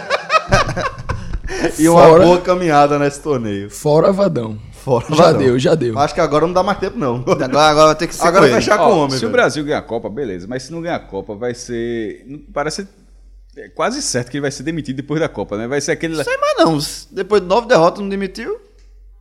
[1.80, 2.24] e uma Fora.
[2.26, 3.70] boa caminhada nesse torneio.
[3.70, 4.58] Fora Vadão.
[4.84, 5.06] Fora.
[5.10, 5.40] Já vai não.
[5.40, 5.98] deu, já deu.
[6.00, 7.18] Acho que agora não dá mais tempo, não.
[7.18, 8.56] Agora, agora vai ter que ser Agora com vai ele.
[8.62, 9.12] fechar Ó, com o homem.
[9.12, 9.32] se o velho.
[9.32, 10.48] Brasil ganhar a Copa, beleza.
[10.48, 12.24] Mas se não ganhar a Copa, vai ser.
[12.28, 12.88] não- Parece
[13.58, 15.68] é quase certo que ele vai ser demitido depois da Copa, né?
[15.68, 16.16] Vai ser aquele.
[16.16, 16.80] Não sei mais não.
[17.12, 18.58] Depois de nove derrotas, não demitiu.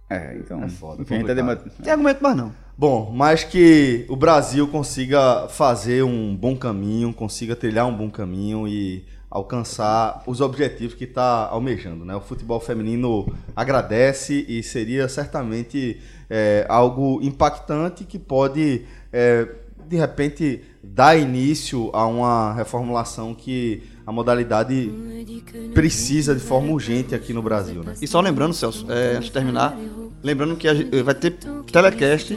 [0.09, 0.63] É, então.
[0.65, 1.59] É foda, enfim, a gente tá complicado.
[1.59, 2.53] dema- Não tem argumento mais não.
[2.77, 8.67] Bom, mas que o Brasil consiga fazer um bom caminho, consiga trilhar um bom caminho
[8.67, 12.05] e alcançar os objetivos que está almejando.
[12.05, 12.15] Né?
[12.17, 15.99] O futebol feminino agradece e seria certamente
[16.29, 18.83] é, algo impactante que pode,
[19.13, 19.47] é,
[19.87, 24.91] de repente, dar início a uma reformulação que a modalidade
[25.73, 27.85] precisa de forma urgente aqui no Brasil.
[27.85, 27.95] Né?
[28.03, 29.79] E só lembrando, Celso, é, antes de terminar,
[30.23, 31.37] lembrando que gente- vai ter
[31.71, 32.37] telecast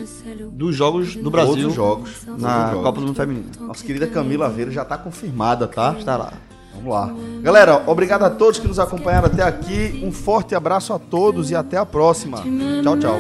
[0.52, 2.26] dos jogos do Brasil Outros jogos.
[2.28, 2.84] na outros jogos.
[2.84, 3.46] Copa do Mundo Feminino.
[3.62, 5.96] Nossa querida Camila Aveiro já está confirmada, tá?
[5.98, 6.34] Está lá.
[6.76, 7.14] Vamos lá.
[7.42, 10.02] Galera, obrigado a todos que nos acompanharam até aqui.
[10.04, 12.42] Um forte abraço a todos e até a próxima.
[12.84, 13.20] Tchau, tchau.